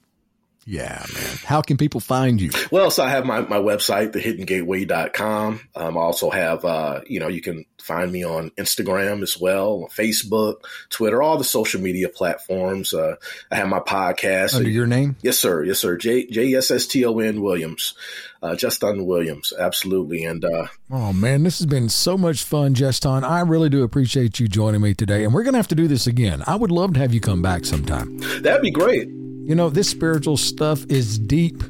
Yeah, 0.66 1.04
man. 1.14 1.38
How 1.44 1.62
can 1.62 1.78
people 1.78 2.00
find 2.00 2.40
you? 2.40 2.52
Well, 2.72 2.92
so 2.92 3.04
I 3.04 3.10
have 3.10 3.26
my, 3.26 3.42
my 3.42 3.58
website, 3.58 4.12
thehiddengateway.com. 4.12 5.62
Um, 5.76 5.98
I 5.98 6.02
also 6.02 6.30
have, 6.30 6.64
uh, 6.64 7.02
you 7.08 7.20
know, 7.20 7.28
you 7.28 7.42
can 7.42 7.66
find 7.82 8.12
me 8.12 8.24
on 8.24 8.52
Instagram 8.52 9.24
as 9.24 9.40
well, 9.40 9.90
Facebook, 9.92 10.58
Twitter, 10.90 11.22
all 11.22 11.38
the 11.38 11.44
social 11.44 11.82
media 11.82 12.10
platforms. 12.10 12.94
Uh, 12.94 13.16
I 13.50 13.56
have 13.56 13.70
my 13.70 13.80
podcast. 13.80 14.56
Under 14.56 14.70
your 14.70 14.86
name? 14.86 15.16
Yes, 15.22 15.40
sir. 15.40 15.64
Yes, 15.64 15.80
sir. 15.80 15.98
J 15.98 16.28
J 16.28 16.54
S 16.54 16.70
S 16.70 16.86
T 16.86 17.04
O 17.06 17.18
N 17.20 17.42
Williams. 17.42 17.96
Uh, 18.44 18.56
Jesston 18.56 19.06
Williams. 19.06 19.54
Absolutely. 19.58 20.24
And, 20.24 20.44
uh, 20.44 20.68
oh 20.90 21.14
man, 21.14 21.44
this 21.44 21.60
has 21.60 21.68
been 21.68 21.90
so 21.90 22.18
much 22.18 22.44
fun, 22.44 22.74
Jesston. 22.74 23.24
I 23.24 23.42
really 23.42 23.70
do 23.70 23.84
appreciate 23.84 24.40
you 24.40 24.48
joining 24.48 24.82
me 24.82 24.94
today. 24.94 25.24
And 25.24 25.34
we're 25.34 25.44
going 25.44 25.54
to 25.54 25.60
have 25.60 25.68
to 25.70 25.76
do 25.76 25.88
this 25.88 26.08
again. 26.08 26.44
I 26.48 26.56
would 26.56 26.72
love 26.72 26.94
to 26.94 27.00
have 27.00 27.14
you 27.14 27.20
come 27.20 27.42
back 27.42 27.66
sometime. 27.66 28.18
That'd 28.42 28.64
be 28.64 28.72
great. 28.72 29.21
You 29.44 29.56
know, 29.56 29.70
this 29.70 29.90
spiritual 29.90 30.38
stuff 30.38 30.86
is 30.88 31.18
deep, 31.18 31.64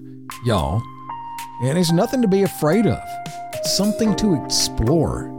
y'all, 0.46 0.84
and 1.64 1.78
it's 1.78 1.92
nothing 1.92 2.22
to 2.22 2.28
be 2.28 2.44
afraid 2.44 2.86
of. 2.86 3.00
It's 3.54 3.76
something 3.76 4.14
to 4.18 4.44
explore. 4.44 5.32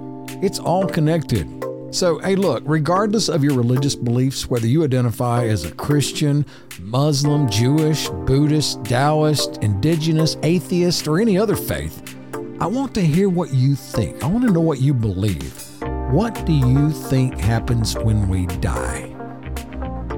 It's 0.42 0.58
all 0.58 0.86
connected. 0.86 1.46
So, 1.90 2.18
hey, 2.20 2.36
look, 2.36 2.62
regardless 2.64 3.28
of 3.28 3.44
your 3.44 3.54
religious 3.54 3.94
beliefs, 3.94 4.48
whether 4.48 4.66
you 4.66 4.82
identify 4.82 5.46
as 5.46 5.66
a 5.66 5.72
Christian, 5.72 6.46
Muslim, 6.80 7.50
Jewish, 7.50 8.08
Buddhist, 8.08 8.82
Taoist, 8.82 9.58
indigenous, 9.58 10.38
atheist, 10.42 11.06
or 11.06 11.20
any 11.20 11.36
other 11.36 11.54
faith, 11.54 12.16
I 12.60 12.66
want 12.66 12.94
to 12.94 13.02
hear 13.02 13.28
what 13.28 13.52
you 13.52 13.74
think. 13.74 14.24
I 14.24 14.26
want 14.26 14.46
to 14.46 14.52
know 14.52 14.60
what 14.60 14.80
you 14.80 14.94
believe. 14.94 15.62
What 16.10 16.46
do 16.46 16.52
you 16.52 16.92
think 16.92 17.38
happens 17.38 17.94
when 17.98 18.26
we 18.28 18.46
die? 18.46 19.11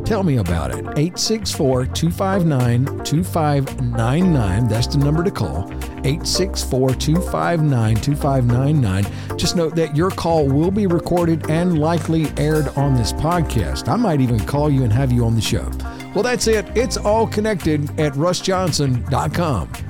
Tell 0.05 0.23
me 0.23 0.37
about 0.37 0.71
it. 0.71 0.81
864 0.81 1.87
259 1.87 3.05
2599. 3.05 4.69
That's 4.69 4.87
the 4.87 4.99
number 4.99 5.25
to 5.25 5.31
call. 5.31 5.65
864 6.05 6.91
259 6.91 7.97
2599. 7.97 9.39
Just 9.39 9.57
note 9.57 9.75
that 9.77 9.97
your 9.97 10.11
call 10.11 10.47
will 10.47 10.71
be 10.71 10.87
recorded 10.87 11.51
and 11.51 11.79
likely 11.79 12.27
aired 12.37 12.69
on 12.77 12.95
this 12.95 13.13
podcast. 13.15 13.89
I 13.89 13.97
might 13.97 14.21
even 14.21 14.39
call 14.41 14.69
you 14.71 14.85
and 14.85 14.93
have 14.93 15.11
you 15.11 15.25
on 15.25 15.35
the 15.35 15.41
show. 15.41 15.71
Well, 16.15 16.23
that's 16.23 16.47
it. 16.47 16.67
It's 16.77 16.99
all 16.99 17.27
connected 17.27 17.89
at 17.99 18.13
russjohnson.com. 18.13 19.84